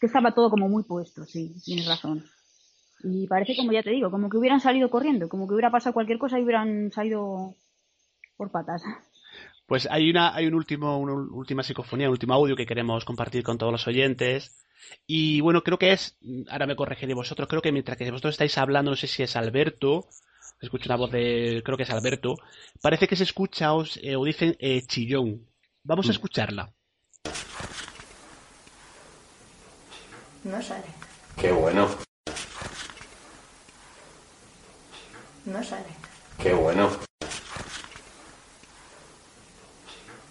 que 0.00 0.06
estaba 0.06 0.32
todo 0.34 0.50
como 0.50 0.68
muy 0.68 0.84
puesto, 0.84 1.24
sí, 1.26 1.54
tienes 1.64 1.86
razón. 1.86 2.24
Y 3.04 3.26
parece 3.26 3.54
como 3.54 3.70
ya 3.70 3.82
te 3.82 3.90
digo, 3.90 4.10
como 4.10 4.30
que 4.30 4.38
hubieran 4.38 4.60
salido 4.60 4.88
corriendo, 4.88 5.28
como 5.28 5.46
que 5.46 5.54
hubiera 5.54 5.70
pasado 5.70 5.92
cualquier 5.92 6.18
cosa 6.18 6.38
y 6.38 6.42
hubieran 6.42 6.90
salido 6.90 7.54
por 8.36 8.50
patas. 8.50 8.82
Pues 9.66 9.86
hay 9.90 10.10
una, 10.10 10.34
hay 10.34 10.46
un 10.46 10.54
último, 10.54 10.98
una 10.98 11.12
última 11.12 11.62
psicofonía, 11.62 12.08
un 12.08 12.12
último 12.12 12.34
audio 12.34 12.56
que 12.56 12.66
queremos 12.66 13.04
compartir 13.04 13.42
con 13.42 13.58
todos 13.58 13.72
los 13.72 13.86
oyentes. 13.86 14.64
Y 15.06 15.40
bueno, 15.40 15.62
creo 15.62 15.78
que 15.78 15.92
es, 15.92 16.16
ahora 16.48 16.66
me 16.66 16.76
corregiré 16.76 17.14
vosotros, 17.14 17.48
creo 17.48 17.62
que 17.62 17.72
mientras 17.72 17.96
que 17.96 18.10
vosotros 18.10 18.34
estáis 18.34 18.56
hablando, 18.58 18.90
no 18.90 18.96
sé 18.96 19.06
si 19.06 19.22
es 19.22 19.36
Alberto, 19.36 20.06
escucho 20.60 20.88
una 20.88 20.96
voz 20.96 21.10
de, 21.10 21.62
creo 21.64 21.76
que 21.76 21.84
es 21.84 21.90
Alberto, 21.90 22.36
parece 22.82 23.06
que 23.06 23.16
se 23.16 23.24
escucha 23.24 23.74
o, 23.74 23.84
eh, 24.02 24.16
o 24.16 24.24
dicen 24.24 24.56
eh, 24.58 24.82
chillón. 24.86 25.46
Vamos 25.82 26.08
a 26.08 26.12
escucharla. 26.12 26.72
No 30.44 30.60
sale, 30.60 30.84
Qué 31.40 31.50
bueno, 31.52 31.88
no 35.46 35.62
sale, 35.62 35.88
qué 36.42 36.52
bueno, 36.52 36.90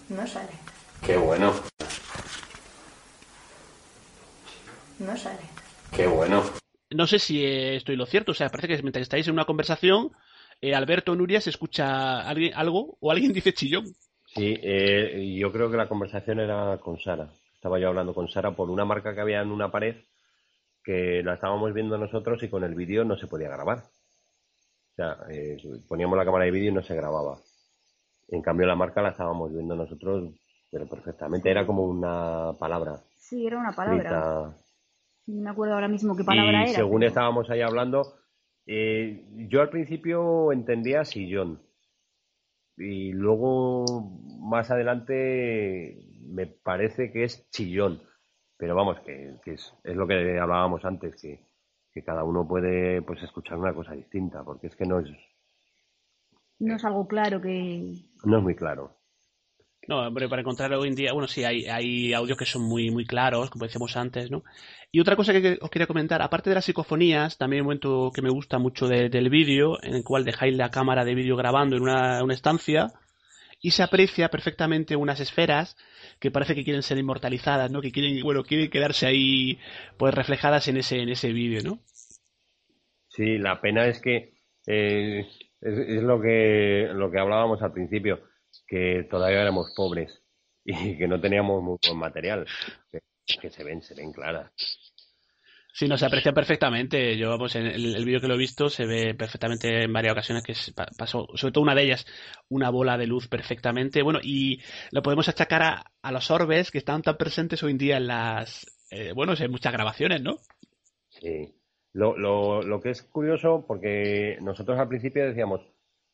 no 0.09 0.27
sale, 0.27 0.51
qué 1.05 1.17
bueno, 1.17 1.53
no 4.99 5.17
sale, 5.17 5.41
qué 5.95 6.07
bueno. 6.07 6.43
No 6.89 7.07
sé 7.07 7.19
si 7.19 7.43
eh, 7.43 7.75
estoy 7.75 7.95
lo 7.95 8.05
cierto, 8.05 8.31
o 8.31 8.35
sea, 8.35 8.49
parece 8.49 8.67
que 8.67 8.81
mientras 8.81 9.03
estáis 9.03 9.27
en 9.27 9.33
una 9.33 9.45
conversación, 9.45 10.11
eh, 10.61 10.75
Alberto 10.75 11.11
o 11.11 11.15
Nuria 11.15 11.41
se 11.41 11.49
escucha 11.49 12.21
alguien, 12.21 12.53
algo 12.55 12.97
o 12.99 13.11
alguien 13.11 13.33
dice 13.33 13.53
chillón. 13.53 13.85
Sí, 14.35 14.57
eh, 14.61 15.35
yo 15.37 15.51
creo 15.51 15.69
que 15.69 15.77
la 15.77 15.87
conversación 15.87 16.39
era 16.39 16.77
con 16.79 16.99
Sara. 16.99 17.29
Estaba 17.53 17.79
yo 17.79 17.89
hablando 17.89 18.13
con 18.13 18.29
Sara 18.29 18.51
por 18.55 18.69
una 18.69 18.85
marca 18.85 19.13
que 19.13 19.21
había 19.21 19.41
en 19.41 19.51
una 19.51 19.71
pared 19.71 19.95
que 20.83 21.21
la 21.23 21.35
estábamos 21.35 21.73
viendo 21.73 21.97
nosotros 21.97 22.43
y 22.43 22.49
con 22.49 22.63
el 22.63 22.75
vídeo 22.75 23.05
no 23.05 23.17
se 23.17 23.27
podía 23.27 23.49
grabar. 23.49 23.83
O 24.93 24.95
sea, 24.95 25.17
eh, 25.29 25.57
poníamos 25.87 26.17
la 26.17 26.25
cámara 26.25 26.45
de 26.45 26.51
vídeo 26.51 26.69
y 26.69 26.73
no 26.73 26.83
se 26.83 26.95
grababa. 26.95 27.37
En 28.27 28.41
cambio, 28.41 28.67
la 28.67 28.75
marca 28.75 29.01
la 29.01 29.09
estábamos 29.09 29.51
viendo 29.51 29.75
nosotros, 29.75 30.33
pero 30.71 30.87
perfectamente. 30.87 31.49
Era 31.49 31.65
como 31.65 31.83
una 31.83 32.53
palabra. 32.59 33.01
Sí, 33.17 33.45
era 33.47 33.57
una 33.57 33.71
palabra. 33.71 33.97
escrita. 33.97 34.57
No 35.25 35.41
me 35.43 35.49
acuerdo 35.49 35.73
ahora 35.73 35.87
mismo 35.87 36.15
qué 36.15 36.23
palabra 36.23 36.59
y 36.67 36.69
era. 36.69 36.75
según 36.79 36.99
pero- 36.99 37.07
estábamos 37.07 37.49
ahí 37.49 37.61
hablando, 37.61 38.13
eh, 38.67 39.25
yo 39.49 39.61
al 39.61 39.69
principio 39.69 40.51
entendía 40.51 41.05
sillón. 41.05 41.59
Y 42.77 43.11
luego, 43.13 43.85
más 44.39 44.69
adelante, 44.71 46.05
me 46.27 46.47
parece 46.47 47.11
que 47.11 47.23
es 47.23 47.49
chillón. 47.51 48.01
Pero 48.57 48.75
vamos, 48.75 48.99
que, 49.01 49.35
que 49.43 49.53
es, 49.53 49.73
es 49.83 49.95
lo 49.95 50.07
que 50.07 50.39
hablábamos 50.39 50.85
antes, 50.85 51.19
que, 51.21 51.39
que 51.93 52.03
cada 52.03 52.23
uno 52.23 52.47
puede 52.47 53.01
pues 53.03 53.21
escuchar 53.23 53.57
una 53.57 53.73
cosa 53.73 53.93
distinta, 53.93 54.43
porque 54.43 54.67
es 54.67 54.75
que 54.75 54.85
no 54.85 54.99
es, 54.99 55.09
No 56.59 56.75
es 56.75 56.83
algo 56.85 57.07
claro 57.07 57.39
que... 57.41 57.93
no 58.23 58.37
es 58.37 58.43
muy 58.43 58.55
claro. 58.55 58.97
No, 59.85 59.99
hombre, 60.07 60.29
para 60.29 60.41
encontrar 60.41 60.73
hoy 60.73 60.87
en 60.87 60.95
día, 60.95 61.11
bueno, 61.11 61.27
sí, 61.27 61.43
hay, 61.43 61.65
hay 61.65 62.13
audios 62.13 62.37
que 62.37 62.45
son 62.45 62.61
muy, 62.61 62.89
muy 62.89 63.05
claros, 63.05 63.49
como 63.49 63.65
decíamos 63.65 63.97
antes, 63.97 64.31
¿no? 64.31 64.43
Y 64.93 65.01
otra 65.01 65.17
cosa 65.17 65.33
que 65.33 65.57
os 65.61 65.69
quería 65.69 65.87
comentar, 65.87 66.21
aparte 66.21 66.49
de 66.49 66.55
las 66.55 66.63
psicofonías, 66.65 67.37
también 67.37 67.61
un 67.63 67.65
momento 67.65 68.09
que 68.15 68.21
me 68.21 68.29
gusta 68.29 68.59
mucho 68.59 68.87
de- 68.87 69.09
del 69.09 69.29
vídeo, 69.29 69.83
en 69.83 69.95
el 69.95 70.03
cual 70.05 70.23
dejáis 70.23 70.55
la 70.55 70.71
cámara 70.71 71.03
de 71.03 71.15
vídeo 71.15 71.35
grabando 71.35 71.75
en 71.75 71.83
una, 71.83 72.23
una 72.23 72.33
estancia 72.33 72.93
y 73.63 73.71
se 73.71 73.81
aprecia 73.81 74.29
perfectamente 74.29 74.97
unas 74.97 75.21
esferas 75.21 75.77
que 76.19 76.29
parece 76.29 76.53
que 76.53 76.65
quieren 76.65 76.83
ser 76.83 76.97
inmortalizadas, 76.97 77.71
¿no? 77.71 77.81
Que 77.81 77.93
quieren, 77.93 78.21
bueno, 78.21 78.43
quieren 78.43 78.69
quedarse 78.69 79.07
ahí, 79.07 79.57
pues 79.97 80.13
reflejadas 80.13 80.67
en 80.67 80.77
ese, 80.77 80.99
en 80.99 81.09
ese 81.09 81.31
vídeo, 81.31 81.61
¿no? 81.63 81.79
Sí, 83.07 83.37
la 83.37 83.61
pena 83.61 83.87
es 83.87 84.01
que 84.01 84.33
eh, 84.67 85.25
es, 85.61 85.77
es 85.79 86.03
lo 86.03 86.21
que 86.21 86.89
lo 86.93 87.09
que 87.09 87.19
hablábamos 87.19 87.61
al 87.61 87.71
principio, 87.71 88.19
que 88.67 89.07
todavía 89.09 89.41
éramos 89.41 89.73
pobres 89.75 90.21
y 90.65 90.97
que 90.97 91.07
no 91.07 91.21
teníamos 91.21 91.63
buen 91.63 91.97
material. 91.97 92.45
Que, 92.91 92.99
que 93.41 93.49
se 93.49 93.63
ven, 93.63 93.81
se 93.81 93.95
ven 93.95 94.11
claras. 94.11 94.51
Sí, 95.75 95.87
no, 95.87 95.97
se 95.97 96.05
aprecia 96.05 96.33
perfectamente. 96.33 97.17
Yo, 97.17 97.29
vamos, 97.29 97.55
en 97.55 97.65
el, 97.65 97.95
el 97.95 98.05
vídeo 98.05 98.21
que 98.21 98.27
lo 98.27 98.35
he 98.35 98.37
visto 98.37 98.69
se 98.69 98.85
ve 98.85 99.15
perfectamente 99.15 99.83
en 99.83 99.91
varias 99.91 100.13
ocasiones 100.13 100.43
que 100.43 100.53
pasó, 100.95 101.27
sobre 101.33 101.51
todo 101.51 101.63
una 101.63 101.73
de 101.73 101.81
ellas, 101.81 102.05
una 102.47 102.69
bola 102.69 102.95
de 102.95 103.07
luz 103.07 103.27
perfectamente. 103.27 104.03
Bueno, 104.03 104.19
y 104.21 104.61
lo 104.91 105.01
podemos 105.01 105.27
achacar 105.29 105.63
a, 105.63 105.83
a 106.03 106.11
los 106.11 106.29
orbes 106.29 106.69
que 106.69 106.77
están 106.77 107.01
tan 107.01 107.17
presentes 107.17 107.63
hoy 107.63 107.71
en 107.71 107.79
día 107.79 107.97
en 107.97 108.05
las, 108.05 108.67
eh, 108.91 109.13
bueno, 109.15 109.33
en 109.35 109.49
muchas 109.49 109.73
grabaciones, 109.73 110.21
¿no? 110.21 110.37
Sí. 111.09 111.55
Lo, 111.93 112.15
lo, 112.17 112.61
lo 112.61 112.79
que 112.79 112.91
es 112.91 113.01
curioso, 113.01 113.65
porque 113.67 114.37
nosotros 114.41 114.77
al 114.77 114.87
principio 114.87 115.25
decíamos, 115.25 115.61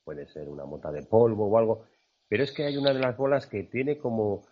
puede 0.05 0.25
ser 0.27 0.47
una 0.47 0.63
mota 0.63 0.89
de 0.89 1.03
polvo 1.03 1.47
o 1.47 1.57
algo, 1.57 1.85
pero 2.29 2.43
es 2.43 2.53
que 2.53 2.63
hay 2.63 2.77
una 2.77 2.93
de 2.93 2.99
las 2.99 3.17
bolas 3.17 3.45
que 3.45 3.63
tiene 3.63 3.97
como, 3.97 4.47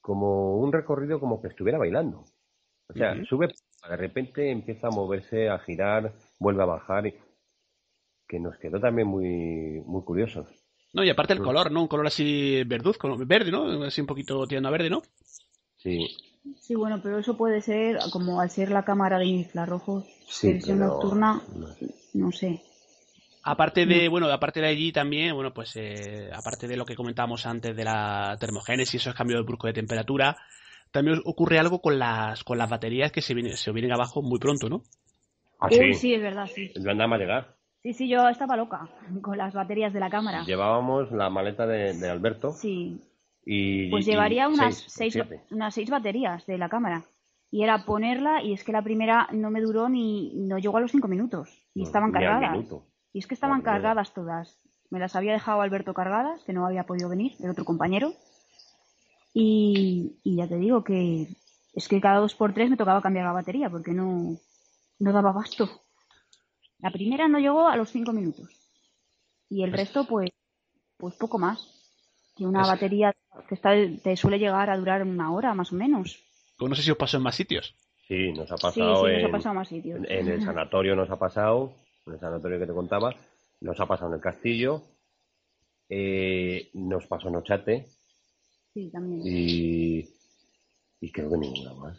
como 0.00 0.56
un 0.56 0.72
recorrido 0.72 1.18
como 1.18 1.42
que 1.42 1.48
estuviera 1.48 1.78
bailando. 1.78 2.24
O 2.88 2.92
sea, 2.92 3.16
sube, 3.24 3.48
de 3.88 3.96
repente 3.96 4.50
empieza 4.50 4.88
a 4.88 4.90
moverse, 4.90 5.48
a 5.48 5.58
girar, 5.58 6.12
vuelve 6.38 6.62
a 6.62 6.66
bajar, 6.66 7.06
y 7.06 7.14
que 8.28 8.38
nos 8.40 8.56
quedó 8.58 8.80
también 8.80 9.06
muy, 9.08 9.80
muy 9.86 10.02
curiosos. 10.04 10.48
No, 10.92 11.04
y 11.04 11.10
aparte 11.10 11.32
el 11.34 11.40
Sí. 11.40 11.44
color, 11.44 11.70
¿no? 11.70 11.82
Un 11.82 11.88
color 11.88 12.06
así 12.06 12.62
verduzco, 12.64 13.16
verde, 13.18 13.50
¿no? 13.50 13.84
Así 13.84 14.00
un 14.00 14.06
poquito 14.06 14.46
tirando 14.46 14.68
a 14.68 14.72
verde, 14.72 14.90
¿no? 14.90 15.02
Sí, 15.76 16.06
Sí, 16.60 16.76
bueno, 16.76 17.00
pero 17.02 17.18
eso 17.18 17.36
puede 17.36 17.60
ser, 17.60 17.98
como 18.12 18.40
al 18.40 18.50
ser 18.50 18.70
la 18.70 18.84
cámara 18.84 19.18
de 19.18 19.26
infrarrojos, 19.26 20.04
sí, 20.28 20.52
versión 20.52 20.78
pero- 20.78 20.90
nocturna, 20.92 21.42
no 21.56 21.66
sé. 21.74 21.86
no 22.14 22.30
sé. 22.32 22.62
Aparte 23.42 23.84
de, 23.84 24.08
bueno, 24.08 24.28
aparte 24.30 24.60
de 24.60 24.68
allí 24.68 24.92
también, 24.92 25.34
bueno, 25.34 25.52
pues 25.52 25.74
eh, 25.76 26.30
aparte 26.32 26.68
de 26.68 26.76
lo 26.76 26.84
que 26.86 26.94
comentábamos 26.94 27.46
antes 27.46 27.74
de 27.76 27.82
la 27.84 28.36
termogénesis, 28.38 29.00
esos 29.02 29.14
cambios 29.14 29.44
bruscos 29.44 29.70
de 29.70 29.74
temperatura, 29.74 30.36
también 30.90 31.20
ocurre 31.24 31.58
algo 31.58 31.80
con 31.80 31.98
las 31.98 32.44
con 32.44 32.58
las 32.58 32.70
baterías 32.70 33.12
que 33.12 33.22
se 33.22 33.34
vienen, 33.34 33.56
se 33.56 33.72
vienen 33.72 33.92
abajo 33.92 34.22
muy 34.22 34.38
pronto, 34.38 34.68
¿no? 34.68 34.82
Ah, 35.58 35.68
Uy, 35.70 35.76
sí, 35.76 35.94
sí, 35.94 36.14
es 36.14 36.22
verdad, 36.22 36.46
sí. 36.46 36.70
no 36.80 36.90
andaba 36.90 37.16
a 37.16 37.18
llegar. 37.18 37.56
Sí, 37.82 37.92
sí, 37.92 38.08
yo 38.08 38.28
estaba 38.28 38.56
loca 38.56 38.88
con 39.22 39.38
las 39.38 39.54
baterías 39.54 39.92
de 39.92 40.00
la 40.00 40.10
cámara. 40.10 40.44
Llevábamos 40.44 41.10
la 41.12 41.30
maleta 41.30 41.66
de, 41.66 41.94
de 41.94 42.08
Alberto 42.10 42.52
Sí, 42.52 43.00
y... 43.44 43.90
pues 43.90 44.06
y 44.06 44.10
llevaría 44.10 44.48
unas 44.48 44.84
seis, 44.88 45.16
unas 45.50 45.74
seis 45.74 45.88
baterías 45.88 46.46
de 46.46 46.58
la 46.58 46.68
cámara. 46.68 47.04
Y 47.50 47.62
era 47.62 47.84
ponerla, 47.84 48.42
y 48.42 48.52
es 48.52 48.64
que 48.64 48.72
la 48.72 48.82
primera 48.82 49.28
no 49.32 49.50
me 49.50 49.60
duró 49.60 49.88
ni, 49.88 50.32
no 50.34 50.58
llegó 50.58 50.78
a 50.78 50.80
los 50.80 50.90
cinco 50.90 51.06
minutos. 51.06 51.64
Y 51.74 51.84
estaban 51.84 52.10
cargadas. 52.10 52.66
Y 53.12 53.20
es 53.20 53.26
que 53.26 53.34
estaban 53.34 53.62
cargadas 53.62 54.12
todas. 54.12 54.60
Me 54.90 54.98
las 54.98 55.16
había 55.16 55.32
dejado 55.32 55.60
Alberto 55.62 55.94
cargadas, 55.94 56.42
que 56.44 56.52
no 56.52 56.66
había 56.66 56.84
podido 56.84 57.08
venir, 57.08 57.32
el 57.40 57.50
otro 57.50 57.64
compañero. 57.64 58.12
Y, 59.38 60.16
y 60.24 60.36
ya 60.36 60.48
te 60.48 60.56
digo 60.56 60.82
que 60.82 61.28
es 61.74 61.88
que 61.88 62.00
cada 62.00 62.20
dos 62.20 62.34
por 62.34 62.54
tres 62.54 62.70
me 62.70 62.78
tocaba 62.78 63.02
cambiar 63.02 63.26
la 63.26 63.32
batería 63.32 63.68
porque 63.68 63.90
no, 63.92 64.38
no 64.98 65.12
daba 65.12 65.28
abasto. 65.28 65.68
La 66.78 66.90
primera 66.90 67.28
no 67.28 67.38
llegó 67.38 67.68
a 67.68 67.76
los 67.76 67.90
cinco 67.90 68.14
minutos. 68.14 68.48
Y 69.50 69.62
el 69.62 69.72
resto, 69.72 70.06
pues, 70.06 70.30
pues 70.96 71.14
poco 71.16 71.38
más. 71.38 71.70
Que 72.34 72.46
una 72.46 72.62
Es- 72.62 72.66
batería 72.68 73.12
que 73.46 73.54
está, 73.54 73.72
te 74.02 74.16
suele 74.16 74.38
llegar 74.38 74.70
a 74.70 74.76
durar 74.78 75.02
una 75.02 75.30
hora 75.30 75.52
más 75.54 75.70
o 75.70 75.76
menos. 75.76 76.18
Pues 76.56 76.70
no 76.70 76.74
sé 76.74 76.80
si 76.82 76.90
os 76.90 76.96
pasó 76.96 77.18
en 77.18 77.22
más 77.24 77.34
sitios. 77.34 77.76
Sí, 78.08 78.32
nos 78.32 78.50
ha 78.50 78.56
pasado, 78.56 79.04
sí, 79.04 79.12
nos 79.12 79.20
en, 79.20 79.26
ha 79.26 79.30
pasado 79.32 79.50
a 79.50 79.54
más 79.54 79.68
sitios. 79.68 79.98
en- 79.98 80.10
en 80.10 80.28
el 80.28 80.42
sanatorio, 80.42 80.96
nos 80.96 81.10
ha 81.10 81.18
pasado, 81.18 81.74
en 82.06 82.14
el 82.14 82.20
sanatorio 82.20 82.58
que 82.58 82.66
te 82.66 82.72
contaba, 82.72 83.14
nos 83.60 83.78
ha 83.80 83.84
pasado 83.86 84.08
en 84.08 84.14
el 84.14 84.20
castillo, 84.22 84.80
eh, 85.90 86.70
nos 86.72 87.06
pasó 87.06 87.28
en 87.28 87.36
Ochate 87.36 87.86
Sí, 88.76 88.90
también. 88.90 89.22
y, 89.24 90.04
y 91.00 91.10
creo 91.10 91.30
que 91.30 91.38
ninguna 91.38 91.72
más. 91.72 91.98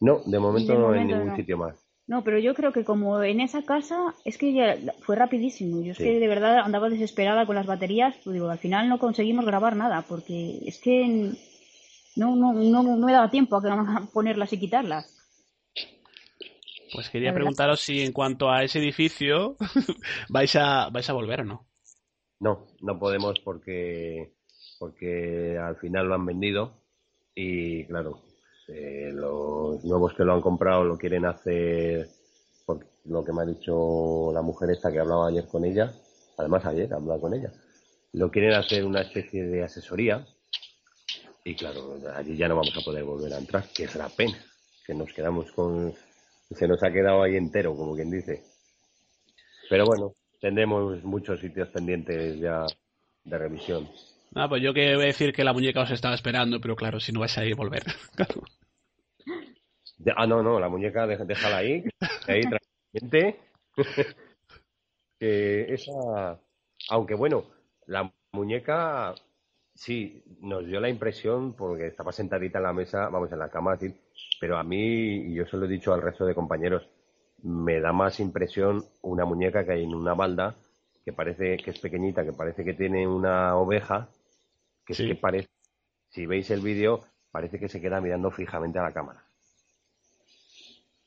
No, 0.00 0.20
de 0.26 0.38
momento 0.40 0.72
De 0.72 0.78
no 0.80 0.92
en 0.96 1.06
ningún 1.06 1.28
no. 1.28 1.36
sitio 1.36 1.56
más. 1.56 1.76
No, 2.08 2.24
pero 2.24 2.40
yo 2.40 2.52
creo 2.56 2.72
que 2.72 2.84
como 2.84 3.22
en 3.22 3.38
esa 3.40 3.62
casa 3.62 4.12
es 4.24 4.38
que 4.38 4.52
ya 4.52 4.76
fue 5.02 5.14
rapidísimo. 5.14 5.80
Yo 5.84 5.92
es 5.92 5.98
Sí. 5.98 6.02
que 6.02 6.18
de 6.18 6.26
verdad 6.26 6.58
andaba 6.58 6.90
desesperada 6.90 7.46
con 7.46 7.54
las 7.54 7.66
baterías. 7.66 8.16
Pues 8.24 8.34
digo, 8.34 8.50
al 8.50 8.58
final 8.58 8.88
no 8.88 8.98
conseguimos 8.98 9.46
grabar 9.46 9.76
nada 9.76 10.02
porque 10.08 10.58
es 10.66 10.80
que 10.80 11.30
no, 12.16 12.34
no, 12.34 12.52
no, 12.54 12.82
no 12.82 13.06
me 13.06 13.12
daba 13.12 13.30
tiempo 13.30 13.54
a 13.56 13.62
que- 13.62 13.68
a 13.68 14.08
ponerlas 14.12 14.52
y 14.52 14.58
quitarlas. 14.58 15.16
Pues 16.92 17.08
quería 17.08 17.32
preguntaros 17.32 17.80
si 17.80 18.02
en 18.02 18.10
cuanto 18.12 18.50
a 18.50 18.64
ese 18.64 18.80
edificio 18.80 19.56
vais 20.28 20.56
a 20.56 20.88
vais 20.90 21.08
a 21.08 21.12
volver 21.12 21.42
o 21.42 21.44
no. 21.44 21.68
No, 22.40 22.66
no 22.80 22.98
podemos 22.98 23.38
porque, 23.38 24.34
porque 24.82 25.56
al 25.56 25.76
final 25.76 26.08
lo 26.08 26.16
han 26.16 26.26
vendido 26.26 26.72
y 27.36 27.84
claro, 27.84 28.18
eh, 28.66 29.12
los 29.14 29.84
nuevos 29.84 30.12
que 30.14 30.24
lo 30.24 30.34
han 30.34 30.40
comprado 30.40 30.82
lo 30.82 30.98
quieren 30.98 31.24
hacer 31.24 32.08
por 32.66 32.84
lo 33.04 33.24
que 33.24 33.32
me 33.32 33.42
ha 33.42 33.46
dicho 33.46 34.32
la 34.34 34.42
mujer 34.42 34.70
esta 34.70 34.90
que 34.90 34.98
hablaba 34.98 35.28
ayer 35.28 35.46
con 35.46 35.64
ella, 35.64 35.92
además 36.36 36.64
ayer 36.64 36.92
hablaba 36.92 37.20
con 37.20 37.32
ella, 37.32 37.52
lo 38.14 38.28
quieren 38.28 38.54
hacer 38.54 38.84
una 38.84 39.02
especie 39.02 39.44
de 39.44 39.62
asesoría 39.62 40.26
y 41.44 41.54
claro, 41.54 42.00
allí 42.16 42.36
ya 42.36 42.48
no 42.48 42.56
vamos 42.56 42.76
a 42.76 42.84
poder 42.84 43.04
volver 43.04 43.34
a 43.34 43.38
entrar, 43.38 43.64
que 43.72 43.84
es 43.84 43.94
la 43.94 44.08
pena, 44.08 44.36
que 44.84 44.94
nos 44.94 45.12
quedamos 45.12 45.52
con, 45.52 45.94
se 46.50 46.66
nos 46.66 46.82
ha 46.82 46.92
quedado 46.92 47.22
ahí 47.22 47.36
entero, 47.36 47.76
como 47.76 47.94
quien 47.94 48.10
dice. 48.10 48.42
Pero 49.70 49.86
bueno, 49.86 50.16
tendremos 50.40 51.04
muchos 51.04 51.38
sitios 51.38 51.68
pendientes 51.68 52.40
ya 52.40 52.66
de 53.22 53.38
revisión. 53.38 53.88
Ah, 54.34 54.48
pues 54.48 54.62
yo 54.62 54.72
que 54.72 54.94
voy 54.94 55.04
a 55.04 55.06
decir 55.06 55.32
que 55.32 55.44
la 55.44 55.52
muñeca 55.52 55.82
os 55.82 55.90
estaba 55.90 56.14
esperando, 56.14 56.60
pero 56.60 56.74
claro, 56.74 56.98
si 57.00 57.12
no 57.12 57.20
vais 57.20 57.36
a 57.38 57.44
ir 57.44 57.54
volver. 57.54 57.82
Ah, 60.16 60.26
no, 60.26 60.42
no, 60.42 60.58
la 60.58 60.68
muñeca 60.68 61.06
déjala 61.06 61.58
ahí, 61.58 61.84
ahí 62.26 62.42
tranquilamente. 62.42 63.38
esa, 65.20 66.40
aunque 66.90 67.14
bueno, 67.14 67.44
la 67.86 68.12
muñeca 68.32 69.14
sí 69.74 70.24
nos 70.40 70.66
dio 70.66 70.80
la 70.80 70.88
impresión 70.88 71.54
porque 71.54 71.86
estaba 71.86 72.10
sentadita 72.10 72.58
en 72.58 72.64
la 72.64 72.72
mesa, 72.72 73.08
vamos, 73.10 73.30
en 73.30 73.38
la 73.38 73.48
cama, 73.48 73.78
pero 74.40 74.58
a 74.58 74.64
mí, 74.64 75.16
y 75.16 75.34
yo 75.34 75.46
se 75.46 75.56
lo 75.56 75.66
he 75.66 75.68
dicho 75.68 75.94
al 75.94 76.02
resto 76.02 76.24
de 76.26 76.34
compañeros, 76.34 76.88
me 77.42 77.80
da 77.80 77.92
más 77.92 78.18
impresión 78.18 78.84
una 79.02 79.24
muñeca 79.24 79.64
que 79.64 79.72
hay 79.72 79.84
en 79.84 79.94
una 79.94 80.14
balda 80.14 80.56
que 81.04 81.12
parece 81.12 81.56
que 81.56 81.70
es 81.70 81.78
pequeñita, 81.80 82.24
que 82.24 82.32
parece 82.32 82.64
que 82.64 82.74
tiene 82.74 83.06
una 83.06 83.56
oveja, 83.56 84.08
que 84.86 84.94
Sí. 84.94 85.04
es 85.04 85.08
que 85.10 85.14
parece, 85.16 85.48
si 86.10 86.26
veis 86.26 86.50
el 86.50 86.60
vídeo, 86.60 87.00
parece 87.30 87.58
que 87.58 87.68
se 87.68 87.80
queda 87.80 88.00
mirando 88.00 88.30
fijamente 88.30 88.78
a 88.78 88.82
la 88.82 88.92
cámara. 88.92 89.24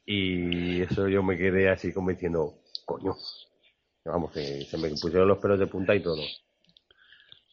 Y 0.05 0.82
eso 0.82 1.07
yo 1.07 1.23
me 1.23 1.38
quedé 1.38 1.69
así 1.69 1.91
como 1.91 2.11
diciendo, 2.11 2.55
coño, 2.86 3.15
vamos, 4.05 4.32
que 4.32 4.63
se 4.65 4.78
me 4.78 4.89
pusieron 4.89 5.28
los 5.28 5.39
pelos 5.39 5.59
de 5.59 5.67
punta 5.67 5.95
y 5.95 6.01
todo. 6.01 6.21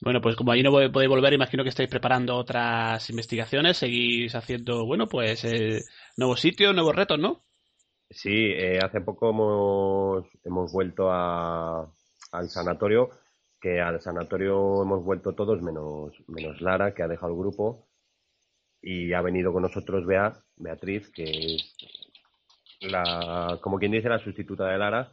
Bueno, 0.00 0.20
pues 0.20 0.34
como 0.36 0.50
allí 0.52 0.62
no 0.62 0.70
podéis 0.72 1.08
volver, 1.08 1.32
imagino 1.32 1.62
que 1.62 1.68
estáis 1.68 1.88
preparando 1.88 2.36
otras 2.36 3.08
investigaciones, 3.08 3.76
seguís 3.76 4.34
haciendo, 4.34 4.84
bueno, 4.84 5.06
pues 5.08 5.44
eh, 5.44 5.80
nuevos 6.16 6.40
sitios, 6.40 6.74
nuevos 6.74 6.94
retos, 6.96 7.18
¿no? 7.20 7.44
Sí, 8.10 8.34
eh, 8.34 8.78
hace 8.82 9.00
poco 9.00 9.30
hemos, 9.30 10.26
hemos 10.44 10.72
vuelto 10.72 11.10
a, 11.10 11.88
al 12.32 12.48
sanatorio, 12.50 13.10
que 13.62 13.80
al 13.80 14.00
sanatorio 14.00 14.82
hemos 14.82 15.04
vuelto 15.04 15.34
todos 15.34 15.62
menos, 15.62 16.12
menos 16.26 16.60
Lara, 16.60 16.92
que 16.92 17.04
ha 17.04 17.08
dejado 17.08 17.32
el 17.32 17.38
grupo, 17.38 17.86
y 18.82 19.12
ha 19.12 19.22
venido 19.22 19.52
con 19.52 19.62
nosotros 19.62 20.04
Bea, 20.04 20.32
Beatriz, 20.56 21.08
que 21.10 21.22
es 21.54 21.74
la, 22.80 23.60
como 23.62 23.78
quien 23.78 23.92
dice, 23.92 24.08
la 24.08 24.18
sustituta 24.18 24.66
de 24.66 24.78
Lara. 24.78 25.12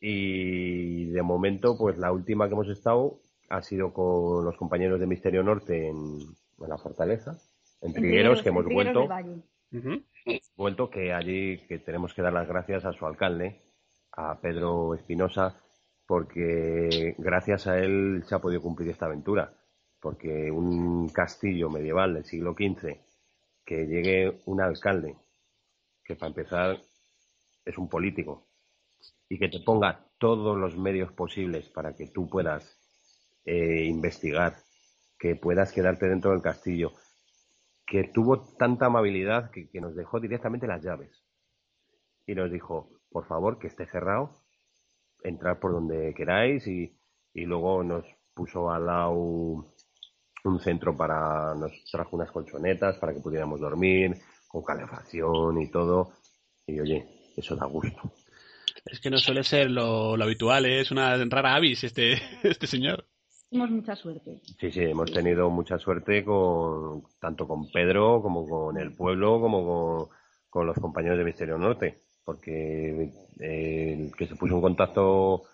Y 0.00 1.10
de 1.10 1.20
momento, 1.20 1.76
pues 1.76 1.98
la 1.98 2.10
última 2.10 2.48
que 2.48 2.54
hemos 2.54 2.68
estado 2.68 3.20
ha 3.50 3.60
sido 3.60 3.92
con 3.92 4.42
los 4.46 4.56
compañeros 4.56 4.98
de 4.98 5.06
Misterio 5.06 5.42
Norte 5.42 5.88
en, 5.88 6.20
en 6.58 6.68
la 6.68 6.78
Fortaleza, 6.78 7.36
en 7.82 7.92
Trigueros, 7.92 8.42
que 8.42 8.48
hemos 8.48 8.64
vuelto. 8.64 9.06
vuelto 10.56 10.88
que 10.88 11.12
allí 11.12 11.58
que 11.66 11.78
tenemos 11.78 12.14
que 12.14 12.22
dar 12.22 12.32
las 12.32 12.48
gracias 12.48 12.86
a 12.86 12.94
su 12.94 13.04
alcalde, 13.04 13.60
a 14.12 14.40
Pedro 14.40 14.94
Espinosa, 14.94 15.60
porque 16.10 17.14
gracias 17.18 17.68
a 17.68 17.78
él 17.78 18.24
se 18.26 18.34
ha 18.34 18.40
podido 18.40 18.60
cumplir 18.60 18.90
esta 18.90 19.06
aventura. 19.06 19.54
Porque 20.00 20.50
un 20.50 21.08
castillo 21.10 21.70
medieval 21.70 22.14
del 22.14 22.24
siglo 22.24 22.52
XV, 22.52 22.96
que 23.64 23.86
llegue 23.86 24.42
un 24.46 24.60
alcalde, 24.60 25.14
que 26.02 26.16
para 26.16 26.30
empezar 26.30 26.78
es 27.64 27.78
un 27.78 27.88
político, 27.88 28.48
y 29.28 29.38
que 29.38 29.48
te 29.48 29.60
ponga 29.60 30.04
todos 30.18 30.58
los 30.58 30.76
medios 30.76 31.12
posibles 31.12 31.68
para 31.68 31.94
que 31.94 32.08
tú 32.08 32.28
puedas 32.28 32.76
eh, 33.44 33.84
investigar, 33.84 34.56
que 35.16 35.36
puedas 35.36 35.70
quedarte 35.70 36.08
dentro 36.08 36.32
del 36.32 36.42
castillo, 36.42 36.90
que 37.86 38.10
tuvo 38.12 38.52
tanta 38.58 38.86
amabilidad 38.86 39.52
que, 39.52 39.70
que 39.70 39.80
nos 39.80 39.94
dejó 39.94 40.18
directamente 40.18 40.66
las 40.66 40.82
llaves. 40.82 41.24
Y 42.26 42.34
nos 42.34 42.50
dijo, 42.50 42.90
por 43.12 43.28
favor, 43.28 43.60
que 43.60 43.68
esté 43.68 43.86
cerrado, 43.86 44.39
entrar 45.24 45.58
por 45.58 45.72
donde 45.72 46.14
queráis 46.14 46.66
y, 46.66 46.92
y 47.34 47.44
luego 47.44 47.82
nos 47.82 48.04
puso 48.34 48.70
al 48.70 48.86
lado 48.86 49.12
un 50.44 50.60
centro 50.60 50.96
para, 50.96 51.54
nos 51.54 51.72
trajo 51.90 52.16
unas 52.16 52.30
colchonetas 52.30 52.96
para 52.98 53.12
que 53.12 53.20
pudiéramos 53.20 53.60
dormir, 53.60 54.16
con 54.48 54.62
calefacción 54.62 55.60
y 55.60 55.70
todo. 55.70 56.12
Y 56.66 56.80
oye, 56.80 57.06
eso 57.36 57.56
da 57.56 57.66
gusto. 57.66 58.12
Es 58.84 59.00
que 59.00 59.10
no 59.10 59.18
suele 59.18 59.44
ser 59.44 59.70
lo, 59.70 60.16
lo 60.16 60.24
habitual, 60.24 60.66
¿eh? 60.66 60.80
es 60.80 60.90
una 60.90 61.16
rara 61.24 61.54
avis 61.54 61.84
este, 61.84 62.14
este 62.42 62.66
señor. 62.66 63.06
Tenemos 63.50 63.70
mucha 63.70 63.96
suerte. 63.96 64.40
Sí, 64.60 64.70
sí, 64.70 64.80
hemos 64.80 65.12
tenido 65.12 65.50
mucha 65.50 65.76
suerte 65.78 66.24
con 66.24 67.02
tanto 67.20 67.48
con 67.48 67.68
Pedro 67.70 68.22
como 68.22 68.48
con 68.48 68.78
el 68.78 68.94
pueblo 68.94 69.40
como 69.40 69.66
con, 69.66 70.08
con 70.48 70.66
los 70.66 70.76
compañeros 70.76 71.18
de 71.18 71.24
Misterio 71.24 71.58
Norte, 71.58 72.02
porque 72.24 73.12
eh, 73.40 73.96
el 73.98 74.16
que 74.16 74.26
se 74.26 74.36
puso 74.36 74.54
en 74.54 74.60
contacto 74.60 75.44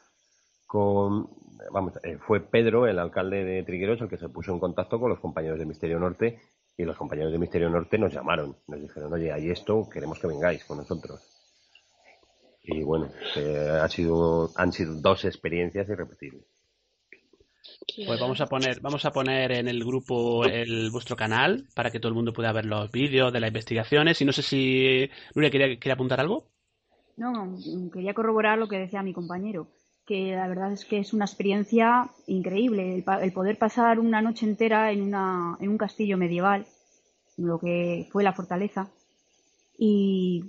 con, 0.67 1.29
vamos, 1.73 1.95
eh, 2.03 2.19
fue 2.19 2.41
Pedro, 2.41 2.87
el 2.87 2.99
alcalde 2.99 3.45
de 3.45 3.63
Trigueros, 3.63 4.01
el 4.01 4.09
que 4.09 4.19
se 4.19 4.29
puso 4.29 4.53
en 4.53 4.61
contacto 4.61 4.99
con 4.99 5.11
los 5.11 5.21
compañeros 5.21 5.59
de 5.59 5.67
Misterio 5.67 5.99
Norte 5.99 6.41
y 6.77 6.85
los 6.85 6.97
compañeros 6.97 7.33
de 7.33 7.39
Misterio 7.39 7.71
Norte 7.71 7.99
nos 7.99 8.13
llamaron, 8.13 8.57
nos 8.67 8.81
dijeron, 8.81 9.13
oye, 9.13 9.33
hay 9.33 9.51
esto, 9.51 9.89
queremos 9.89 10.19
que 10.19 10.27
vengáis 10.27 10.65
con 10.65 10.79
nosotros. 10.79 11.21
Y 12.63 12.83
bueno, 12.83 13.11
eh, 13.37 13.79
ha 13.81 13.89
sido, 13.89 14.51
han 14.57 14.73
sido 14.73 14.95
dos 15.01 15.25
experiencias 15.25 15.89
irrepetibles. 15.89 16.45
Pues 18.05 18.21
vamos 18.21 18.41
a 18.41 18.47
poner, 18.47 18.81
vamos 18.81 19.05
a 19.05 19.13
poner 19.13 19.53
en 19.53 19.69
el 19.69 19.85
grupo 19.85 20.45
el 20.45 20.91
vuestro 20.91 21.17
canal 21.17 21.69
para 21.75 21.91
que 21.91 22.01
todo 22.01 22.09
el 22.09 22.15
mundo 22.15 22.33
pueda 22.33 22.53
ver 22.53 22.67
los 22.67 22.91
vídeos 22.91 23.33
de 23.33 23.41
las 23.41 23.49
investigaciones. 23.49 24.21
Y 24.21 24.25
no 24.25 24.33
sé 24.33 24.43
si 24.43 25.09
Nuria 25.35 25.51
quería, 25.51 25.69
quería 25.79 25.95
apuntar 25.95 26.21
algo. 26.21 26.49
No, 27.17 27.57
quería 27.93 28.15
corroborar 28.15 28.59
lo 28.59 28.69
que 28.69 28.79
decía 28.79 29.03
mi 29.03 29.15
compañero, 29.15 29.69
que 30.07 30.33
la 30.37 30.49
verdad 30.49 30.73
es 30.73 30.85
que 30.85 30.99
es 30.99 31.15
una 31.15 31.25
experiencia 31.25 32.11
increíble 32.27 32.95
el, 32.95 33.05
el 33.23 33.33
poder 33.33 33.59
pasar 33.59 33.99
una 33.99 34.21
noche 34.21 34.47
entera 34.47 34.93
en, 34.93 35.03
una, 35.03 35.57
en 35.61 35.71
un 35.71 35.79
castillo 35.79 36.19
medieval, 36.19 36.67
lo 37.37 37.59
que 37.59 38.07
fue 38.13 38.23
la 38.23 38.35
fortaleza. 38.35 38.91
Y 39.79 40.45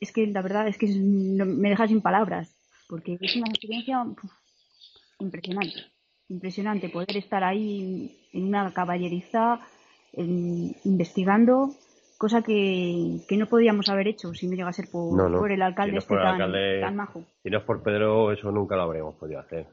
es 0.00 0.12
que 0.12 0.26
la 0.26 0.42
verdad 0.42 0.68
es 0.68 0.78
que 0.78 0.86
me 0.86 1.70
deja 1.70 1.88
sin 1.88 2.00
palabras, 2.00 2.54
porque 2.88 3.18
es 3.20 3.36
una 3.36 3.48
experiencia 3.48 4.04
impresionante, 5.18 5.76
impresionante 6.28 6.88
poder 6.88 7.16
estar 7.16 7.42
ahí 7.44 8.28
en 8.32 8.44
una 8.44 8.72
caballeriza 8.72 9.60
investigando, 10.12 11.74
cosa 12.20 12.42
que, 12.42 13.20
que 13.26 13.36
no 13.38 13.46
podíamos 13.46 13.88
haber 13.88 14.06
hecho 14.08 14.34
si 14.34 14.46
no 14.46 14.54
llega 14.54 14.68
a 14.68 14.72
ser 14.74 14.88
por, 14.92 15.16
No, 15.16 15.26
no. 15.30 15.38
por 15.38 15.50
el 15.50 15.62
alcalde 15.62 15.92
Si 15.92 15.94
no 15.94 15.98
es 16.00 16.04
este 16.04 16.14
por 16.14 16.18
el 16.18 16.24
tan, 16.26 16.34
alcalde- 16.42 16.80
tan 16.82 16.96
majo. 16.96 17.24
Si 17.42 17.48
no 17.48 17.58
es 17.58 17.64
por 17.64 17.82
Pedro, 17.82 18.30
eso 18.30 18.50
nunca 18.52 18.76
lo 18.76 18.82
habríamos 18.82 19.14
podido 19.14 19.40
hacer. 19.40 19.66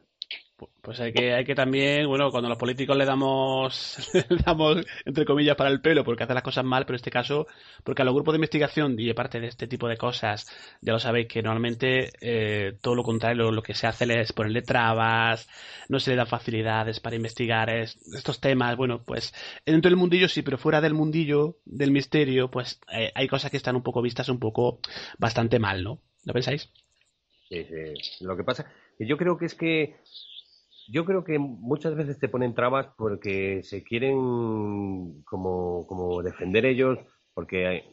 Pu- 0.58 0.70
Pues 0.82 1.00
hay 1.00 1.14
que, 1.14 1.34
hay 1.34 1.46
que 1.46 1.54
también, 1.54 2.08
bueno, 2.08 2.32
cuando 2.32 2.50
los 2.50 2.58
políticos 2.58 2.98
le 2.98 3.06
damos, 3.06 4.10
le 4.30 4.38
damos, 4.44 4.78
entre 5.06 5.24
comillas, 5.26 5.56
para 5.56 5.70
el 5.70 5.82
pelo 5.82 6.04
porque 6.04 6.24
hacen 6.24 6.34
las 6.34 6.44
cosas 6.44 6.66
mal, 6.66 6.84
pero 6.86 6.96
en 6.96 7.02
este 7.02 7.12
caso, 7.12 7.46
porque 7.84 8.02
a 8.02 8.06
los 8.06 8.14
grupos 8.16 8.34
de 8.34 8.38
investigación 8.38 8.96
y 9.00 9.10
aparte 9.10 9.40
de 9.40 9.48
este 9.48 9.68
tipo 9.68 9.88
de 9.88 9.98
cosas, 9.98 10.48
ya 10.82 10.94
lo 10.94 11.00
sabéis 11.00 11.28
que 11.28 11.44
normalmente 11.44 12.12
eh, 12.22 12.74
todo 12.82 12.96
lo 12.96 13.04
contrario, 13.04 13.52
lo, 13.52 13.62
que 13.62 13.76
se 13.76 13.86
hace 13.88 14.06
es 14.20 14.34
ponerle 14.34 14.64
trabas, 14.64 15.48
no 15.90 16.00
se 16.00 16.12
le 16.12 16.18
da 16.18 16.26
facilidades 16.26 17.00
para 17.00 17.16
investigar 17.16 17.70
es- 17.70 17.98
estos 18.16 18.40
temas, 18.40 18.76
bueno, 18.78 19.04
pues 19.06 19.34
dentro 19.66 19.90
del 19.90 19.98
mundillo 19.98 20.28
sí, 20.28 20.42
pero 20.42 20.58
fuera 20.58 20.82
del 20.82 20.94
mundillo, 20.96 21.58
del 21.66 21.92
misterio, 21.92 22.50
pues 22.50 22.80
eh, 22.92 23.12
hay 23.14 23.28
cosas 23.28 23.52
que 23.52 23.58
están 23.58 23.76
un 23.76 23.84
poco 23.84 24.02
vistas 24.02 24.30
un 24.30 24.40
poco 24.40 24.80
bastante 25.20 25.60
mal, 25.60 25.84
¿no? 25.84 26.02
¿Lo 26.26 26.34
pensáis? 26.34 26.70
Sí, 27.50 27.64
sí. 27.66 28.26
Lo 28.26 28.36
que 28.36 28.44
pasa, 28.44 28.70
yo 29.00 29.18
creo 29.18 29.38
que 29.38 29.46
es 29.46 29.56
que 29.56 29.96
yo 30.90 31.06
creo 31.06 31.24
que 31.24 31.38
muchas 31.40 31.96
veces 31.96 32.20
te 32.20 32.30
ponen 32.30 32.54
trabas 32.54 32.88
porque 32.98 33.62
se 33.64 33.84
quieren 33.84 35.22
como, 35.24 35.86
como 35.88 36.22
defender 36.24 36.66
ellos, 36.66 36.98
porque 37.34 37.84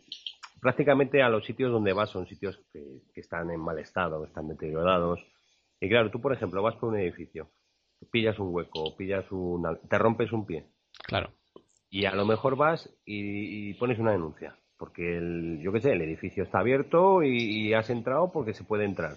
prácticamente 0.61 1.23
a 1.23 1.29
los 1.29 1.45
sitios 1.45 1.73
donde 1.73 1.93
vas 1.93 2.11
son 2.11 2.27
sitios 2.27 2.59
que, 2.73 2.83
que 3.13 3.21
están 3.21 3.51
en 3.51 3.61
mal 3.61 3.79
estado, 3.79 4.25
están 4.25 4.49
deteriorados. 4.49 5.21
Y 5.81 5.89
claro, 5.89 6.11
tú, 6.11 6.21
por 6.21 6.33
ejemplo, 6.33 6.63
vas 6.63 6.77
por 6.77 6.91
un 6.91 6.99
edificio, 6.99 7.51
pillas 8.11 8.39
un 8.39 8.55
hueco, 8.55 8.97
pillas 8.97 9.25
una, 9.31 9.77
te 9.77 9.99
rompes 9.99 10.33
un 10.33 10.47
pie, 10.47 10.65
Claro. 11.07 11.31
y 11.91 12.05
a 12.07 12.15
lo 12.15 12.25
mejor 12.25 12.57
vas 12.57 12.89
y, 13.05 13.71
y 13.71 13.75
pones 13.75 13.99
una 13.99 14.13
denuncia, 14.13 14.57
porque 14.79 15.17
el, 15.19 15.61
yo 15.63 15.73
qué 15.73 15.81
sé, 15.81 15.93
el 15.93 16.03
edificio 16.03 16.45
está 16.45 16.61
abierto 16.61 17.23
y, 17.23 17.37
y 17.69 17.75
has 17.75 17.91
entrado 17.91 18.31
porque 18.33 18.55
se 18.55 18.65
puede 18.65 18.85
entrar. 18.85 19.17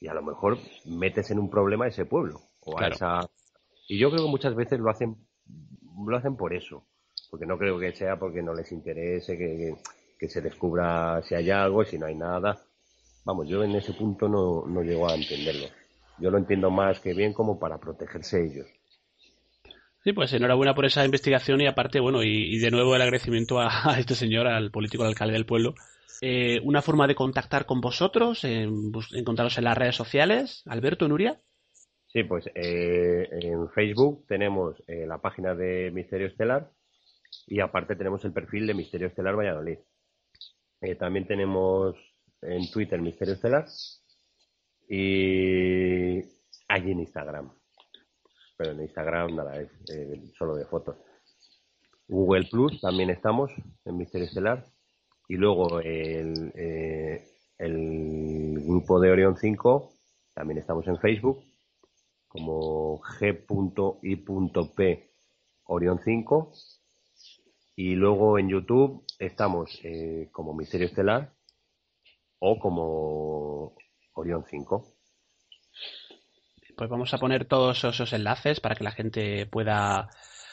Y 0.00 0.08
a 0.08 0.14
lo 0.14 0.22
mejor 0.22 0.58
metes 0.84 1.30
en 1.30 1.38
un 1.38 1.48
problema 1.48 1.86
ese 1.88 2.04
pueblo 2.04 2.40
o 2.64 2.76
Claro. 2.76 2.92
a 2.92 2.96
esa. 2.96 3.30
Y 3.88 3.98
yo 3.98 4.10
creo 4.10 4.24
que 4.24 4.30
muchas 4.30 4.54
veces 4.54 4.80
lo 4.80 4.90
hacen, 4.90 5.16
lo 6.06 6.16
hacen 6.16 6.36
por 6.36 6.54
eso, 6.54 6.86
porque 7.30 7.46
no 7.46 7.58
creo 7.58 7.78
que 7.78 7.92
sea 7.92 8.18
porque 8.18 8.42
no 8.42 8.54
les 8.54 8.72
interese 8.72 9.36
que, 9.36 9.74
que, 10.18 10.28
se 10.28 10.40
descubra 10.40 11.22
si 11.22 11.34
hay 11.34 11.50
algo, 11.50 11.84
si 11.84 11.98
no 11.98 12.06
hay 12.06 12.14
nada. 12.14 12.58
Vamos, 13.24 13.48
yo 13.48 13.62
en 13.62 13.74
ese 13.74 13.92
punto 13.92 14.28
no, 14.28 14.66
no 14.66 14.82
llego 14.82 15.08
a 15.08 15.14
entenderlo. 15.14 15.66
Yo 16.18 16.30
lo 16.30 16.38
entiendo 16.38 16.70
más 16.70 17.00
que 17.00 17.12
bien 17.14 17.32
como 17.32 17.58
para 17.58 17.78
protegerse 17.78 18.44
ellos. 18.44 18.66
Sí, 20.02 20.12
pues 20.12 20.32
enhorabuena 20.34 20.74
por 20.74 20.84
esa 20.84 21.04
investigación 21.04 21.60
y 21.62 21.66
aparte, 21.66 21.98
bueno, 21.98 22.22
y, 22.22 22.54
y 22.54 22.58
de 22.58 22.70
nuevo 22.70 22.94
el 22.94 23.02
agradecimiento 23.02 23.58
a, 23.58 23.68
a 23.94 23.98
este 23.98 24.14
señor, 24.14 24.46
al 24.46 24.70
político, 24.70 25.02
al 25.02 25.10
alcalde 25.10 25.34
del 25.34 25.46
pueblo. 25.46 25.74
Eh, 26.20 26.60
una 26.62 26.80
forma 26.80 27.06
de 27.06 27.14
contactar 27.14 27.66
con 27.66 27.80
vosotros, 27.80 28.44
encontraros 28.44 29.58
en 29.58 29.64
las 29.64 29.76
redes 29.76 29.96
sociales, 29.96 30.62
Alberto, 30.66 31.08
Nuria. 31.08 31.40
Sí, 32.14 32.22
pues 32.22 32.48
eh, 32.54 33.28
en 33.42 33.68
Facebook 33.70 34.24
tenemos 34.28 34.80
eh, 34.86 35.04
la 35.04 35.18
página 35.18 35.52
de 35.52 35.90
Misterio 35.90 36.28
Estelar 36.28 36.70
y 37.48 37.58
aparte 37.58 37.96
tenemos 37.96 38.24
el 38.24 38.32
perfil 38.32 38.68
de 38.68 38.74
Misterio 38.74 39.08
Estelar 39.08 39.36
Valladolid. 39.36 39.78
Eh, 40.80 40.94
también 40.94 41.26
tenemos 41.26 41.96
en 42.40 42.70
Twitter 42.70 43.02
Misterio 43.02 43.34
Estelar 43.34 43.66
y 44.88 46.20
allí 46.68 46.92
en 46.92 47.00
Instagram. 47.00 47.52
Pero 48.58 48.70
en 48.70 48.82
Instagram 48.82 49.34
nada, 49.34 49.60
es 49.60 49.70
solo 50.38 50.54
de 50.54 50.66
fotos. 50.66 50.96
Google 52.06 52.46
Plus 52.48 52.80
también 52.80 53.10
estamos 53.10 53.50
en 53.84 53.96
Misterio 53.96 54.28
Estelar 54.28 54.64
y 55.26 55.34
luego 55.34 55.80
el, 55.80 56.52
el 57.58 58.54
grupo 58.64 59.00
de 59.00 59.10
Orión 59.10 59.36
5 59.36 59.90
también 60.32 60.58
estamos 60.58 60.86
en 60.86 60.96
Facebook 60.98 61.42
como 62.34 63.00
g.i.p 63.00 64.00
Orión 65.66 66.00
5 66.04 66.52
y 67.76 67.94
luego 67.94 68.40
en 68.40 68.48
YouTube 68.48 69.04
estamos 69.20 69.80
eh, 69.84 70.30
como 70.32 70.52
Misterio 70.52 70.88
Estelar 70.88 71.32
o 72.40 72.58
como 72.58 73.76
Orión 74.14 74.44
5. 74.50 74.96
Pues 76.76 76.90
vamos 76.90 77.14
a 77.14 77.18
poner 77.18 77.44
todos 77.44 77.84
esos 77.84 78.12
enlaces 78.12 78.58
para 78.58 78.74
que 78.74 78.82
la 78.82 78.90
gente 78.90 79.46
pueda, 79.46 80.10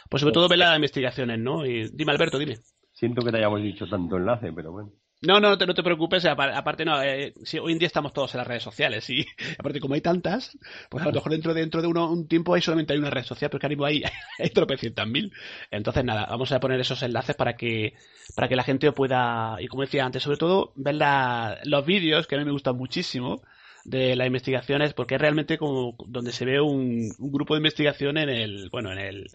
pues 0.08 0.22
sobre 0.22 0.34
todo 0.34 0.48
ver 0.48 0.60
las 0.60 0.76
investigaciones, 0.76 1.40
¿no? 1.40 1.66
Y 1.66 1.90
dime, 1.90 2.12
Alberto, 2.12 2.38
dime. 2.38 2.60
Siento 2.94 3.24
que 3.24 3.32
te 3.32 3.38
hayamos 3.38 3.64
dicho 3.64 3.90
tanto 3.90 4.18
enlace, 4.18 4.54
pero 4.54 4.72
bueno. 4.72 4.92
No, 5.24 5.40
no, 5.40 5.56
no 5.56 5.74
te, 5.76 5.84
preocupes, 5.84 6.26
apa- 6.26 6.58
aparte 6.58 6.84
no, 6.84 7.00
eh, 7.04 7.36
sí, 7.44 7.60
hoy 7.60 7.74
en 7.74 7.78
día 7.80 7.86
estamos 7.86 8.12
todos 8.12 8.34
en 8.34 8.40
las 8.40 8.48
redes 8.48 8.64
sociales 8.64 9.08
y 9.12 9.24
aparte 9.60 9.80
como 9.80 9.94
hay 9.94 10.02
tantas, 10.02 10.58
pues 10.90 11.04
a 11.04 11.08
lo 11.08 11.14
mejor 11.14 11.32
dentro, 11.32 11.54
dentro 11.54 11.80
de 11.84 11.88
uno, 11.88 12.12
un 12.12 12.28
tiempo 12.28 12.56
hay 12.56 12.62
solamente 12.62 12.94
hay 12.94 13.00
una 13.00 13.12
red 13.12 13.24
social, 13.24 13.52
pero 13.52 13.60
que 13.60 13.68
ahora 13.68 13.88
hay, 13.90 14.02
hay 14.40 14.50
tropecientas 14.50 15.08
mil. 15.08 15.32
Entonces 15.70 16.04
nada, 16.04 16.26
vamos 16.26 16.52
a 16.52 16.60
poner 16.60 16.80
esos 16.80 17.04
enlaces 17.04 17.36
para 17.36 17.56
que, 17.56 17.94
para 18.34 18.48
que 18.50 18.56
la 18.56 18.64
gente 18.64 18.92
pueda, 18.94 19.58
y 19.60 19.68
como 19.68 19.84
decía 19.84 20.06
antes, 20.06 20.24
sobre 20.24 20.38
todo 20.38 20.74
ver 20.76 20.96
la- 20.96 21.60
los 21.66 21.86
vídeos, 21.86 22.26
que 22.26 22.34
a 22.36 22.40
mí 22.40 22.46
me 22.46 22.52
gustan 22.52 22.76
muchísimo, 22.76 23.44
de 23.84 24.16
las 24.16 24.26
investigaciones, 24.28 24.94
porque 24.94 25.16
es 25.16 25.22
realmente 25.22 25.58
como 25.60 25.96
donde 26.08 26.32
se 26.32 26.46
ve 26.46 26.60
un, 26.62 27.16
un 27.18 27.32
grupo 27.32 27.54
de 27.54 27.60
investigación 27.60 28.18
en 28.18 28.30
el, 28.30 28.70
bueno, 28.72 28.92
en 28.92 28.98
el, 29.00 29.32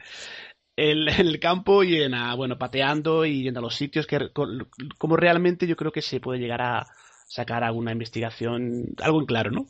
el- 0.77 1.09
en 1.21 1.27
el 1.27 1.41
campo 1.41 1.83
y 1.83 1.97
en 2.03 2.15
a, 2.15 2.35
bueno 2.35 2.59
pateando 2.59 3.25
y 3.25 3.43
yendo 3.43 3.61
a 3.61 3.63
los 3.63 3.75
sitios 3.75 4.07
que 4.07 4.31
con- 4.33 4.69
como 4.99 5.17
realmente 5.17 5.67
yo 5.67 5.77
creo 5.77 5.93
que 5.93 6.03
se 6.03 6.21
puede 6.21 6.39
llegar 6.39 6.63
a 6.63 6.87
sacar 7.29 7.65
alguna 7.65 7.93
investigación 7.93 8.95
algo 9.03 9.21
en 9.21 9.27
claro 9.27 9.51
no 9.51 9.67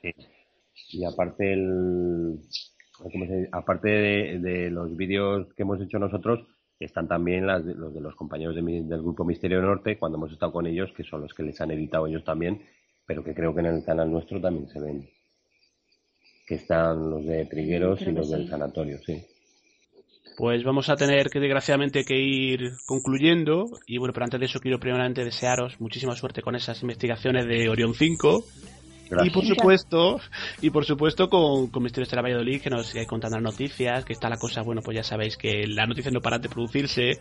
Sí. 0.00 0.14
Y 0.90 1.04
aparte 1.04 1.52
el 1.52 2.38
¿cómo 2.96 3.26
se 3.26 3.34
dice? 3.36 3.48
aparte 3.52 3.88
de, 3.88 4.38
de 4.38 4.70
los 4.70 4.96
vídeos 4.96 5.52
que 5.54 5.62
hemos 5.64 5.80
hecho 5.80 5.98
nosotros, 5.98 6.46
están 6.80 7.08
también 7.08 7.46
las 7.46 7.64
de- 7.66 7.74
los 7.74 7.92
de 7.94 8.00
los 8.00 8.14
compañeros 8.14 8.54
de 8.54 8.62
mi- 8.62 8.86
del 8.88 9.02
grupo 9.02 9.24
Misterio 9.24 9.60
Norte 9.60 9.98
cuando 9.98 10.16
hemos 10.18 10.32
estado 10.32 10.52
con 10.52 10.66
ellos, 10.68 10.90
que 10.96 11.02
son 11.04 11.22
los 11.22 11.34
que 11.34 11.42
les 11.42 11.60
han 11.60 11.72
editado 11.72 12.06
ellos 12.06 12.22
también, 12.24 12.62
pero 13.06 13.24
que 13.24 13.34
creo 13.34 13.52
que 13.54 13.60
en 13.60 13.66
el 13.66 13.84
canal 13.84 14.10
nuestro 14.10 14.40
también 14.40 14.68
se 14.68 14.80
ven. 14.80 15.08
Que 16.46 16.54
están 16.54 17.10
los 17.10 17.26
de 17.26 17.44
Trigueros 17.46 17.98
Creo 17.98 18.10
y 18.12 18.14
los 18.14 18.30
del 18.30 18.44
sí. 18.44 18.48
sanatorio, 18.50 18.98
sí. 19.04 19.24
Pues 20.38 20.62
vamos 20.62 20.88
a 20.88 20.94
tener 20.94 21.30
que 21.30 21.40
desgraciadamente 21.40 22.04
que 22.04 22.16
ir 22.16 22.74
concluyendo 22.86 23.64
y 23.88 23.98
bueno 23.98 24.14
pero 24.14 24.24
antes 24.24 24.38
de 24.38 24.46
eso 24.46 24.60
quiero 24.60 24.78
primeramente 24.78 25.24
desearos 25.24 25.80
muchísima 25.80 26.14
suerte 26.14 26.42
con 26.42 26.54
esas 26.54 26.80
investigaciones 26.82 27.44
de 27.46 27.68
Orión 27.68 27.92
5 27.92 28.44
y 29.04 29.10
Gracias. 29.10 29.34
por 29.34 29.44
supuesto 29.44 30.20
y 30.62 30.70
por 30.70 30.84
supuesto 30.84 31.28
con, 31.28 31.66
con 31.66 31.82
Misterios 31.82 32.08
de 32.10 32.16
la 32.16 32.22
Valladolid 32.22 32.62
que 32.62 32.70
nos 32.70 32.86
sigáis 32.86 33.08
contando 33.08 33.36
las 33.36 33.42
noticias 33.52 34.04
que 34.04 34.12
está 34.12 34.28
la 34.28 34.36
cosa 34.38 34.62
bueno 34.62 34.80
pues 34.80 34.96
ya 34.96 35.02
sabéis 35.02 35.36
que 35.36 35.66
las 35.66 35.88
noticias 35.88 36.14
no 36.14 36.20
paran 36.20 36.40
de 36.40 36.48
producirse 36.48 37.20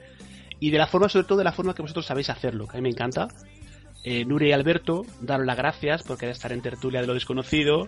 y 0.60 0.70
de 0.70 0.78
la 0.78 0.86
forma 0.86 1.10
sobre 1.10 1.26
todo 1.26 1.40
de 1.40 1.44
la 1.46 1.54
forma 1.54 1.74
que 1.74 1.82
vosotros 1.82 2.06
sabéis 2.06 2.30
hacerlo 2.30 2.68
que 2.68 2.78
a 2.78 2.80
mí 2.80 2.84
me 2.84 2.90
encanta 2.90 3.28
Eh, 4.04 4.24
Nuria 4.24 4.50
y 4.50 4.52
Alberto, 4.54 5.06
daros 5.20 5.46
las 5.46 5.58
gracias 5.58 6.04
por 6.04 6.18
querer 6.18 6.32
estar 6.32 6.54
en 6.54 6.62
tertulia 6.62 7.02
de 7.02 7.08
lo 7.08 7.14
desconocido. 7.14 7.88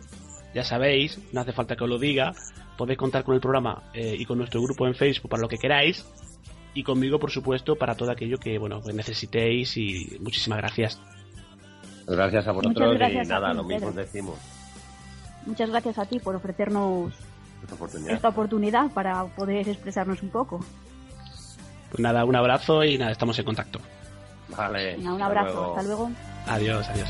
Ya 0.54 0.66
sabéis, 0.66 1.18
no 1.32 1.40
hace 1.40 1.54
falta 1.54 1.78
que 1.78 1.86
os 1.86 1.90
lo 1.90 1.98
diga 1.98 2.34
podéis 2.80 2.98
contar 2.98 3.26
con 3.26 3.36
el 3.36 3.42
programa 3.42 3.84
eh, 3.94 4.16
y 4.18 4.26
con 4.26 4.38
nuestro 4.38 4.62
grupo 4.62 4.88
en 4.88 4.96
Facebook 4.96 5.30
para 5.30 5.42
lo 5.42 5.50
que 5.50 5.58
queráis 5.58 6.06
y 6.74 6.82
conmigo, 6.82 7.20
por 7.20 7.30
supuesto, 7.30 7.76
para 7.76 7.94
todo 7.94 8.10
aquello 8.10 8.38
que 8.38 8.58
bueno 8.58 8.82
que 8.82 8.94
necesitéis 8.94 9.76
y 9.76 10.18
muchísimas 10.22 10.60
gracias. 10.60 11.02
Gracias 12.08 12.48
a 12.48 12.54
vosotros 12.54 12.96
y 12.96 13.28
nada, 13.28 13.54
lo 13.54 13.66
mismo 13.66 13.92
decimos. 13.92 14.40
Muchas 15.46 15.70
gracias 15.70 15.98
a 15.98 16.06
ti 16.06 16.20
por 16.20 16.36
ofrecernos 16.36 17.14
esta 18.08 18.30
oportunidad. 18.30 18.92
para 18.92 19.26
poder 19.26 19.68
expresarnos 19.68 20.24
un 20.24 20.30
poco. 20.30 20.64
Pues 21.90 22.00
nada, 22.00 22.24
un 22.24 22.36
abrazo 22.38 22.86
y 22.86 22.98
nada, 22.98 23.12
estamos 23.12 23.38
en 23.40 23.46
contacto. 23.46 23.80
Vale. 24.56 24.96
Un 24.98 25.22
abrazo, 25.22 25.76
hasta 25.76 25.84
luego. 25.84 26.10
Adiós, 26.48 26.88
adiós. 26.88 27.10